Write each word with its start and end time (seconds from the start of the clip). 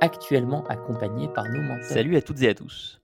actuellement 0.00 0.66
accompagnés 0.66 1.28
par 1.28 1.48
nos 1.48 1.62
mentors. 1.62 1.84
Salut 1.84 2.16
à 2.16 2.22
toutes 2.22 2.42
et 2.42 2.48
à 2.48 2.54
tous. 2.54 3.00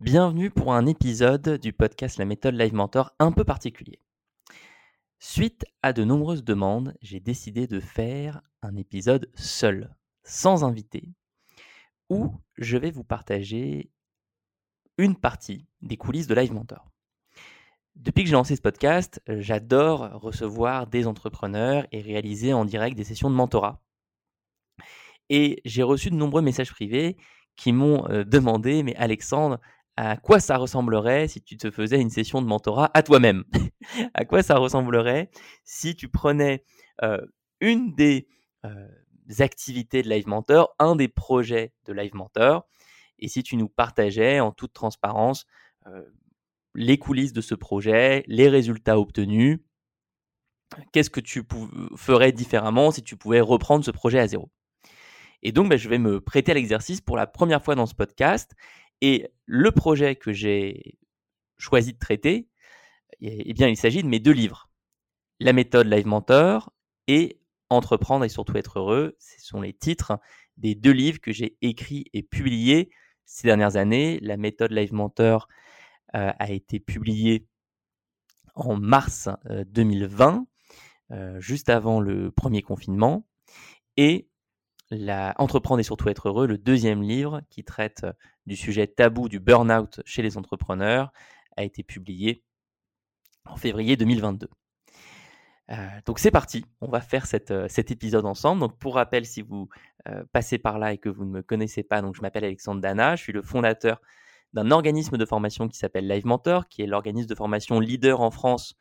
Bienvenue 0.00 0.50
pour 0.50 0.72
un 0.72 0.86
épisode 0.86 1.58
du 1.58 1.72
podcast 1.72 2.18
La 2.18 2.24
méthode 2.24 2.54
Live 2.54 2.74
Mentor 2.74 3.14
un 3.18 3.32
peu 3.32 3.44
particulier. 3.44 4.00
Suite 5.18 5.66
à 5.82 5.92
de 5.92 6.04
nombreuses 6.04 6.44
demandes, 6.44 6.94
j'ai 7.02 7.20
décidé 7.20 7.66
de 7.66 7.80
faire 7.80 8.40
un 8.62 8.76
épisode 8.76 9.30
seul, 9.34 9.94
sans 10.22 10.64
invité, 10.64 11.10
où 12.08 12.32
je 12.56 12.76
vais 12.76 12.90
vous 12.90 13.04
partager 13.04 13.90
une 14.98 15.16
partie 15.16 15.66
des 15.82 15.96
coulisses 15.96 16.26
de 16.26 16.34
Live 16.34 16.52
Mentor. 16.52 16.90
Depuis 17.94 18.24
que 18.24 18.28
j'ai 18.28 18.36
lancé 18.36 18.56
ce 18.56 18.62
podcast, 18.62 19.22
j'adore 19.26 20.20
recevoir 20.20 20.86
des 20.86 21.06
entrepreneurs 21.06 21.86
et 21.92 22.00
réaliser 22.00 22.52
en 22.52 22.64
direct 22.64 22.96
des 22.96 23.04
sessions 23.04 23.30
de 23.30 23.34
mentorat 23.34 23.82
et 25.28 25.60
j'ai 25.64 25.82
reçu 25.82 26.10
de 26.10 26.16
nombreux 26.16 26.42
messages 26.42 26.70
privés 26.70 27.16
qui 27.56 27.72
m'ont 27.72 28.04
demandé, 28.26 28.82
mais 28.82 28.94
Alexandre, 28.96 29.60
à 29.96 30.16
quoi 30.16 30.40
ça 30.40 30.58
ressemblerait 30.58 31.26
si 31.28 31.42
tu 31.42 31.56
te 31.56 31.70
faisais 31.70 32.00
une 32.00 32.10
session 32.10 32.42
de 32.42 32.46
mentorat 32.46 32.90
à 32.94 33.02
toi-même? 33.02 33.44
À 34.14 34.24
quoi 34.24 34.42
ça 34.42 34.56
ressemblerait 34.56 35.30
si 35.64 35.94
tu 35.94 36.08
prenais 36.08 36.64
une 37.60 37.94
des 37.94 38.28
activités 39.38 40.02
de 40.02 40.08
Live 40.08 40.28
Mentor, 40.28 40.74
un 40.78 40.96
des 40.96 41.08
projets 41.08 41.72
de 41.86 41.92
Live 41.92 42.14
Mentor, 42.14 42.66
et 43.18 43.28
si 43.28 43.42
tu 43.42 43.56
nous 43.56 43.68
partageais 43.68 44.40
en 44.40 44.52
toute 44.52 44.72
transparence 44.74 45.46
les 46.74 46.98
coulisses 46.98 47.32
de 47.32 47.40
ce 47.40 47.54
projet, 47.54 48.22
les 48.26 48.50
résultats 48.50 48.98
obtenus, 49.00 49.60
qu'est-ce 50.92 51.10
que 51.10 51.20
tu 51.20 51.42
ferais 51.96 52.32
différemment 52.32 52.90
si 52.90 53.02
tu 53.02 53.16
pouvais 53.16 53.40
reprendre 53.40 53.84
ce 53.84 53.90
projet 53.90 54.18
à 54.18 54.26
zéro? 54.26 54.50
Et 55.42 55.52
donc, 55.52 55.68
bah, 55.68 55.76
je 55.76 55.88
vais 55.88 55.98
me 55.98 56.20
prêter 56.20 56.52
à 56.52 56.54
l'exercice 56.54 57.00
pour 57.00 57.16
la 57.16 57.26
première 57.26 57.62
fois 57.62 57.74
dans 57.74 57.86
ce 57.86 57.94
podcast. 57.94 58.54
Et 59.00 59.28
le 59.44 59.70
projet 59.70 60.16
que 60.16 60.32
j'ai 60.32 60.98
choisi 61.58 61.92
de 61.92 61.98
traiter, 61.98 62.48
eh, 63.20 63.42
eh 63.46 63.52
bien, 63.52 63.68
il 63.68 63.76
s'agit 63.76 64.02
de 64.02 64.08
mes 64.08 64.20
deux 64.20 64.32
livres. 64.32 64.68
La 65.40 65.52
méthode 65.52 65.86
Live 65.86 66.06
Mentor 66.06 66.72
et 67.06 67.40
Entreprendre 67.68 68.24
et 68.24 68.28
surtout 68.28 68.56
être 68.56 68.78
heureux. 68.78 69.16
Ce 69.18 69.44
sont 69.44 69.60
les 69.60 69.72
titres 69.72 70.18
des 70.56 70.74
deux 70.74 70.92
livres 70.92 71.20
que 71.20 71.32
j'ai 71.32 71.56
écrits 71.62 72.06
et 72.12 72.22
publiés 72.22 72.90
ces 73.24 73.48
dernières 73.48 73.76
années. 73.76 74.20
La 74.22 74.36
méthode 74.36 74.70
Live 74.70 74.94
Mentor 74.94 75.48
euh, 76.14 76.32
a 76.38 76.50
été 76.52 76.78
publiée 76.78 77.48
en 78.54 78.76
mars 78.76 79.28
2020, 79.66 80.46
euh, 81.10 81.14
euh, 81.14 81.40
juste 81.40 81.68
avant 81.68 82.00
le 82.00 82.30
premier 82.30 82.62
confinement. 82.62 83.26
Et 83.96 84.28
la 84.90 85.34
Entreprendre 85.38 85.80
et 85.80 85.82
surtout 85.82 86.08
être 86.08 86.28
heureux, 86.28 86.46
le 86.46 86.58
deuxième 86.58 87.02
livre 87.02 87.42
qui 87.50 87.64
traite 87.64 88.04
euh, 88.04 88.12
du 88.46 88.56
sujet 88.56 88.86
tabou 88.86 89.28
du 89.28 89.40
burn-out 89.40 90.00
chez 90.04 90.22
les 90.22 90.36
entrepreneurs, 90.38 91.12
a 91.56 91.64
été 91.64 91.82
publié 91.82 92.44
en 93.44 93.56
février 93.56 93.96
2022. 93.96 94.48
Euh, 95.70 95.74
donc 96.04 96.20
c'est 96.20 96.30
parti, 96.30 96.64
on 96.80 96.88
va 96.88 97.00
faire 97.00 97.26
euh, 97.50 97.66
cet 97.68 97.90
épisode 97.90 98.26
ensemble. 98.26 98.60
Donc 98.60 98.78
pour 98.78 98.94
rappel, 98.94 99.24
si 99.24 99.42
vous 99.42 99.68
passez 100.30 100.58
par 100.58 100.78
là 100.78 100.92
et 100.92 100.98
que 100.98 101.08
vous 101.08 101.24
ne 101.24 101.30
me 101.30 101.42
connaissez 101.42 101.82
pas, 101.82 102.00
je 102.00 102.20
m'appelle 102.20 102.44
Alexandre 102.44 102.80
Dana, 102.80 103.16
je 103.16 103.24
suis 103.24 103.32
le 103.32 103.42
fondateur 103.42 104.00
d'un 104.52 104.70
organisme 104.70 105.16
de 105.18 105.24
formation 105.26 105.66
qui 105.66 105.76
s'appelle 105.76 106.06
Live 106.06 106.26
Mentor, 106.26 106.68
qui 106.68 106.82
est 106.82 106.86
l'organisme 106.86 107.26
de 107.26 107.34
formation 107.34 107.80
leader 107.80 108.20
en 108.20 108.30
France 108.30 108.76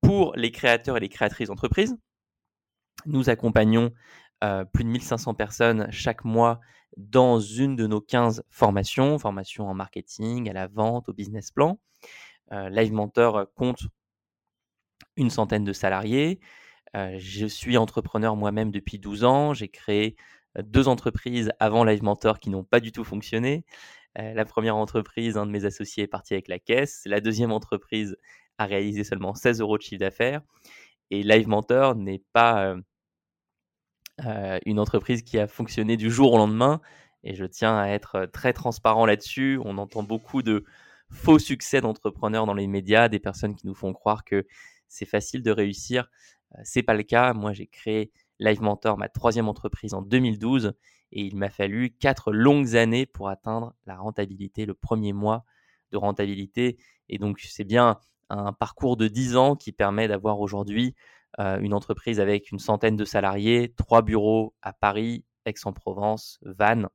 pour 0.00 0.34
les 0.36 0.50
créateurs 0.50 0.96
et 0.96 1.00
les 1.00 1.10
créatrices 1.10 1.48
d'entreprises. 1.48 1.98
Nous 3.04 3.28
accompagnons 3.28 3.92
euh, 4.42 4.64
plus 4.64 4.84
de 4.84 4.88
1500 4.90 5.34
personnes 5.34 5.86
chaque 5.90 6.24
mois 6.24 6.60
dans 6.96 7.40
une 7.40 7.76
de 7.76 7.86
nos 7.86 8.00
15 8.00 8.44
formations, 8.50 9.18
formations 9.18 9.68
en 9.68 9.74
marketing, 9.74 10.50
à 10.50 10.52
la 10.52 10.66
vente, 10.66 11.08
au 11.08 11.12
business 11.12 11.50
plan. 11.50 11.78
Euh, 12.52 12.68
Live 12.68 12.92
Mentor 12.92 13.46
compte 13.54 13.82
une 15.16 15.30
centaine 15.30 15.64
de 15.64 15.72
salariés. 15.72 16.40
Euh, 16.96 17.16
je 17.18 17.46
suis 17.46 17.76
entrepreneur 17.76 18.36
moi-même 18.36 18.70
depuis 18.70 18.98
12 18.98 19.24
ans. 19.24 19.54
J'ai 19.54 19.68
créé 19.68 20.16
deux 20.62 20.88
entreprises 20.88 21.50
avant 21.58 21.84
Live 21.84 22.02
Mentor 22.02 22.38
qui 22.38 22.50
n'ont 22.50 22.64
pas 22.64 22.80
du 22.80 22.92
tout 22.92 23.04
fonctionné. 23.04 23.64
la 24.16 24.44
première 24.44 24.76
entreprise, 24.76 25.36
un 25.36 25.46
de 25.46 25.50
mes 25.50 25.64
associés 25.64 26.04
est 26.04 26.08
parti 26.08 26.34
avec 26.34 26.46
la 26.48 26.60
caisse. 26.60 27.02
La 27.06 27.20
deuxième 27.20 27.50
entreprise 27.50 28.16
a 28.58 28.66
réalisé 28.66 29.02
seulement 29.02 29.34
16 29.34 29.60
euros 29.60 29.78
de 29.78 29.82
chiffre 29.82 30.00
d'affaires. 30.00 30.42
Et 31.10 31.22
Live 31.24 31.48
Mentor 31.48 31.96
n'est 31.96 32.22
pas 32.32 32.76
euh, 34.24 34.58
une 34.64 34.78
entreprise 34.78 35.22
qui 35.22 35.38
a 35.38 35.48
fonctionné 35.48 35.96
du 35.96 36.10
jour 36.10 36.32
au 36.32 36.38
lendemain. 36.38 36.80
Et 37.24 37.34
je 37.34 37.44
tiens 37.44 37.76
à 37.76 37.88
être 37.88 38.14
euh, 38.16 38.26
très 38.26 38.52
transparent 38.52 39.06
là-dessus. 39.06 39.58
On 39.64 39.78
entend 39.78 40.02
beaucoup 40.02 40.42
de 40.42 40.64
faux 41.10 41.38
succès 41.38 41.80
d'entrepreneurs 41.80 42.46
dans 42.46 42.54
les 42.54 42.66
médias, 42.66 43.08
des 43.08 43.18
personnes 43.18 43.56
qui 43.56 43.66
nous 43.66 43.74
font 43.74 43.92
croire 43.92 44.24
que 44.24 44.46
c'est 44.88 45.06
facile 45.06 45.42
de 45.42 45.50
réussir. 45.50 46.08
Euh, 46.54 46.60
c'est 46.62 46.82
pas 46.82 46.94
le 46.94 47.02
cas. 47.02 47.32
Moi, 47.32 47.52
j'ai 47.52 47.66
créé 47.66 48.12
Live 48.38 48.62
Mentor, 48.62 48.98
ma 48.98 49.08
troisième 49.08 49.48
entreprise 49.48 49.94
en 49.94 50.02
2012, 50.02 50.74
et 51.12 51.22
il 51.22 51.36
m'a 51.36 51.50
fallu 51.50 51.90
quatre 51.90 52.32
longues 52.32 52.76
années 52.76 53.06
pour 53.06 53.28
atteindre 53.28 53.74
la 53.86 53.96
rentabilité, 53.96 54.66
le 54.66 54.74
premier 54.74 55.12
mois 55.12 55.44
de 55.92 55.96
rentabilité. 55.96 56.76
Et 57.08 57.18
donc, 57.18 57.40
c'est 57.40 57.64
bien 57.64 57.98
un 58.30 58.52
parcours 58.52 58.96
de 58.96 59.08
10 59.08 59.36
ans 59.36 59.56
qui 59.56 59.72
permet 59.72 60.08
d'avoir 60.08 60.40
aujourd'hui 60.40 60.94
une 61.38 61.74
entreprise 61.74 62.20
avec 62.20 62.52
une 62.52 62.58
centaine 62.58 62.96
de 62.96 63.04
salariés, 63.04 63.74
trois 63.76 64.02
bureaux 64.02 64.54
à 64.62 64.72
Paris, 64.72 65.24
Aix-en-Provence, 65.44 66.38
Vannes, 66.42 66.88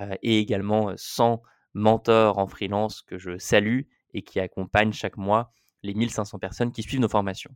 euh, 0.00 0.14
et 0.22 0.38
également 0.38 0.92
100 0.96 1.42
mentors 1.74 2.38
en 2.38 2.46
freelance 2.46 3.02
que 3.02 3.18
je 3.18 3.38
salue 3.38 3.82
et 4.14 4.22
qui 4.22 4.40
accompagnent 4.40 4.92
chaque 4.92 5.16
mois 5.16 5.50
les 5.82 5.94
1500 5.94 6.38
personnes 6.38 6.72
qui 6.72 6.82
suivent 6.82 7.00
nos 7.00 7.08
formations. 7.08 7.54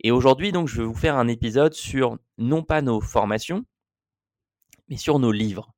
Et 0.00 0.10
aujourd'hui, 0.10 0.52
donc, 0.52 0.68
je 0.68 0.82
vais 0.82 0.86
vous 0.86 0.94
faire 0.94 1.16
un 1.16 1.28
épisode 1.28 1.72
sur 1.72 2.18
non 2.38 2.62
pas 2.62 2.82
nos 2.82 3.00
formations, 3.00 3.64
mais 4.88 4.96
sur 4.96 5.18
nos 5.18 5.32
livres. 5.32 5.72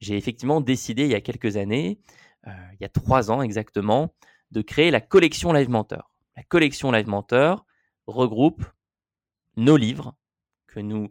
J'ai 0.00 0.16
effectivement 0.16 0.60
décidé 0.60 1.04
il 1.04 1.10
y 1.10 1.14
a 1.14 1.20
quelques 1.20 1.56
années, 1.56 2.00
euh, 2.46 2.52
il 2.74 2.78
y 2.80 2.84
a 2.84 2.88
trois 2.88 3.30
ans 3.30 3.42
exactement, 3.42 4.14
de 4.50 4.62
créer 4.62 4.90
la 4.90 5.00
collection 5.00 5.52
Live 5.52 5.68
Mentor. 5.68 6.10
La 6.36 6.42
collection 6.44 6.92
Live 6.92 7.08
Mentor, 7.08 7.66
regroupe 8.06 8.64
nos 9.56 9.76
livres 9.76 10.14
que 10.66 10.80
nous 10.80 11.10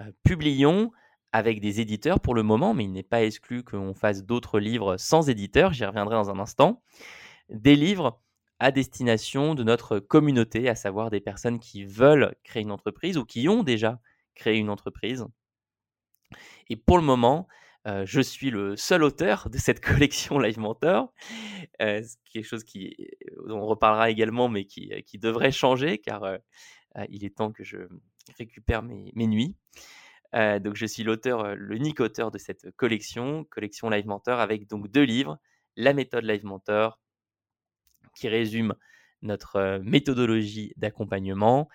euh, 0.00 0.10
publions 0.24 0.92
avec 1.32 1.60
des 1.60 1.80
éditeurs 1.80 2.20
pour 2.20 2.34
le 2.34 2.42
moment, 2.42 2.74
mais 2.74 2.84
il 2.84 2.92
n'est 2.92 3.02
pas 3.02 3.24
exclu 3.24 3.64
qu'on 3.64 3.94
fasse 3.94 4.24
d'autres 4.24 4.60
livres 4.60 4.96
sans 4.96 5.28
éditeur, 5.28 5.72
j'y 5.72 5.84
reviendrai 5.84 6.14
dans 6.14 6.30
un 6.30 6.38
instant, 6.38 6.82
des 7.48 7.74
livres 7.74 8.20
à 8.60 8.70
destination 8.70 9.54
de 9.54 9.64
notre 9.64 9.98
communauté, 9.98 10.68
à 10.68 10.74
savoir 10.74 11.10
des 11.10 11.20
personnes 11.20 11.58
qui 11.58 11.84
veulent 11.84 12.36
créer 12.44 12.62
une 12.62 12.70
entreprise 12.70 13.18
ou 13.18 13.24
qui 13.24 13.48
ont 13.48 13.62
déjà 13.62 14.00
créé 14.34 14.58
une 14.58 14.70
entreprise. 14.70 15.26
Et 16.68 16.76
pour 16.76 16.98
le 16.98 17.04
moment, 17.04 17.48
euh, 17.86 18.04
je 18.06 18.20
suis 18.20 18.50
le 18.50 18.76
seul 18.76 19.02
auteur 19.02 19.50
de 19.50 19.58
cette 19.58 19.80
collection 19.84 20.38
Live 20.38 20.58
Mentor, 20.58 21.12
euh, 21.82 22.02
quelque 22.32 22.44
chose 22.44 22.64
qui, 22.64 22.96
dont 23.46 23.58
on 23.58 23.66
reparlera 23.66 24.10
également, 24.10 24.48
mais 24.48 24.64
qui, 24.64 24.92
euh, 24.92 25.18
devrait 25.18 25.52
changer, 25.52 25.98
car 25.98 26.38
il 27.08 27.24
est 27.24 27.36
temps 27.36 27.52
que 27.52 27.64
je 27.64 27.78
récupère 28.38 28.82
mes, 28.82 29.10
mes 29.14 29.26
nuits. 29.26 29.56
donc 30.32 30.76
je 30.76 30.86
suis 30.86 31.02
l'auteur, 31.02 31.56
l'unique 31.56 32.00
auteur 32.00 32.30
de 32.30 32.38
cette 32.38 32.70
collection, 32.76 33.44
collection 33.44 33.90
Live 33.90 34.06
Mentor, 34.06 34.38
avec 34.38 34.68
donc 34.68 34.90
deux 34.90 35.02
livres, 35.02 35.38
la 35.76 35.92
méthode 35.92 36.24
Live 36.24 36.44
Mentor, 36.44 37.00
qui 38.16 38.28
résume 38.28 38.74
notre 39.22 39.80
méthodologie 39.82 40.72
d'accompagnement, 40.76 41.68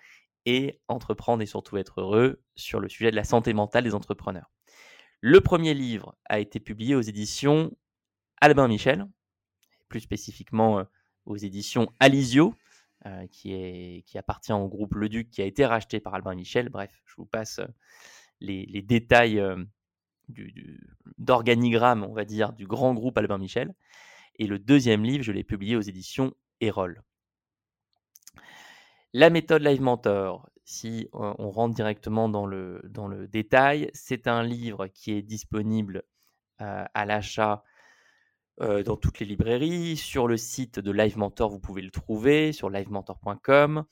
et 0.46 0.80
entreprendre 0.88 1.44
et 1.44 1.46
surtout 1.46 1.78
être 1.78 2.02
heureux 2.02 2.42
sur 2.56 2.80
le 2.80 2.90
sujet 2.90 3.12
de 3.12 3.16
la 3.16 3.24
santé 3.24 3.54
mentale 3.54 3.84
des 3.84 3.94
entrepreneurs. 3.94 4.50
Le 5.22 5.42
premier 5.42 5.74
livre 5.74 6.16
a 6.26 6.40
été 6.40 6.60
publié 6.60 6.96
aux 6.96 7.02
éditions 7.02 7.76
Albin 8.40 8.68
Michel, 8.68 9.06
plus 9.90 10.00
spécifiquement 10.00 10.86
aux 11.26 11.36
éditions 11.36 11.92
Alizio, 12.00 12.56
qui, 13.32 13.54
est, 13.54 14.06
qui 14.06 14.18
appartient 14.18 14.54
au 14.54 14.68
groupe 14.68 14.96
Le 14.96 15.10
Duc, 15.10 15.30
qui 15.30 15.42
a 15.42 15.46
été 15.46 15.66
racheté 15.66 16.00
par 16.00 16.14
Albin 16.16 16.36
Michel. 16.36 16.70
Bref, 16.70 17.02
je 17.06 17.16
vous 17.18 17.26
passe 17.26 17.60
les, 18.40 18.82
détails 18.82 19.44
d'organigramme, 21.18 22.04
on 22.04 22.14
va 22.14 22.24
dire, 22.24 22.54
du 22.54 22.66
grand 22.66 22.94
groupe 22.94 23.18
Albin 23.18 23.38
Michel. 23.38 23.74
Et 24.38 24.48
le 24.48 24.58
deuxième 24.58 25.04
livre, 25.04 25.24
je 25.24 25.34
l'ai 25.34 25.44
publié 25.44 25.76
aux 25.76 25.82
éditions 25.82 26.34
Erol. 26.62 27.04
La 29.14 29.30
méthode 29.30 29.64
Live 29.64 29.82
Mentor, 29.82 30.50
si 30.70 31.10
on 31.14 31.50
rentre 31.50 31.74
directement 31.74 32.30
dans 32.30 32.46
le, 32.46 33.28
détail, 33.28 33.90
c'est 33.96 34.28
un 34.28 34.44
livre 34.44 34.86
qui 34.86 35.14
est 35.14 35.24
disponible 35.24 36.04
à 36.60 37.06
l'achat 37.06 37.64
dans 38.60 38.96
toutes 38.96 39.18
les 39.18 39.26
librairies. 39.26 39.98
Sur 39.98 40.28
le 40.28 40.38
site 40.38 40.80
de 40.80 40.92
Live 40.92 41.18
Mentor, 41.18 41.50
vous 41.50 41.60
pouvez 41.60 41.82
le 41.82 41.90
trouver 41.90 42.52
sur 42.52 42.70
livementor.com, 42.70 43.84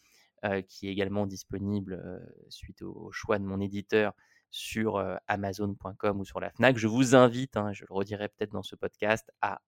qui 0.68 0.88
est 0.88 0.92
également 0.92 1.26
disponible 1.26 2.22
suite 2.50 2.84
au, 2.84 3.12
choix 3.12 3.40
de 3.40 3.44
mon 3.44 3.60
éditeur 3.60 4.14
sur 4.52 5.04
amazon.com 5.28 6.20
ou 6.20 6.26
sur 6.26 6.40
la 6.40 6.52
FNAC. 6.52 6.78
Je 6.78 6.88
vous 6.88 7.16
invite, 7.16 7.58
hein, 7.58 7.74
je 7.74 7.86
le 7.90 7.96
redirai 7.96 8.30
peut-être 8.30 8.52
dans 8.52 8.62
ce 8.62 8.76
podcast, 8.76 9.32
à 9.42 9.62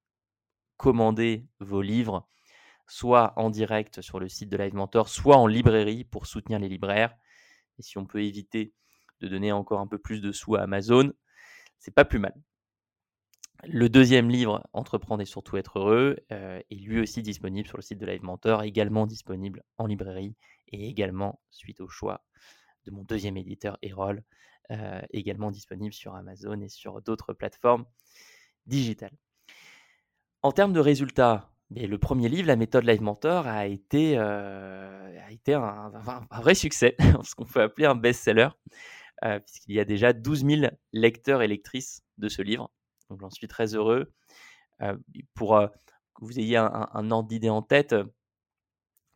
commander 0.78 1.48
vos 1.60 1.82
livres, 1.82 2.30
soit 2.90 3.34
en 3.38 3.50
direct 3.50 4.02
sur 4.02 4.20
le 4.20 4.28
site 4.28 4.50
de 4.50 4.58
Live 4.58 4.74
Mentor, 4.74 5.10
soit 5.10 5.38
en 5.38 5.48
librairie 5.48 6.04
pour 6.04 6.26
soutenir 6.26 6.60
les 6.60 6.70
libraires. 6.70 7.16
Et 7.78 7.82
si 7.82 7.98
on 7.98 8.06
peut 8.06 8.24
éviter 8.24 8.74
de 9.22 9.28
donner 9.28 9.52
encore 9.52 9.80
un 9.80 9.88
peu 9.88 9.98
plus 9.98 10.22
de 10.22 10.32
sous 10.32 10.56
à 10.56 10.62
Amazon, 10.62 11.14
c'est 11.78 11.94
pas 11.94 12.06
plus 12.06 12.20
mal. 12.20 12.34
Le 13.66 13.90
deuxième 13.90 14.30
livre, 14.30 14.68
Entreprendre 14.72 15.22
et 15.22 15.26
surtout 15.26 15.58
être 15.58 15.80
heureux, 15.80 16.18
euh, 16.32 16.62
est 16.70 16.76
lui 16.76 17.00
aussi 17.00 17.22
disponible 17.22 17.68
sur 17.68 17.78
le 17.78 17.84
site 17.84 18.00
de 18.00 18.06
Live 18.06 18.24
Mentor, 18.24 18.64
également 18.64 19.06
disponible 19.06 19.64
en 19.78 19.86
librairie 19.86 20.36
et 20.70 20.88
également, 20.88 21.42
suite 21.52 21.82
au 21.82 21.90
choix 21.90 22.24
de 22.86 22.92
mon 22.92 23.04
deuxième 23.04 23.36
éditeur, 23.36 23.78
Erol, 23.82 24.24
euh, 24.72 25.02
également 25.12 25.52
disponible 25.52 25.94
sur 25.94 26.16
Amazon 26.16 26.62
et 26.62 26.70
sur 26.70 27.02
d'autres 27.02 27.34
plateformes 27.34 27.86
digitales. 28.66 29.18
En 30.42 30.54
termes 30.54 30.74
de 30.74 30.80
résultats, 30.80 31.52
le 31.72 31.98
premier 31.98 32.30
livre, 32.30 32.48
la 32.48 32.56
méthode 32.56 32.86
Live 32.86 33.02
Mentor, 33.02 33.48
a 33.48 33.68
été, 33.68 34.18
euh, 34.18 35.20
a 35.26 35.32
été 35.32 35.54
un, 35.54 35.92
vrai 36.42 36.56
succès, 36.56 36.96
ce 37.24 37.36
qu'on 37.36 37.46
peut 37.46 37.62
appeler 37.62 37.86
un 37.86 37.96
best-seller, 37.96 38.50
puisqu'il 39.46 39.76
y 39.76 39.80
a 39.80 39.86
déjà 39.86 40.14
12 40.14 40.46
000 40.46 40.72
lecteurs 40.94 41.42
et 41.42 41.48
lectrices 41.48 42.02
de 42.18 42.30
ce 42.30 42.42
livre. 42.42 42.72
Donc 43.10 43.20
j'en 43.22 43.30
suis 43.30 43.48
très 43.48 43.76
heureux. 43.76 44.12
pour 45.34 45.60
que 46.20 46.26
vous 46.26 46.40
ayez 46.40 46.58
un, 46.58 47.12
ordre 47.12 47.28
d'idée 47.28 47.50
en 47.50 47.62
tête, 47.62 47.96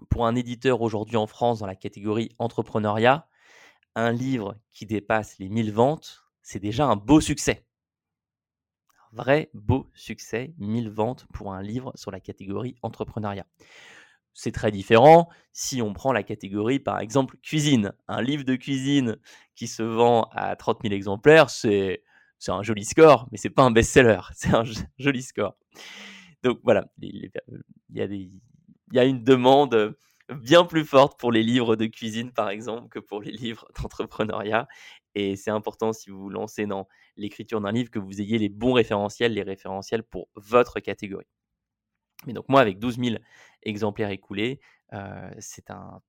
pour 0.09 0.25
un 0.25 0.35
éditeur 0.35 0.81
aujourd'hui 0.81 1.17
en 1.17 1.27
France 1.27 1.59
dans 1.59 1.67
la 1.67 1.75
catégorie 1.75 2.29
entrepreneuriat, 2.39 3.27
un 3.95 4.11
livre 4.11 4.57
qui 4.71 4.85
dépasse 4.85 5.37
les 5.39 5.49
1000 5.49 5.71
ventes, 5.71 6.25
c'est 6.41 6.59
déjà 6.59 6.85
un 6.85 6.95
beau 6.95 7.21
succès. 7.21 7.65
Vrai 9.13 9.49
beau 9.53 9.87
succès, 9.93 10.53
1000 10.57 10.89
ventes 10.89 11.27
pour 11.33 11.53
un 11.53 11.61
livre 11.61 11.91
sur 11.95 12.09
la 12.09 12.19
catégorie 12.19 12.75
entrepreneuriat. 12.81 13.45
C'est 14.33 14.51
très 14.51 14.71
différent 14.71 15.29
si 15.51 15.83
on 15.83 15.93
prend 15.93 16.11
la 16.11 16.23
catégorie, 16.23 16.79
par 16.79 16.99
exemple, 16.99 17.37
cuisine. 17.43 17.93
Un 18.07 18.23
livre 18.23 18.43
de 18.43 18.55
cuisine 18.55 19.17
qui 19.55 19.67
se 19.67 19.83
vend 19.83 20.29
à 20.33 20.55
30 20.55 20.83
000 20.83 20.95
exemplaires, 20.95 21.51
c'est 21.51 22.01
un 22.47 22.63
joli 22.63 22.85
score, 22.85 23.27
mais 23.31 23.37
c'est 23.37 23.51
pas 23.51 23.63
un 23.63 23.71
best-seller, 23.71 24.21
c'est 24.35 24.53
un 24.55 24.63
joli 24.97 25.21
score. 25.21 25.55
Donc 26.43 26.59
voilà, 26.63 26.85
il 27.01 27.31
a 27.35 28.05
il 28.05 28.41
y 28.93 28.99
a 28.99 29.05
une 29.05 29.23
demande 29.23 29.95
bien 30.29 30.65
plus 30.65 30.85
forte 30.85 31.19
pour 31.19 31.31
les 31.31 31.43
livres 31.43 31.75
de 31.75 31.85
cuisine, 31.85 32.31
par 32.31 32.49
exemple, 32.49 32.89
que 32.89 32.99
pour 32.99 33.21
les 33.21 33.31
livres 33.31 33.67
d'entrepreneuriat. 33.81 34.67
Et 35.15 35.35
c'est 35.35 35.51
important 35.51 35.93
si 35.93 36.09
vous 36.09 36.19
vous 36.19 36.29
lancez 36.29 36.65
dans 36.65 36.87
l'écriture 37.17 37.61
d'un 37.61 37.71
livre 37.71 37.91
que 37.91 37.99
vous 37.99 38.21
ayez 38.21 38.37
les 38.37 38.49
bons 38.49 38.73
référentiels, 38.73 39.33
les 39.33 39.43
référentiels 39.43 40.03
pour 40.03 40.27
votre 40.35 40.79
catégorie. 40.79 41.27
Mais 42.25 42.33
donc 42.33 42.47
moi, 42.49 42.61
avec 42.61 42.79
12 42.79 42.97
000 42.99 43.15
exemplaires 43.63 44.09
écoulés, 44.09 44.59
euh, 44.93 45.31
c'est 45.39 45.69
un, 45.69 46.01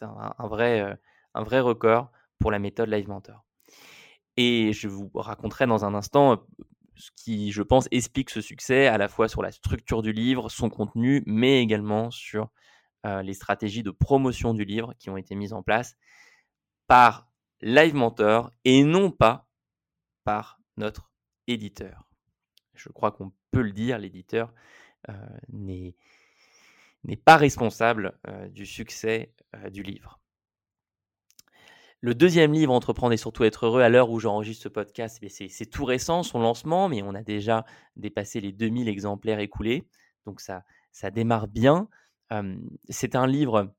un, 0.00 0.48
vrai, 0.48 0.80
euh, 0.80 0.94
un 1.34 1.42
vrai 1.42 1.60
record 1.60 2.10
pour 2.38 2.50
la 2.50 2.58
méthode 2.58 2.88
Live 2.88 3.08
Mentor. 3.08 3.44
Et 4.36 4.72
je 4.72 4.88
vous 4.88 5.10
raconterai 5.14 5.66
dans 5.66 5.84
un 5.84 5.94
instant 5.94 6.44
ce 6.96 7.10
qui, 7.16 7.52
je 7.52 7.62
pense, 7.62 7.88
explique 7.90 8.30
ce 8.30 8.40
succès 8.40 8.86
à 8.86 8.98
la 8.98 9.08
fois 9.08 9.28
sur 9.28 9.42
la 9.42 9.52
structure 9.52 10.02
du 10.02 10.12
livre, 10.12 10.48
son 10.50 10.70
contenu, 10.70 11.22
mais 11.26 11.62
également 11.62 12.10
sur 12.10 12.50
les 13.04 13.32
stratégies 13.32 13.82
de 13.82 13.90
promotion 13.90 14.52
du 14.52 14.64
livre 14.66 14.92
qui 14.98 15.08
ont 15.08 15.16
été 15.16 15.34
mises 15.34 15.54
en 15.54 15.62
place 15.62 15.96
par 16.86 17.29
Live 17.62 17.94
Mentor 17.94 18.50
et 18.64 18.82
non 18.82 19.10
pas 19.10 19.48
par 20.24 20.60
notre 20.76 21.10
éditeur. 21.46 22.08
Je 22.74 22.88
crois 22.88 23.12
qu'on 23.12 23.32
peut 23.50 23.62
le 23.62 23.72
dire, 23.72 23.98
l'éditeur 23.98 24.54
n'est 25.48 25.94
pas 27.24 27.36
responsable 27.36 28.18
du 28.50 28.64
succès 28.66 29.34
du 29.70 29.82
livre. 29.82 30.20
Le 32.02 32.14
deuxième 32.14 32.54
livre, 32.54 32.72
Entreprendre 32.72 33.12
et 33.12 33.18
surtout 33.18 33.44
être 33.44 33.66
heureux, 33.66 33.82
à 33.82 33.90
l'heure 33.90 34.08
où 34.08 34.20
j'enregistre 34.20 34.62
ce 34.62 34.68
podcast, 34.70 35.18
eh 35.20 35.28
c'est 35.28 35.66
tout 35.66 35.84
récent, 35.84 36.22
son 36.22 36.40
lancement, 36.40 36.88
mais 36.88 37.02
on 37.02 37.14
a 37.14 37.22
déjà 37.22 37.66
dépassé 37.96 38.40
les 38.40 38.52
2000 38.52 38.88
exemplaires 38.88 39.38
écoulés. 39.38 39.86
Donc 40.24 40.40
ça, 40.40 40.64
ça 40.92 41.10
démarre 41.10 41.46
bien. 41.46 41.88
c'est 42.88 43.16
un 43.16 43.26
livre 43.26 43.74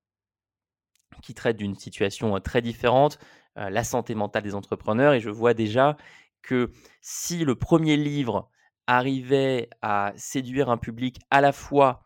qui 1.21 1.33
traite 1.33 1.57
d'une 1.57 1.75
situation 1.75 2.39
très 2.39 2.61
différente, 2.61 3.19
la 3.55 3.83
santé 3.83 4.15
mentale 4.15 4.43
des 4.43 4.55
entrepreneurs. 4.55 5.13
Et 5.13 5.19
je 5.19 5.29
vois 5.29 5.53
déjà 5.53 5.97
que 6.41 6.71
si 7.01 7.43
le 7.43 7.55
premier 7.55 7.97
livre 7.97 8.49
arrivait 8.87 9.69
à 9.81 10.13
séduire 10.15 10.69
un 10.69 10.77
public 10.77 11.19
à 11.29 11.41
la 11.41 11.51
fois 11.51 12.03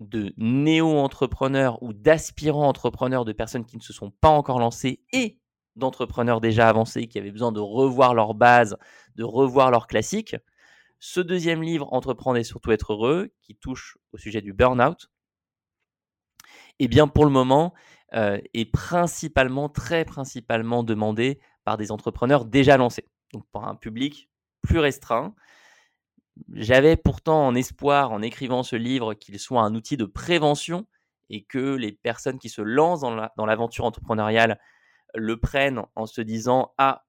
de 0.00 0.32
néo-entrepreneurs 0.38 1.82
ou 1.82 1.92
d'aspirants 1.92 2.68
entrepreneurs, 2.68 3.24
de 3.24 3.32
personnes 3.32 3.66
qui 3.66 3.76
ne 3.76 3.82
se 3.82 3.92
sont 3.92 4.10
pas 4.10 4.30
encore 4.30 4.58
lancées 4.58 5.02
et 5.12 5.38
d'entrepreneurs 5.76 6.40
déjà 6.40 6.68
avancés 6.68 7.06
qui 7.06 7.18
avaient 7.18 7.30
besoin 7.30 7.52
de 7.52 7.60
revoir 7.60 8.14
leur 8.14 8.34
base, 8.34 8.76
de 9.16 9.24
revoir 9.24 9.70
leur 9.70 9.86
classique. 9.86 10.36
Ce 10.98 11.20
deuxième 11.20 11.62
livre, 11.62 11.92
Entreprendre 11.92 12.38
et 12.38 12.44
surtout 12.44 12.72
être 12.72 12.92
heureux, 12.92 13.30
qui 13.42 13.56
touche 13.56 13.98
au 14.12 14.18
sujet 14.18 14.40
du 14.42 14.52
burn-out, 14.52 15.10
eh 16.78 16.88
bien 16.88 17.08
pour 17.08 17.24
le 17.24 17.30
moment, 17.30 17.74
euh, 17.74 17.89
est 18.12 18.72
principalement, 18.72 19.68
très 19.68 20.04
principalement 20.04 20.82
demandé 20.82 21.40
par 21.64 21.76
des 21.76 21.92
entrepreneurs 21.92 22.44
déjà 22.44 22.76
lancés. 22.76 23.06
Donc 23.32 23.44
pour 23.52 23.64
un 23.64 23.76
public 23.76 24.28
plus 24.62 24.78
restreint, 24.78 25.34
j'avais 26.52 26.96
pourtant 26.96 27.46
en 27.46 27.54
espoir, 27.54 28.12
en 28.12 28.22
écrivant 28.22 28.62
ce 28.62 28.76
livre, 28.76 29.14
qu'il 29.14 29.38
soit 29.38 29.62
un 29.62 29.74
outil 29.74 29.96
de 29.96 30.04
prévention 30.04 30.86
et 31.28 31.44
que 31.44 31.74
les 31.74 31.92
personnes 31.92 32.38
qui 32.38 32.48
se 32.48 32.62
lancent 32.62 33.00
dans 33.00 33.46
l'aventure 33.46 33.84
entrepreneuriale 33.84 34.58
le 35.14 35.38
prennent 35.38 35.82
en 35.94 36.06
se 36.06 36.20
disant 36.20 36.72
Ah, 36.78 37.04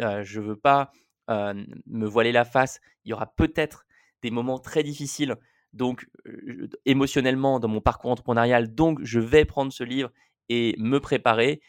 euh, 0.00 0.22
je 0.24 0.40
ne 0.40 0.46
veux 0.46 0.56
pas 0.56 0.90
euh, 1.30 1.54
me 1.86 2.06
voiler 2.06 2.32
la 2.32 2.44
face, 2.44 2.80
il 3.04 3.10
y 3.10 3.12
aura 3.12 3.26
peut-être 3.34 3.86
des 4.22 4.30
moments 4.30 4.58
très 4.58 4.82
difficiles, 4.82 5.36
donc 5.74 6.06
euh, 6.26 6.68
émotionnellement 6.86 7.60
dans 7.60 7.68
mon 7.68 7.80
parcours 7.82 8.10
entrepreneurial, 8.10 8.74
donc 8.74 9.00
je 9.02 9.20
vais 9.20 9.44
prendre 9.44 9.72
ce 9.72 9.84
livre 9.84 10.10
et 10.48 10.74
me 10.78 11.00
préparer. 11.00 11.60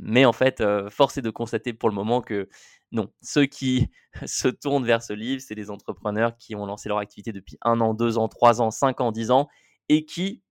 Mais 0.00 0.26
en 0.26 0.34
fait, 0.34 0.62
force 0.90 1.16
est 1.16 1.22
de 1.22 1.30
constater 1.30 1.72
pour 1.72 1.88
le 1.88 1.94
moment 1.94 2.20
que 2.20 2.48
non, 2.92 3.12
ceux 3.20 3.46
qui 3.46 3.88
se 4.26 4.48
tournent 4.48 4.84
vers 4.84 5.02
ce 5.02 5.12
livre, 5.12 5.42
c'est 5.42 5.54
des 5.54 5.70
entrepreneurs 5.70 6.36
qui 6.36 6.54
ont 6.54 6.66
lancé 6.66 6.88
leur 6.88 6.98
activité 6.98 7.32
depuis 7.32 7.58
un 7.62 7.80
an, 7.80 7.94
deux 7.94 8.18
ans, 8.18 8.28
trois 8.28 8.60
ans, 8.62 8.70
cinq 8.70 9.00
ans, 9.00 9.12
dix 9.12 9.30
ans, 9.30 9.48
et 9.88 10.04
qui, 10.04 10.42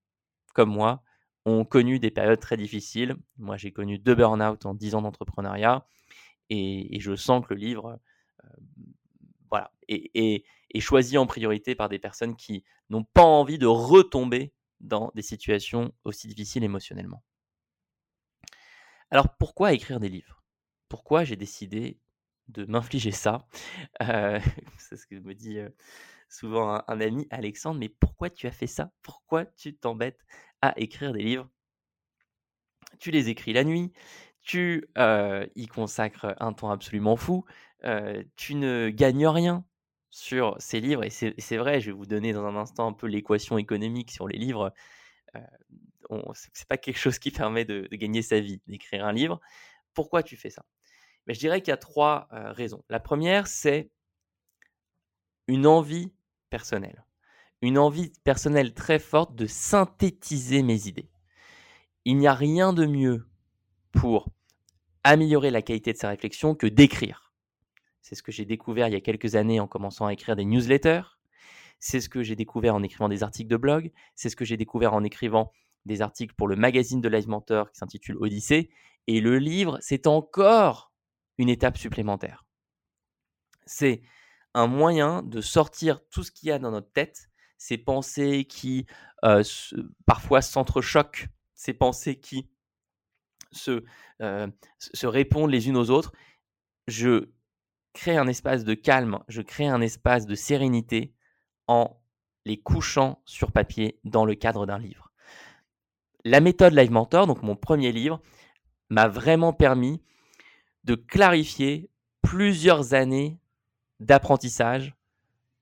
comme 0.54 0.70
moi, 0.70 1.04
ont 1.46 1.66
connu 1.66 2.00
des 2.00 2.12
périodes 2.12 2.40
très 2.40 2.58
difficiles. 2.58 3.16
Moi, 3.38 3.58
j'ai 3.58 3.72
connu 3.72 4.00
deux 4.00 4.16
burn-out 4.16 4.66
en 4.66 4.74
dix 4.74 4.96
ans 4.96 5.02
d'entrepreneuriat, 5.02 5.86
et, 6.50 7.00
je 7.00 7.16
sens 7.16 7.46
que 7.46 7.54
le 7.54 7.60
livre, 7.60 8.00
euh, 8.44 8.48
est, 9.88 10.44
choisi 10.80 11.18
en 11.18 11.26
priorité 11.26 11.76
par 11.76 11.90
des 11.90 12.00
personnes 12.00 12.36
qui 12.36 12.64
n'ont 12.90 13.04
pas 13.04 13.24
envie 13.24 13.58
de 13.58 13.66
retomber 13.66 14.54
dans 14.80 15.12
des 15.16 15.22
situations 15.22 15.94
aussi 16.04 16.28
difficiles 16.28 16.64
émotionnellement. 16.64 17.24
Alors, 19.10 19.36
pourquoi 19.38 19.74
écrire 19.74 20.00
des 20.00 20.10
livres? 20.10 20.44
Pourquoi 20.90 21.24
j'ai 21.24 21.36
décidé 21.36 22.00
de 22.48 22.66
m'infliger 22.66 23.12
ça? 23.12 23.48
c'est 24.00 24.98
ce 24.98 25.08
que 25.08 25.16
me 25.16 25.34
dit 25.34 25.60
souvent 26.30 26.82
un, 26.88 27.02
ami, 27.02 27.28
Alexandre, 27.32 27.80
mais 27.80 27.90
pourquoi 27.90 28.30
tu 28.30 28.48
as 28.48 28.52
fait 28.52 28.68
ça? 28.68 28.92
Pourquoi 29.02 29.46
tu 29.46 29.76
t'embêtes 29.76 30.26
à 30.62 30.78
écrire 30.78 31.14
des 31.14 31.24
livres? 31.24 31.50
Tu 33.00 33.12
les 33.12 33.30
écris 33.30 33.54
la 33.54 33.64
nuit, 33.64 33.92
tu 34.42 34.90
y 35.56 35.68
consacres 35.68 36.36
un 36.40 36.54
temps 36.54 36.72
absolument 36.72 37.16
fou, 37.16 37.46
tu 38.36 38.56
ne 38.56 38.90
gagnes 38.90 39.28
rien 39.28 39.66
sur 40.18 40.56
ces 40.58 40.80
livres, 40.80 41.04
et 41.04 41.12
c'est 41.12 41.58
vrai, 41.58 41.80
je 41.80 41.92
vais 41.92 41.96
vous 41.96 42.08
donner 42.08 42.34
dans 42.34 42.44
un 42.44 42.56
instant 42.56 42.88
un 42.88 42.94
peu 42.94 43.06
l'équation 43.06 43.60
économique 43.60 44.10
sur 44.10 44.28
les 44.28 44.40
livres. 44.40 44.74
c'est 46.34 46.68
pas 46.68 46.78
quelque 46.78 46.98
chose 46.98 47.20
qui 47.20 47.30
permet 47.30 47.66
de 47.66 47.88
gagner 47.92 48.24
sa 48.24 48.40
vie, 48.40 48.60
d'écrire 48.66 49.06
un 49.06 49.14
livre. 49.14 49.40
Pourquoi 49.94 50.24
tu 50.24 50.36
fais 50.36 50.50
ça? 50.50 50.66
Mais 51.28 51.36
je 51.36 51.40
dirais 51.40 51.62
qu'il 51.62 51.70
y 51.70 51.74
a 51.74 51.78
trois 51.78 52.28
raisons. 52.32 52.84
La 52.90 53.00
première, 53.00 53.46
c'est 53.46 53.92
une 55.48 55.68
envie 55.68 56.12
personnelle. 56.50 57.06
Une 57.62 57.78
envie 57.78 58.12
personnelle 58.24 58.74
très 58.74 58.98
forte 58.98 59.36
de 59.36 59.46
synthétiser 59.46 60.64
mes 60.64 60.88
idées. 60.88 61.12
Il 62.06 62.18
n'y 62.18 62.28
a 62.28 62.34
rien 62.34 62.74
de 62.74 62.88
mieux 62.88 63.28
pour 63.92 64.30
améliorer 65.04 65.52
la 65.52 65.62
qualité 65.62 65.94
de 65.94 65.98
sa 65.98 66.10
réflexion 66.10 66.56
que 66.56 66.66
d'écrire. 66.66 67.27
C'est 68.08 68.16
ce 68.16 68.24
que 68.24 68.32
j'ai 68.32 68.46
découvert 68.46 68.88
il 68.88 68.94
y 68.94 68.96
a 68.96 69.02
quelques 69.02 69.36
années 69.36 69.60
en 69.60 69.68
commençant 69.68 70.06
à 70.06 70.14
écrire 70.14 70.38
des 70.38 70.46
newsletters. 70.46 71.02
C'est 71.78 72.00
ce 72.00 72.08
que 72.08 72.24
j'ai 72.24 72.38
découvert 72.38 72.74
en 72.74 72.82
écrivant 72.82 73.10
des 73.10 73.22
articles 73.22 73.50
de 73.50 73.58
blog. 73.58 73.92
C'est 74.16 74.30
ce 74.30 74.38
que 74.38 74.46
j'ai 74.46 74.56
découvert 74.56 74.94
en 74.94 75.04
écrivant 75.04 75.52
des 75.84 76.02
articles 76.02 76.34
pour 76.34 76.48
le 76.48 76.56
magazine 76.56 77.02
de 77.02 77.10
Live 77.10 77.28
Mentor 77.28 77.70
qui 77.70 77.80
s'intitule 77.80 78.16
Odyssée. 78.22 78.70
Et 79.08 79.20
le 79.20 79.38
livre, 79.40 79.78
c'est 79.82 80.08
encore 80.08 80.94
une 81.38 81.50
étape 81.50 81.78
supplémentaire. 81.78 82.46
C'est 83.66 84.04
un 84.54 84.68
moyen 84.68 85.22
de 85.22 85.42
sortir 85.42 86.00
tout 86.10 86.24
ce 86.24 86.32
qu'il 86.32 86.48
y 86.48 86.54
a 86.54 86.60
dans 86.60 86.72
notre 86.72 86.94
tête, 86.94 87.30
ces 87.58 87.78
pensées 87.78 88.46
qui 88.46 88.86
euh, 89.26 89.44
parfois 90.06 90.42
s'entrechoquent, 90.42 91.28
ces 91.56 91.74
pensées 91.74 92.22
qui 92.22 92.50
se, 93.52 93.84
euh, 94.22 94.48
se 94.80 95.08
répondent 95.08 95.52
les 95.52 95.68
unes 95.68 95.76
aux 95.76 95.90
autres. 95.90 96.14
Je 96.88 97.28
crée 97.98 98.16
un 98.16 98.28
espace 98.28 98.64
de 98.64 98.76
calme, 98.76 99.20
je 99.28 99.42
crée 99.42 99.68
un 99.68 99.82
espace 99.82 100.28
de 100.28 100.36
sérénité 100.36 101.14
en 101.68 102.00
les 102.46 102.58
couchant 102.58 103.22
sur 103.26 103.52
papier 103.52 104.00
dans 104.04 104.24
le 104.24 104.36
cadre 104.36 104.68
d'un 104.68 104.78
livre. 104.78 105.12
La 106.24 106.40
méthode 106.40 106.74
Live 106.74 106.92
Mentor, 106.92 107.26
donc 107.26 107.42
mon 107.42 107.56
premier 107.56 107.92
livre, 107.92 108.22
m'a 108.90 109.08
vraiment 109.08 109.52
permis 109.52 110.02
de 110.84 110.94
clarifier 110.94 111.90
plusieurs 112.22 112.94
années 112.94 113.40
d'apprentissage 114.00 114.96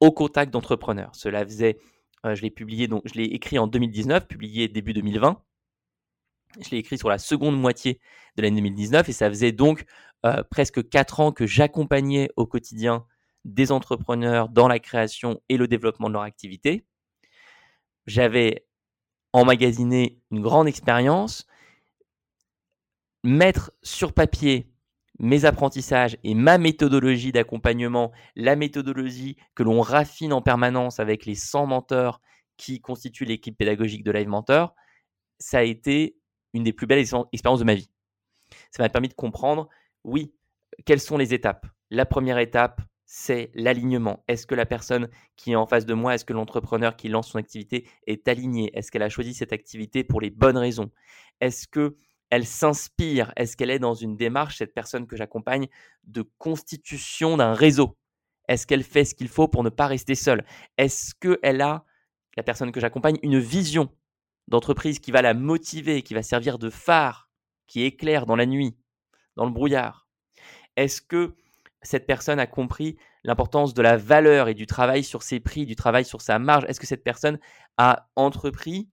au 0.01 0.11
contact 0.11 0.51
d'entrepreneurs. 0.51 1.15
Cela 1.15 1.45
faisait, 1.45 1.79
euh, 2.25 2.35
je 2.35 2.41
l'ai 2.41 2.51
publié, 2.51 2.87
donc 2.89 3.03
je 3.05 3.13
l'ai 3.13 3.25
écrit 3.25 3.57
en 3.57 3.67
2019, 3.67 4.27
publié 4.27 4.67
début 4.67 4.93
2020. 4.93 5.41
Je 6.61 6.69
l'ai 6.69 6.77
écrit 6.77 6.97
sur 6.97 7.09
la 7.09 7.17
seconde 7.17 7.59
moitié 7.59 7.99
de 8.37 8.41
l'année 8.41 8.61
2019 8.61 9.09
et 9.09 9.13
ça 9.13 9.29
faisait 9.29 9.51
donc 9.51 9.85
euh, 10.25 10.43
presque 10.49 10.87
quatre 10.89 11.19
ans 11.19 11.31
que 11.31 11.45
j'accompagnais 11.45 12.29
au 12.35 12.45
quotidien 12.45 13.05
des 13.43 13.71
entrepreneurs 13.71 14.49
dans 14.49 14.67
la 14.67 14.79
création 14.79 15.41
et 15.49 15.57
le 15.57 15.67
développement 15.67 16.07
de 16.07 16.13
leur 16.13 16.23
activité. 16.23 16.85
J'avais 18.07 18.65
emmagasiné 19.33 20.21
une 20.31 20.41
grande 20.41 20.67
expérience. 20.67 21.45
Mettre 23.23 23.71
sur 23.83 24.13
papier 24.13 24.71
mes 25.19 25.45
apprentissages 25.45 26.17
et 26.23 26.35
ma 26.35 26.57
méthodologie 26.57 27.31
d'accompagnement, 27.31 28.11
la 28.35 28.55
méthodologie 28.55 29.35
que 29.53 29.63
l'on 29.63 29.81
raffine 29.81 30.31
en 30.31 30.41
permanence 30.41 30.99
avec 30.99 31.25
les 31.25 31.35
100 31.35 31.67
mentors 31.67 32.21
qui 32.57 32.81
constituent 32.81 33.25
l'équipe 33.25 33.57
pédagogique 33.57 34.03
de 34.03 34.11
Live 34.11 34.27
Mentor, 34.27 34.73
ça 35.39 35.59
a 35.59 35.63
été 35.63 36.17
une 36.55 36.63
des 36.63 36.73
plus 36.73 36.87
belles 36.87 37.05
expériences 37.31 37.59
de 37.59 37.65
ma 37.65 37.75
vie. 37.75 37.89
Ça 38.71 38.81
m'a 38.81 38.89
permis 38.89 39.09
de 39.09 39.13
comprendre, 39.13 39.69
oui, 40.03 40.33
quelles 40.85 40.99
sont 40.99 41.17
les 41.17 41.33
étapes. 41.33 41.65
La 41.89 42.05
première 42.05 42.37
étape, 42.39 42.81
c'est 43.05 43.51
l'alignement. 43.53 44.23
Est-ce 44.27 44.47
que 44.47 44.55
la 44.55 44.65
personne 44.65 45.09
qui 45.35 45.51
est 45.51 45.55
en 45.55 45.67
face 45.67 45.85
de 45.85 45.93
moi, 45.93 46.15
est-ce 46.15 46.25
que 46.25 46.33
l'entrepreneur 46.33 46.95
qui 46.95 47.07
lance 47.07 47.29
son 47.29 47.37
activité 47.37 47.87
est 48.07 48.27
aligné 48.27 48.75
Est-ce 48.77 48.91
qu'elle 48.91 49.03
a 49.03 49.09
choisi 49.09 49.33
cette 49.33 49.53
activité 49.53 50.03
pour 50.03 50.21
les 50.21 50.31
bonnes 50.31 50.57
raisons? 50.57 50.91
Est-ce 51.41 51.67
que 51.67 51.97
elle 52.31 52.45
s'inspire? 52.45 53.31
Est-ce 53.35 53.55
qu'elle 53.55 53.69
est 53.69 53.79
dans 53.79 53.93
une 53.93 54.17
démarche, 54.17 54.57
cette 54.57 54.73
personne 54.73 55.05
que 55.05 55.15
j'accompagne, 55.15 55.67
de 56.03 56.23
constitution 56.39 57.37
d'un 57.37 57.53
réseau? 57.53 57.97
Est-ce 58.47 58.65
qu'elle 58.65 58.83
fait 58.83 59.05
ce 59.05 59.13
qu'il 59.13 59.27
faut 59.27 59.47
pour 59.47 59.63
ne 59.63 59.69
pas 59.69 59.87
rester 59.87 60.15
seule? 60.15 60.43
Est-ce 60.77 61.13
qu'elle 61.15 61.61
a, 61.61 61.85
la 62.37 62.43
personne 62.43 62.71
que 62.71 62.79
j'accompagne, 62.79 63.17
une 63.21 63.39
vision 63.39 63.89
d'entreprise 64.47 64.99
qui 64.99 65.11
va 65.11 65.21
la 65.21 65.33
motiver, 65.33 66.01
qui 66.01 66.13
va 66.13 66.23
servir 66.23 66.59
de 66.59 66.69
phare, 66.69 67.29
qui 67.67 67.83
éclaire 67.83 68.25
dans 68.25 68.35
la 68.35 68.45
nuit, 68.45 68.77
dans 69.35 69.45
le 69.45 69.51
brouillard. 69.51 70.07
Est-ce 70.75 71.01
que 71.01 71.35
cette 71.81 72.07
personne 72.07 72.39
a 72.39 72.47
compris 72.47 72.97
l'importance 73.23 73.73
de 73.73 73.81
la 73.81 73.97
valeur 73.97 74.47
et 74.47 74.53
du 74.53 74.65
travail 74.65 75.03
sur 75.03 75.23
ses 75.23 75.39
prix, 75.39 75.65
du 75.65 75.75
travail 75.75 76.05
sur 76.05 76.21
sa 76.21 76.39
marge? 76.39 76.65
Est-ce 76.67 76.79
que 76.79 76.87
cette 76.87 77.03
personne 77.03 77.39
a 77.77 78.09
entrepris 78.15 78.89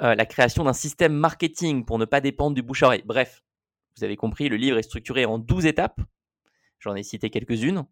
euh, 0.00 0.14
la 0.14 0.26
création 0.26 0.64
d'un 0.64 0.72
système 0.72 1.12
marketing 1.12 1.84
pour 1.84 1.98
ne 1.98 2.04
pas 2.04 2.20
dépendre 2.20 2.54
du 2.54 2.62
bouche 2.62 2.82
à. 2.82 2.96
Bref, 3.04 3.44
vous 3.96 4.04
avez 4.04 4.16
compris, 4.16 4.48
le 4.48 4.56
livre 4.56 4.78
est 4.78 4.82
structuré 4.82 5.24
en 5.26 5.38
12 5.38 5.66
étapes, 5.66 6.00
j'en 6.80 6.96
ai 6.96 7.02
cité 7.02 7.30
quelques-unes, 7.30 7.84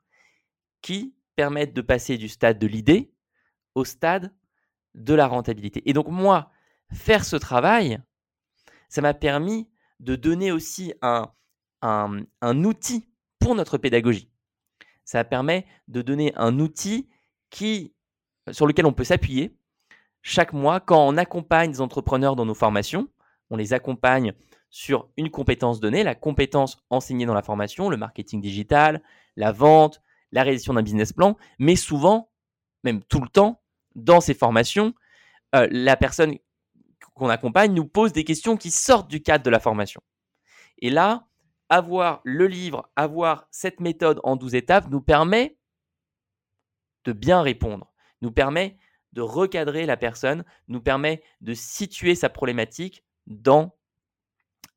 qui 0.83 1.15
permettent 1.37 1.75
de 1.75 1.83
passer 1.83 2.19
du 2.19 2.29
stade 2.29 2.59
de 2.59 2.67
l'idée 2.67 3.12
au 3.75 3.85
stade 3.85 4.35
de 4.94 5.14
la 5.14 5.26
rentabilité. 5.26 5.82
Et 5.88 5.92
donc 5.92 6.09
moi, 6.09 6.50
faire 6.92 7.25
ce 7.25 7.37
travail, 7.37 8.00
ça 8.88 9.00
m'a 9.00 9.14
permis 9.14 9.68
de 10.00 10.16
donner 10.16 10.52
aussi 10.52 10.92
un, 11.02 11.30
un, 11.82 12.64
outil 12.64 13.09
pour 13.38 13.54
notre 13.54 13.78
pédagogie. 13.78 14.30
Ça 15.04 15.25
permet 15.25 15.66
de 15.88 16.02
donner 16.02 16.32
un 16.37 16.59
outil 16.59 17.09
qui, 17.50 17.94
sur 18.50 18.66
lequel 18.66 18.87
on 18.87 18.92
peut 18.92 19.04
s'appuyer 19.04 19.56
chaque 20.23 20.52
mois, 20.52 20.80
quand 20.80 21.06
on 21.06 21.16
accompagne 21.16 21.73
des 21.73 21.80
entrepreneurs 21.80 22.37
dans 22.37 22.44
nos 22.44 22.54
formations, 22.54 23.09
on 23.49 23.56
les 23.56 23.73
accompagne 23.73 24.35
sur 24.68 25.09
une 25.16 25.30
compétence 25.30 25.80
donnée, 25.80 26.04
la 26.04 26.14
compétence 26.14 26.78
enseignée 26.90 27.26
dans 27.26 27.35
la 27.35 27.42
formation, 27.42 27.88
le 27.88 27.97
marketing 27.97 28.40
digital, 28.40 29.02
la 29.37 29.50
vente, 29.50 30.02
la 30.30 30.42
réalisation 30.42 30.75
d'un 30.75 30.82
business 30.82 31.12
plan, 31.12 31.37
mais 31.59 31.75
souvent, 31.75 32.30
même 32.85 33.02
tout 33.02 33.20
le 33.20 33.28
temps, 33.28 33.60
dans 33.94 34.20
ces 34.20 34.35
formations, 34.35 34.94
euh, 35.54 35.66
la 35.70 35.97
personne 35.97 36.37
qu'on 37.14 37.28
accompagne 37.28 37.73
nous 37.73 37.87
pose 37.87 38.12
des 38.12 38.25
questions 38.25 38.56
qui 38.56 38.70
sortent 38.70 39.11
du 39.11 39.23
cadre 39.23 39.44
de 39.44 39.50
la 39.50 39.61
formation. 39.61 40.00
Et 40.78 40.90
là, 40.90 41.26
avoir 41.68 42.20
le 42.25 42.47
livre, 42.47 42.90
avoir 42.97 43.47
cette 43.50 43.80
méthode 43.80 44.20
en 44.25 44.37
12 44.37 44.54
étapes 44.54 44.90
nous 44.90 45.00
permet 45.00 45.56
de 47.04 47.12
bien 47.12 47.42
répondre, 47.42 47.92
nous 48.20 48.32
permet 48.32 48.78
de 49.12 49.23
recadrer 49.23 49.87
la 49.87 49.97
personne, 49.97 50.44
nous 50.68 50.80
permet 50.80 51.23
de 51.40 51.54
situer 51.54 52.14
sa 52.14 52.28
problématique 52.28 53.04
dans 53.26 53.76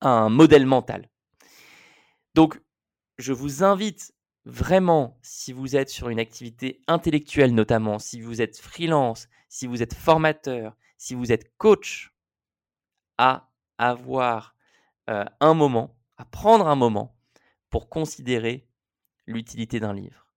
un 0.01 0.29
modèle 0.29 0.65
mental. 0.65 1.09
Donc, 2.33 2.59
je 3.17 3.33
vous 3.33 3.63
invite 3.63 4.13
vraiment, 4.45 5.17
si 5.21 5.53
vous 5.53 5.75
êtes 5.75 5.89
sur 5.89 6.09
une 6.09 6.19
activité 6.19 6.81
intellectuelle 6.87 7.53
notamment, 7.53 7.99
si 7.99 8.21
vous 8.21 8.41
êtes 8.41 8.59
freelance, 8.59 9.27
si 9.49 9.67
vous 9.67 9.81
êtes 9.81 9.93
formateur, 9.93 10.75
si 10.97 11.15
vous 11.15 11.31
êtes 11.31 11.55
coach, 11.57 12.13
à 13.17 13.49
avoir 13.77 14.55
euh, 15.09 15.25
un 15.39 15.53
moment, 15.53 15.97
à 16.17 16.25
prendre 16.25 16.67
un 16.67 16.75
moment 16.75 17.15
pour 17.69 17.89
considérer 17.89 18.67
l'utilité 19.27 19.79
d'un 19.79 19.93
livre. 19.93 20.27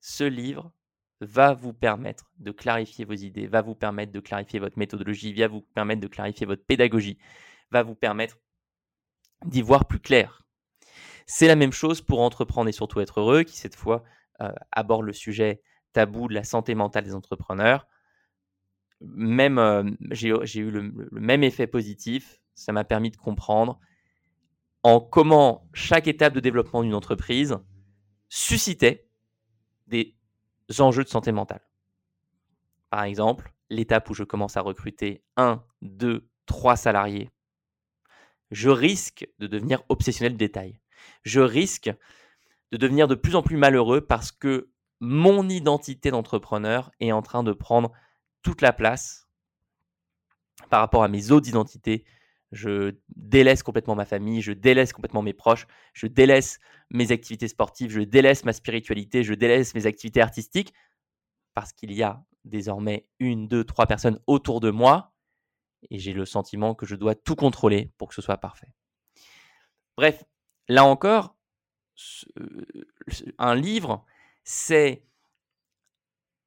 Ce 0.00 0.24
livre, 0.24 0.72
va 1.20 1.52
vous 1.52 1.72
permettre 1.72 2.30
de 2.38 2.50
clarifier 2.50 3.04
vos 3.04 3.14
idées, 3.14 3.46
va 3.46 3.62
vous 3.62 3.74
permettre 3.74 4.12
de 4.12 4.20
clarifier 4.20 4.58
votre 4.58 4.78
méthodologie, 4.78 5.34
va 5.34 5.48
vous 5.48 5.60
permettre 5.60 6.00
de 6.00 6.06
clarifier 6.06 6.46
votre 6.46 6.64
pédagogie, 6.64 7.18
va 7.70 7.82
vous 7.82 7.94
permettre 7.94 8.38
d'y 9.44 9.62
voir 9.62 9.86
plus 9.86 10.00
clair. 10.00 10.42
C'est 11.32 11.46
la 11.46 11.54
même 11.54 11.70
chose 11.70 12.00
pour 12.00 12.22
entreprendre 12.22 12.68
et 12.68 12.72
surtout 12.72 12.98
être 12.98 13.20
heureux, 13.20 13.44
qui 13.44 13.56
cette 13.56 13.76
fois 13.76 14.02
euh, 14.40 14.50
aborde 14.72 15.04
le 15.04 15.12
sujet 15.12 15.62
tabou 15.92 16.26
de 16.26 16.34
la 16.34 16.42
santé 16.42 16.74
mentale 16.74 17.04
des 17.04 17.14
entrepreneurs. 17.14 17.86
Même, 19.00 19.56
euh, 19.58 19.88
j'ai 20.10 20.28
eu 20.58 20.72
le, 20.72 20.92
le 20.92 21.20
même 21.20 21.44
effet 21.44 21.68
positif, 21.68 22.40
ça 22.56 22.72
m'a 22.72 22.82
permis 22.82 23.12
de 23.12 23.16
comprendre 23.16 23.78
en 24.82 24.98
comment 24.98 25.68
chaque 25.72 26.08
étape 26.08 26.34
de 26.34 26.40
développement 26.40 26.82
d'une 26.82 26.96
entreprise 26.96 27.58
suscitait 28.28 29.08
des 29.86 30.16
enjeux 30.80 31.04
de 31.04 31.08
santé 31.08 31.30
mentale. 31.30 31.62
Par 32.90 33.04
exemple, 33.04 33.52
l'étape 33.68 34.10
où 34.10 34.14
je 34.14 34.24
commence 34.24 34.56
à 34.56 34.62
recruter 34.62 35.22
1, 35.36 35.62
2, 35.82 36.28
3 36.46 36.74
salariés, 36.74 37.30
je 38.50 38.68
risque 38.68 39.28
de 39.38 39.46
devenir 39.46 39.84
obsessionnel 39.88 40.32
de 40.32 40.38
détail. 40.38 40.79
Je 41.22 41.40
risque 41.40 41.90
de 42.72 42.76
devenir 42.76 43.08
de 43.08 43.14
plus 43.14 43.36
en 43.36 43.42
plus 43.42 43.56
malheureux 43.56 44.00
parce 44.00 44.32
que 44.32 44.70
mon 45.00 45.48
identité 45.48 46.10
d'entrepreneur 46.10 46.90
est 47.00 47.12
en 47.12 47.22
train 47.22 47.42
de 47.42 47.52
prendre 47.52 47.92
toute 48.42 48.62
la 48.62 48.72
place 48.72 49.28
par 50.68 50.80
rapport 50.80 51.02
à 51.02 51.08
mes 51.08 51.30
autres 51.30 51.48
identités. 51.48 52.04
Je 52.52 52.96
délaisse 53.16 53.62
complètement 53.62 53.94
ma 53.94 54.04
famille, 54.04 54.42
je 54.42 54.52
délaisse 54.52 54.92
complètement 54.92 55.22
mes 55.22 55.32
proches, 55.32 55.66
je 55.94 56.06
délaisse 56.06 56.58
mes 56.90 57.12
activités 57.12 57.48
sportives, 57.48 57.90
je 57.90 58.00
délaisse 58.00 58.44
ma 58.44 58.52
spiritualité, 58.52 59.22
je 59.22 59.34
délaisse 59.34 59.74
mes 59.74 59.86
activités 59.86 60.20
artistiques 60.20 60.74
parce 61.54 61.72
qu'il 61.72 61.92
y 61.92 62.02
a 62.02 62.24
désormais 62.44 63.06
une, 63.18 63.48
deux, 63.48 63.64
trois 63.64 63.86
personnes 63.86 64.18
autour 64.26 64.60
de 64.60 64.70
moi 64.70 65.12
et 65.90 65.98
j'ai 65.98 66.12
le 66.12 66.24
sentiment 66.24 66.74
que 66.74 66.86
je 66.86 66.96
dois 66.96 67.14
tout 67.14 67.36
contrôler 67.36 67.92
pour 67.96 68.08
que 68.08 68.14
ce 68.14 68.22
soit 68.22 68.38
parfait. 68.38 68.72
Bref, 69.96 70.24
là 70.70 70.84
encore, 70.84 71.34
un 73.38 73.54
livre, 73.56 74.04
c'est 74.44 75.04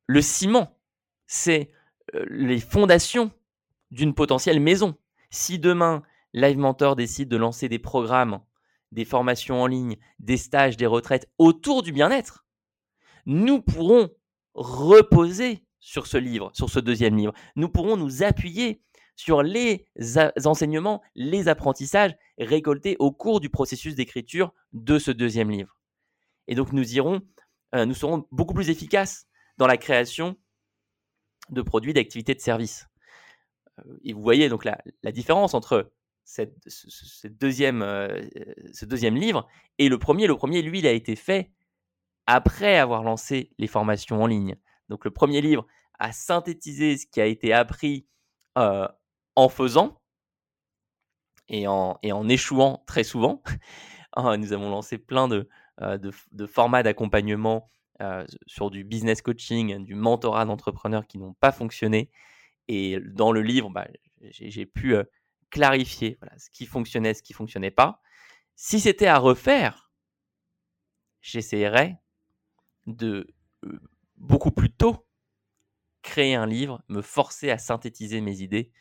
le 0.08 0.22
ciment, 0.22 0.80
c'est 1.28 1.72
euh, 2.16 2.26
les 2.30 2.60
fondations 2.62 3.32
d'une 3.92 4.14
potentielle 4.14 4.62
maison. 4.62 4.98
Si 5.30 5.60
demain, 5.60 6.04
Live 6.34 6.58
Mentor 6.58 6.96
décide 6.96 7.28
de 7.28 7.36
lancer 7.36 7.68
des 7.68 7.80
programmes, 7.80 8.40
des 8.94 9.04
formations 9.04 9.62
en 9.62 9.68
ligne, 9.68 9.98
des 10.20 10.38
stages, 10.38 10.78
des 10.78 10.86
retraites 10.86 11.30
autour 11.38 11.84
du 11.84 11.92
bien-être, 11.92 12.46
nous 13.26 13.62
pourrons 13.62 14.10
reposer 14.54 15.66
sur 15.80 16.08
ce 16.08 16.18
livre, 16.18 16.50
sur 16.54 16.70
ce 16.70 16.80
deuxième 16.80 17.18
livre. 17.18 17.34
Nous 17.58 17.68
pourrons 17.68 17.98
nous 17.98 18.24
appuyer 18.24 18.82
sur 19.16 19.44
les 19.44 19.86
enseignements, 20.46 21.02
les 21.16 21.48
apprentissages 21.48 22.16
récoltés 22.38 22.96
au 23.00 23.12
cours 23.12 23.40
du 23.40 23.50
processus 23.50 23.96
d'écriture 23.96 24.54
de 24.74 24.98
ce 25.00 25.12
deuxième 25.12 25.52
livre. 25.52 25.78
Et 26.48 26.56
donc 26.56 26.74
nous 26.74 26.96
irons, 26.96 27.22
euh, 27.76 27.86
nous 27.86 27.94
serons 27.94 28.26
beaucoup 28.32 28.54
plus 28.54 28.70
efficaces 28.70 29.28
dans 29.58 29.68
la 29.68 29.78
création 29.78 30.38
de 31.50 31.62
produits, 31.62 31.94
d'activités, 31.94 32.34
de 32.34 32.40
services. 32.40 32.88
Euh, 33.80 33.98
et 34.04 34.14
vous 34.14 34.22
voyez 34.22 34.50
donc 34.50 34.66
la, 34.66 35.12
différence 35.12 35.54
entre 35.54 35.92
ce, 36.26 37.28
deuxième, 37.28 37.82
euh, 37.82 38.22
ce 38.74 38.86
deuxième 38.86 39.16
livre 39.16 39.48
et 39.78 39.90
le 39.90 40.00
premier. 40.00 40.28
Le 40.28 40.36
premier, 40.36 40.62
lui, 40.62 40.80
il 40.80 40.88
a 40.88 40.92
été 40.92 41.16
fait 41.16 41.52
après 42.26 42.78
avoir 42.78 43.04
lancé 43.04 43.52
les 43.58 43.68
formations 43.68 44.22
en 44.22 44.28
ligne. 44.28 44.56
Donc 44.90 45.06
le 45.06 45.12
premier 45.12 45.42
livre 45.42 45.68
a 46.00 46.12
synthétisé 46.12 46.98
ce 46.98 47.06
qui 47.06 47.22
a 47.22 47.26
été 47.26 47.54
appris 47.54 48.08
euh, 48.58 48.88
en 49.36 49.50
faisant 49.50 50.00
et 51.50 51.68
en, 51.68 52.00
échouant 52.30 52.84
très 52.88 53.04
souvent. 53.04 53.44
Nous 54.18 54.54
avons 54.54 54.70
lancé 54.70 54.98
plein 54.98 55.28
de, 55.28 55.50
de, 55.80 56.46
formats 56.46 56.84
d'accompagnement 56.84 57.70
sur 58.48 58.70
du 58.70 58.84
business 58.84 59.22
coaching, 59.22 59.84
du 59.84 59.96
mentorat 59.96 60.46
d'entrepreneurs 60.46 61.08
qui 61.08 61.18
n'ont 61.18 61.34
pas 61.34 61.52
fonctionné. 61.52 62.12
Et 62.68 63.00
dans 63.00 63.32
le 63.32 63.42
livre, 63.42 63.70
bah, 63.70 63.88
j'ai 64.22 64.66
pu 64.66 64.96
clarifier 65.50 66.18
ce 66.38 66.50
qui 66.50 66.66
fonctionnait, 66.66 67.14
ce 67.14 67.24
qui 67.24 67.34
fonctionnait 67.34 67.72
pas. 67.72 68.02
Si 68.56 68.80
c'était 68.80 69.08
à 69.08 69.18
refaire, 69.18 69.92
j'essayerais 71.22 71.98
de 72.86 73.34
beaucoup 74.18 74.52
plus 74.52 74.72
tôt 74.72 75.08
créer 76.02 76.36
un 76.36 76.46
livre, 76.46 76.84
me 76.90 77.02
forcer 77.02 77.50
à 77.50 77.58
synthétiser 77.58 78.22
mes 78.22 78.42
idées 78.42 78.72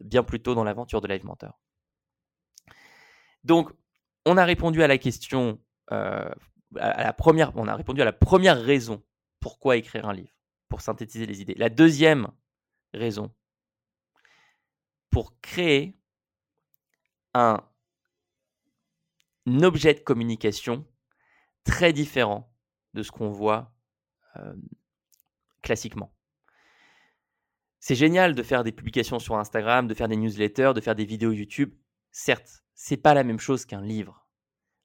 bien 0.00 0.22
plus 0.22 0.40
tôt 0.40 0.54
dans 0.54 0.64
l'aventure 0.64 1.00
de 1.00 1.08
Live 1.08 1.24
Mentor. 1.24 1.58
Donc, 3.44 3.70
on 4.24 4.36
a 4.36 4.44
répondu 4.44 4.82
à 4.82 4.88
la 4.88 4.98
question, 4.98 5.60
à 5.88 6.34
la 6.76 7.12
première, 7.12 7.56
on 7.56 7.68
a 7.68 7.76
répondu 7.76 8.02
à 8.02 8.04
la 8.04 8.12
première 8.12 8.60
raison 8.60 9.02
pourquoi 9.40 9.76
écrire 9.76 10.08
un 10.08 10.12
livre, 10.12 10.34
pour 10.68 10.80
synthétiser 10.80 11.26
les 11.26 11.40
idées. 11.40 11.54
La 11.54 11.68
deuxième 11.68 12.28
raison 12.92 13.32
pour 15.10 15.40
créer 15.40 15.96
un, 17.34 17.62
objet 19.62 19.94
de 19.94 20.00
communication 20.00 20.84
très 21.64 21.92
différent 21.92 22.52
de 22.94 23.02
ce 23.02 23.12
qu'on 23.12 23.30
voit 23.30 23.72
euh, 24.36 24.54
classiquement. 25.62 26.15
C'est 27.88 27.94
génial 27.94 28.34
de 28.34 28.42
faire 28.42 28.64
des 28.64 28.72
publications 28.72 29.20
sur 29.20 29.36
Instagram, 29.36 29.86
de 29.86 29.94
faire 29.94 30.08
des 30.08 30.16
newsletters, 30.16 30.72
de 30.74 30.80
faire 30.80 30.96
des 30.96 31.04
vidéos 31.04 31.30
YouTube. 31.30 31.72
Certes, 32.10 32.64
c'est 32.74 32.96
pas 32.96 33.14
la 33.14 33.22
même 33.22 33.38
chose 33.38 33.64
qu'un 33.64 33.80
livre. 33.80 34.26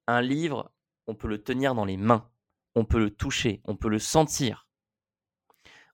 Un 0.06 0.22
livre, 0.22 0.72
on 1.08 1.16
peut 1.16 1.28
le 1.28 1.42
tenir 1.42 1.74
dans 1.74 1.86
les 1.86 1.98
mains, 1.98 2.30
on 2.76 2.86
peut 2.86 3.00
le 3.00 3.10
toucher, 3.10 3.60
on 3.66 3.76
peut 3.76 3.90
le 3.90 3.98
sentir. 3.98 4.68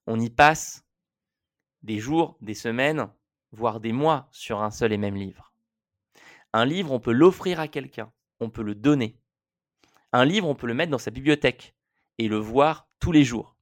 On 0.06 0.20
y 0.20 0.28
passe 0.28 0.84
des 1.82 1.98
jours, 1.98 2.36
des 2.42 2.52
semaines, 2.52 3.08
voire 3.52 3.80
des 3.80 3.92
mois 3.92 4.28
sur 4.30 4.60
un 4.62 4.70
seul 4.70 4.92
et 4.92 4.98
même 4.98 5.16
livre. 5.16 5.54
Un 6.52 6.66
livre, 6.66 6.92
on 6.92 7.00
peut 7.00 7.12
l'offrir 7.12 7.58
à 7.58 7.68
quelqu'un, 7.68 8.12
on 8.38 8.50
peut 8.50 8.62
le 8.62 8.74
donner. 8.74 9.18
Un 10.12 10.26
livre, 10.26 10.46
on 10.46 10.54
peut 10.54 10.66
le 10.66 10.74
mettre 10.74 10.90
dans 10.90 10.98
sa 10.98 11.10
bibliothèque 11.10 11.74
et 12.18 12.28
le 12.28 12.36
voir 12.36 12.86
tous 13.00 13.12
les 13.12 13.24
jours. 13.24 13.56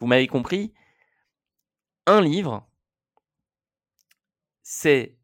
Vous 0.00 0.06
m'avez 0.06 0.26
compris 0.26 0.74
Un 2.06 2.20
livre, 2.20 2.64
c'est 4.62 5.18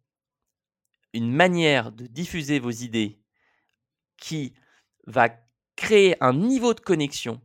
une 1.12 1.33
manière 1.33 1.92
de 1.92 2.07
diffuser 2.07 2.59
vos 2.59 2.71
idées 2.71 3.21
qui 4.16 4.55
va 5.07 5.29
créer 5.77 6.16
un 6.23 6.33
niveau 6.33 6.75
de 6.75 6.81
connexion 6.81 7.40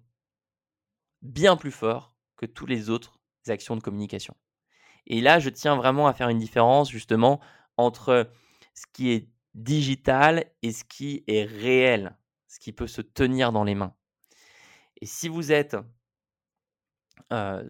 bien 1.21 1.55
plus 1.55 1.71
fort 1.71 2.15
que 2.35 2.45
tous 2.45 2.65
les 2.65 2.89
autres 2.89 3.19
actions 3.47 3.75
de 3.75 3.81
communication. 3.81 4.35
Et 5.05 5.21
là, 5.21 5.39
je 5.39 5.49
tiens 5.49 5.75
vraiment 5.75 6.07
à 6.07 6.13
faire 6.13 6.29
une 6.29 6.39
différence 6.39 6.89
justement 6.89 7.39
entre 7.77 8.31
ce 8.73 8.85
qui 8.91 9.11
est 9.11 9.29
digital 9.53 10.51
et 10.61 10.71
ce 10.71 10.83
qui 10.83 11.23
est 11.27 11.45
réel, 11.45 12.17
ce 12.47 12.59
qui 12.59 12.73
peut 12.73 12.87
se 12.87 13.01
tenir 13.01 13.51
dans 13.51 13.63
les 13.63 13.75
mains. 13.75 13.95
Et 14.99 15.05
si 15.05 15.27
vous 15.27 15.51
êtes 15.51 15.77
euh, 17.31 17.69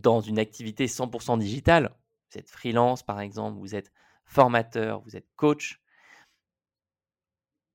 dans 0.00 0.20
une 0.20 0.38
activité 0.38 0.86
100% 0.86 1.38
digitale, 1.38 1.94
vous 2.30 2.38
êtes 2.38 2.50
freelance 2.50 3.02
par 3.02 3.20
exemple, 3.20 3.58
vous 3.58 3.74
êtes 3.74 3.92
formateur, 4.24 5.00
vous 5.00 5.16
êtes 5.16 5.28
coach, 5.36 5.80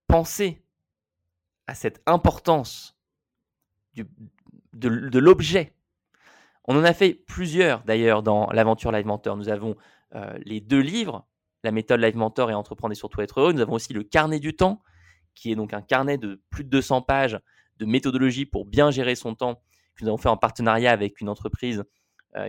pensez 0.07 0.63
à 1.67 1.75
cette 1.75 2.01
importance 2.05 2.97
de 3.93 5.19
l'objet 5.19 5.73
on 6.71 6.77
en 6.77 6.83
a 6.83 6.93
fait 6.93 7.15
plusieurs 7.15 7.83
d'ailleurs 7.83 8.21
dans 8.21 8.47
l'aventure 8.51 8.91
Live 8.91 9.07
Mentor. 9.07 9.35
Nous 9.35 9.49
avons 9.49 9.75
euh, 10.13 10.37
les 10.45 10.61
deux 10.61 10.79
livres, 10.79 11.27
la 11.63 11.71
méthode 11.71 11.99
Live 11.99 12.15
Mentor 12.15 12.51
et 12.51 12.53
Entreprendre 12.53 12.91
et 12.91 12.95
surtout 12.95 13.21
être 13.21 13.39
heureux. 13.39 13.53
Nous 13.53 13.61
avons 13.61 13.73
aussi 13.73 13.91
le 13.91 14.03
carnet 14.03 14.39
du 14.39 14.55
temps, 14.55 14.83
qui 15.33 15.51
est 15.51 15.55
donc 15.55 15.73
un 15.73 15.81
carnet 15.81 16.19
de 16.19 16.43
plus 16.51 16.63
de 16.63 16.69
200 16.69 17.01
pages 17.01 17.39
de 17.77 17.85
méthodologie 17.87 18.45
pour 18.45 18.65
bien 18.65 18.91
gérer 18.91 19.15
son 19.15 19.33
temps, 19.33 19.55
que 19.95 20.03
nous 20.03 20.09
avons 20.09 20.19
fait 20.19 20.29
en 20.29 20.37
partenariat 20.37 20.91
avec 20.91 21.21
une 21.21 21.29
entreprise 21.29 21.85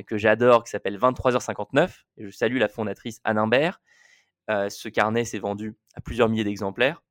que 0.07 0.19
j'adore 0.19 0.65
qui 0.65 0.71
s'appelle 0.71 0.99
23h59. 0.99 2.03
Et 2.17 2.25
je 2.25 2.31
salue 2.31 2.59
la 2.59 2.69
fondatrice 2.69 3.21
Anne 3.25 3.39
Imbert. 3.39 3.81
Euh, 4.51 4.69
ce 4.69 4.89
carnet 4.89 5.25
s'est 5.25 5.39
vendu 5.39 5.77
à 5.95 6.01
plusieurs 6.01 6.29
milliers 6.29 6.45
d'exemplaires. 6.45 7.03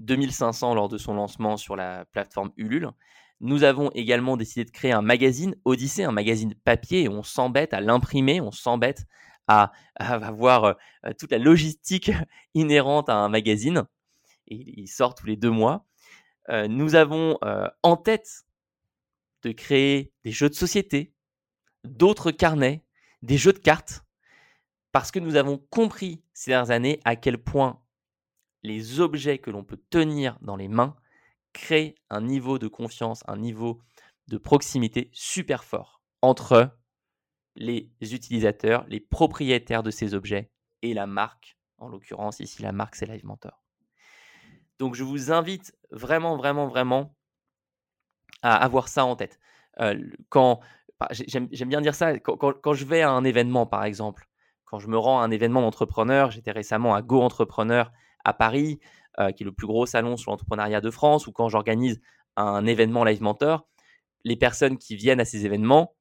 2500 0.00 0.74
lors 0.74 0.88
de 0.88 0.98
son 0.98 1.14
lancement 1.14 1.56
sur 1.56 1.76
la 1.76 2.06
plateforme 2.06 2.50
Ulule. 2.56 2.90
Nous 3.40 3.64
avons 3.64 3.90
également 3.90 4.36
décidé 4.36 4.64
de 4.64 4.70
créer 4.70 4.92
un 4.92 5.02
magazine 5.02 5.54
Odyssée, 5.64 6.04
un 6.04 6.12
magazine 6.12 6.54
papier, 6.64 7.08
on 7.08 7.22
s'embête 7.22 7.74
à 7.74 7.80
l'imprimer, 7.80 8.40
on 8.40 8.52
s'embête 8.52 9.04
à, 9.48 9.72
avoir 9.96 10.64
euh, 10.64 10.74
toute 11.18 11.32
la 11.32 11.38
logistique 11.38 12.10
inhérente 12.54 13.08
à 13.08 13.16
un 13.16 13.28
magazine. 13.28 13.84
Il 14.46 14.88
sort 14.88 15.14
tous 15.14 15.26
les 15.26 15.36
deux 15.36 15.50
mois. 15.50 15.86
Euh, 16.48 16.68
nous 16.68 16.94
avons 16.94 17.38
euh, 17.44 17.68
en 17.82 17.96
tête 17.96 18.44
de 19.42 19.52
créer 19.52 20.12
des 20.24 20.30
jeux 20.30 20.48
de 20.48 20.54
société, 20.54 21.11
d'autres 21.84 22.30
carnets, 22.30 22.84
des 23.22 23.38
jeux 23.38 23.52
de 23.52 23.58
cartes, 23.58 24.04
parce 24.92 25.10
que 25.10 25.18
nous 25.18 25.36
avons 25.36 25.58
compris 25.58 26.22
ces 26.34 26.50
dernières 26.50 26.70
années 26.70 27.00
à 27.04 27.16
quel 27.16 27.38
point 27.38 27.80
les 28.62 29.00
objets 29.00 29.38
que 29.38 29.50
l'on 29.50 29.64
peut 29.64 29.80
tenir 29.90 30.38
dans 30.40 30.56
les 30.56 30.68
mains 30.68 30.96
crée 31.52 31.96
un 32.10 32.20
niveau 32.20 32.58
de 32.58 32.68
confiance, 32.68 33.22
un 33.26 33.36
niveau 33.36 33.80
de 34.28 34.38
proximité 34.38 35.10
super 35.12 35.64
fort 35.64 36.02
entre 36.22 36.76
les 37.56 37.90
utilisateurs, 38.00 38.84
les 38.88 39.00
propriétaires 39.00 39.82
de 39.82 39.90
ces 39.90 40.14
objets 40.14 40.50
et 40.82 40.94
la 40.94 41.06
marque. 41.06 41.58
En 41.78 41.88
l'occurrence, 41.88 42.40
ici, 42.40 42.62
la 42.62 42.72
marque, 42.72 42.94
c'est 42.94 43.06
Live 43.06 43.24
Mentor. 43.24 43.64
Donc, 44.78 44.94
je 44.94 45.04
vous 45.04 45.32
invite 45.32 45.76
vraiment, 45.90 46.36
vraiment, 46.36 46.66
vraiment 46.66 47.14
à 48.42 48.56
avoir 48.56 48.88
ça 48.88 49.04
en 49.04 49.16
tête. 49.16 49.38
Euh, 49.80 50.00
quand 50.28 50.60
j'aime 51.10 51.48
bien 51.48 51.80
dire 51.80 51.94
ça, 51.94 52.18
quand, 52.18 52.74
je 52.74 52.84
vais 52.84 53.02
à 53.02 53.10
un 53.10 53.24
événement, 53.24 53.66
par 53.66 53.84
exemple, 53.84 54.28
quand 54.64 54.78
je 54.78 54.88
me 54.88 54.98
rends 54.98 55.20
à 55.20 55.24
un 55.24 55.30
événement 55.30 55.60
d'entrepreneur, 55.60 56.30
j'étais 56.30 56.52
récemment 56.52 56.94
à 56.94 57.02
Go 57.02 57.20
Entrepreneur 57.20 57.92
à 58.24 58.32
Paris, 58.32 58.78
qui 59.36 59.42
est 59.42 59.44
le 59.44 59.52
plus 59.52 59.66
gros 59.66 59.86
salon 59.86 60.16
sur 60.16 60.30
l'entrepreneuriat 60.30 60.80
de 60.80 60.90
France, 60.90 61.26
ou 61.26 61.32
quand 61.32 61.48
j'organise 61.48 62.00
un 62.36 62.66
événement 62.66 63.04
Live 63.04 63.22
Mentor, 63.22 63.66
les 64.24 64.36
personnes 64.36 64.78
qui 64.78 64.96
viennent 64.96 65.20
à 65.20 65.24
ces 65.24 65.44
événements 65.46 65.94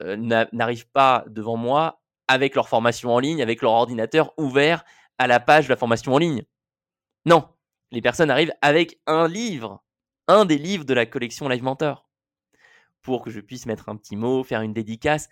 n'arrivent 0.00 0.90
pas 0.90 1.24
devant 1.28 1.56
moi 1.56 2.02
avec 2.28 2.54
leur 2.54 2.68
formation 2.68 3.14
en 3.14 3.18
ligne, 3.18 3.42
avec 3.42 3.62
leur 3.62 3.72
ordinateur 3.72 4.32
ouvert 4.36 4.84
à 5.18 5.26
la 5.26 5.40
page 5.40 5.66
de 5.66 5.70
la 5.70 5.76
formation 5.76 6.14
en 6.14 6.18
ligne. 6.18 6.44
Non, 7.24 7.48
les 7.90 8.00
personnes 8.00 8.30
arrivent 8.30 8.54
avec 8.62 9.00
un 9.06 9.28
livre, 9.28 9.82
un 10.28 10.44
des 10.44 10.58
livres 10.58 10.84
de 10.84 10.94
la 10.94 11.06
collection 11.06 11.48
Live 11.48 11.62
Mentor, 11.62 12.08
pour 13.02 13.22
que 13.22 13.30
je 13.30 13.40
puisse 13.40 13.66
mettre 13.66 13.88
un 13.88 13.96
petit 13.96 14.16
mot, 14.16 14.42
faire 14.44 14.62
une 14.62 14.72
dédicace. 14.72 15.28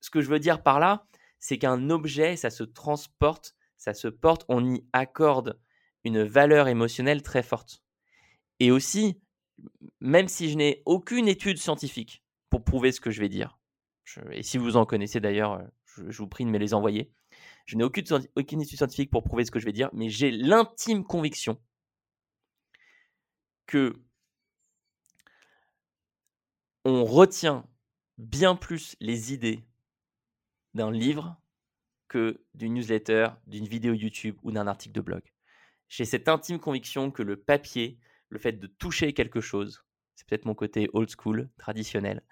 Ce 0.00 0.10
que 0.10 0.20
je 0.20 0.28
veux 0.28 0.40
dire 0.40 0.62
par 0.62 0.80
là, 0.80 1.06
c'est 1.38 1.58
qu'un 1.58 1.90
objet, 1.90 2.36
ça 2.36 2.50
se 2.50 2.64
transporte, 2.64 3.54
ça 3.76 3.94
se 3.94 4.08
porte, 4.08 4.44
on 4.48 4.74
y 4.74 4.84
accorde 4.92 5.60
une 6.04 6.22
valeur 6.22 6.68
émotionnelle 6.68 7.22
très 7.22 7.42
forte. 7.42 7.82
Et 8.60 8.70
aussi, 8.70 9.20
même 10.00 10.28
si 10.28 10.50
je 10.50 10.56
n'ai 10.56 10.82
aucune 10.86 11.28
étude 11.28 11.58
scientifique 11.58 12.22
pour 12.50 12.64
prouver 12.64 12.92
ce 12.92 13.00
que 13.00 13.10
je 13.10 13.20
vais 13.20 13.28
dire, 13.28 13.58
et 14.30 14.42
si 14.42 14.58
vous 14.58 14.76
en 14.76 14.84
connaissez 14.84 15.20
d'ailleurs, 15.20 15.62
je, 15.84 16.10
je, 16.10 16.18
vous 16.18 16.28
prie 16.28 16.44
de 16.44 16.50
me 16.50 16.58
les 16.58 16.74
envoyer, 16.74 17.10
je 17.66 17.76
n'ai 17.76 17.84
aucune 17.84 18.60
étude 18.60 18.76
scientifique 18.76 19.10
pour 19.10 19.24
prouver 19.24 19.44
ce 19.44 19.50
que 19.50 19.58
je 19.58 19.64
vais 19.64 19.72
dire, 19.72 19.88
mais 19.92 20.10
j'ai 20.10 20.30
l'intime 20.30 21.04
conviction 21.04 21.58
que 23.66 24.03
on 26.84 27.04
retient 27.04 27.66
bien 28.18 28.54
plus 28.54 28.96
les 29.00 29.32
idées 29.32 29.64
d'un 30.74 30.90
livre 30.90 31.36
que 32.08 32.44
d'une 32.54 32.74
newsletter, 32.74 33.28
d'une 33.46 33.66
vidéo 33.66 33.94
YouTube 33.94 34.36
ou 34.42 34.52
d'un 34.52 34.66
article 34.66 34.94
de 34.94 35.00
blog. 35.00 35.22
J'ai 35.88 36.04
cette 36.04 36.28
intime 36.28 36.58
conviction 36.58 37.10
que 37.10 37.22
le 37.22 37.36
papier, 37.36 37.98
le 38.28 38.38
fait 38.38 38.52
de 38.52 38.66
toucher 38.66 39.12
quelque 39.12 39.40
chose, 39.40 39.84
c'est 40.14 40.26
peut-être 40.26 40.44
mon 40.44 40.54
côté 40.54 40.88
old 40.92 41.10
school, 41.10 41.50
traditionnel, 41.58 42.22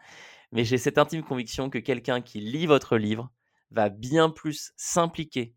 mais 0.53 0.65
j'ai 0.65 0.79
cette 0.79 0.99
intime 0.99 1.23
conviction 1.23 1.71
que 1.71 1.79
quelqu'un 1.79 2.21
qui 2.21 2.41
lit 2.41 2.67
votre 2.67 2.97
livre 2.97 3.31
va 3.71 3.89
bien 3.89 4.29
plus 4.31 4.73
s'impliquer 4.77 5.55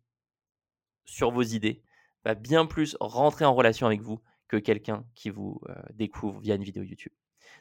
sur 1.04 1.30
vos 1.30 1.42
idées, 1.42 1.82
va 2.24 2.34
bien 2.34 2.66
plus 2.66 2.96
rentrer 2.98 3.44
en 3.44 3.54
relation 3.54 3.86
avec 3.86 4.00
vous 4.00 4.20
que 4.48 4.56
quelqu'un 4.56 5.04
qui 5.14 5.30
vous 5.30 5.60
euh, 5.68 5.74
découvre 5.92 6.40
via 6.40 6.54
une 6.54 6.64
vidéo 6.64 6.82
YouTube. 6.82 7.12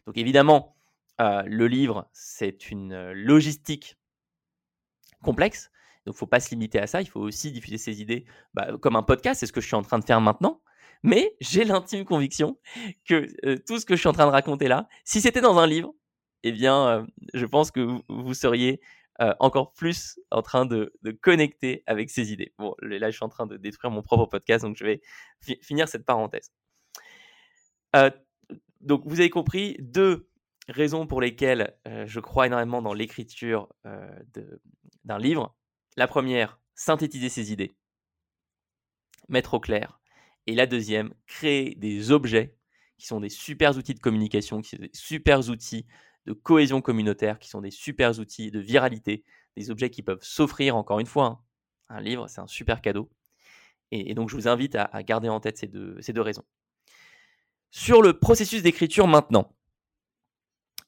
Donc 0.05 0.17
évidemment, 0.17 0.75
le 1.19 1.67
livre, 1.67 2.09
c'est 2.13 2.69
une 2.71 3.11
logistique 3.11 3.97
complexe. 5.21 5.71
Donc, 6.05 6.13
il 6.13 6.17
ne 6.17 6.19
faut 6.19 6.27
pas 6.27 6.39
se 6.39 6.51
limiter 6.51 6.79
à 6.79 6.87
ça. 6.87 7.01
Il 7.01 7.07
faut 7.07 7.21
aussi 7.21 7.51
diffuser 7.51 7.77
ses 7.77 8.01
idées 8.01 8.25
bah, 8.53 8.77
comme 8.79 8.95
un 8.95 9.03
podcast. 9.03 9.39
C'est 9.39 9.47
ce 9.47 9.53
que 9.53 9.61
je 9.61 9.67
suis 9.67 9.75
en 9.75 9.81
train 9.81 9.99
de 9.99 10.05
faire 10.05 10.21
maintenant. 10.21 10.61
Mais 11.03 11.35
j'ai 11.41 11.65
l'intime 11.65 12.05
conviction 12.05 12.57
que 13.05 13.27
tout 13.67 13.79
ce 13.79 13.85
que 13.85 13.95
je 13.95 13.99
suis 13.99 14.09
en 14.09 14.13
train 14.13 14.25
de 14.25 14.31
raconter 14.31 14.67
là, 14.67 14.87
si 15.03 15.21
c'était 15.21 15.41
dans 15.41 15.57
un 15.59 15.67
livre, 15.67 15.93
eh 16.43 16.51
bien, 16.51 17.05
je 17.33 17.45
pense 17.45 17.71
que 17.71 17.99
vous, 18.07 18.33
seriez 18.33 18.81
encore 19.39 19.73
plus 19.73 20.19
en 20.31 20.41
train 20.41 20.65
de, 20.65 20.93
connecter 21.21 21.83
avec 21.85 22.09
ces 22.09 22.31
idées. 22.31 22.53
Bon, 22.57 22.75
là, 22.81 23.11
je 23.11 23.15
suis 23.15 23.25
en 23.25 23.29
train 23.29 23.45
de 23.45 23.57
détruire 23.57 23.91
mon 23.91 24.01
propre 24.01 24.25
podcast, 24.25 24.63
donc 24.63 24.77
je 24.77 24.85
vais 24.85 25.01
finir 25.61 25.87
cette 25.87 26.05
parenthèse. 26.05 26.51
donc, 28.81 29.03
vous 29.05 29.19
avez 29.19 29.29
compris, 29.29 29.77
deux 29.79 30.29
raisons 30.67 31.07
pour 31.07 31.21
lesquelles 31.21 31.77
je 31.85 32.19
crois 32.19 32.47
énormément 32.47 32.81
dans 32.81 32.93
l'écriture 32.93 33.69
d'un 35.03 35.19
livre. 35.19 35.55
La 35.97 36.07
première, 36.07 36.59
synthétiser 36.75 37.29
ses 37.29 37.51
idées, 37.51 37.75
mettre 39.29 39.55
au 39.55 39.59
clair. 39.59 39.99
Et 40.47 40.53
la 40.53 40.67
deuxième, 40.67 41.13
créer 41.25 41.75
des 41.75 42.11
objets 42.11 42.55
qui 42.97 43.07
sont 43.07 43.19
des 43.19 43.29
super 43.29 43.75
outils 43.77 43.93
de 43.93 43.99
communication, 43.99 44.61
qui 44.61 44.69
sont 44.69 44.81
des 44.81 44.91
super 44.93 45.49
outils 45.49 45.85
de 46.25 46.33
cohésion 46.33 46.81
communautaire, 46.81 47.39
qui 47.39 47.49
sont 47.49 47.61
des 47.61 47.71
super 47.71 48.17
outils 48.19 48.51
de 48.51 48.59
viralité, 48.59 49.23
des 49.57 49.71
objets 49.71 49.89
qui 49.89 50.01
peuvent 50.01 50.23
s'offrir, 50.23 50.75
encore 50.75 50.99
une 50.99 51.05
fois. 51.05 51.25
Hein. 51.25 51.39
Un 51.89 52.01
livre, 52.01 52.27
c'est 52.27 52.41
un 52.41 52.47
super 52.47 52.81
cadeau. 52.81 53.09
Et, 53.91 54.13
donc, 54.15 54.29
je 54.29 54.35
vous 54.35 54.47
invite 54.47 54.75
à, 54.75 55.03
garder 55.03 55.29
en 55.29 55.39
tête 55.39 55.57
ces 55.57 55.67
deux, 55.67 56.01
ces 56.01 56.13
deux 56.13 56.21
raisons. 56.21 56.43
Sur 57.69 58.01
le 58.01 58.17
processus 58.17 58.63
d'écriture 58.63 59.07
maintenant, 59.07 59.54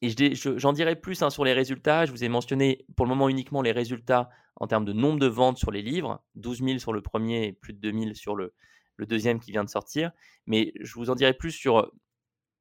et 0.02 0.36
j'en 0.36 0.74
dirai 0.74 0.96
plus 0.96 1.22
hein, 1.22 1.30
sur 1.30 1.44
les 1.44 1.54
résultats. 1.54 2.06
Je 2.06 2.12
vous 2.12 2.24
ai 2.24 2.30
mentionné 2.30 2.86
pour 2.96 3.06
le 3.06 3.10
moment 3.10 3.30
uniquement 3.30 3.62
les 3.62 3.72
résultats 3.72 4.30
en 4.56 4.68
termes 4.68 4.86
de 4.86 4.94
nombre 4.94 5.20
de 5.20 5.28
ventes 5.28 5.58
sur 5.58 5.72
les 5.72 5.82
livres. 5.82 6.24
12 6.36 6.64
000 6.64 6.80
sur 6.80 6.94
le 6.94 7.02
premier 7.02 7.48
et 7.48 7.54
plus 7.54 7.74
de 7.74 7.80
2 7.80 8.00
000 8.00 8.14
sur 8.14 8.36
le, 8.36 8.54
le 8.98 9.06
deuxième 9.06 9.40
qui 9.40 9.52
vient 9.52 9.64
de 9.64 9.70
sortir. 9.70 10.12
Mais 10.46 10.74
je 10.82 10.94
vous 10.94 11.10
en 11.10 11.16
dirai 11.16 11.34
plus 11.34 11.52
sur 11.52 11.92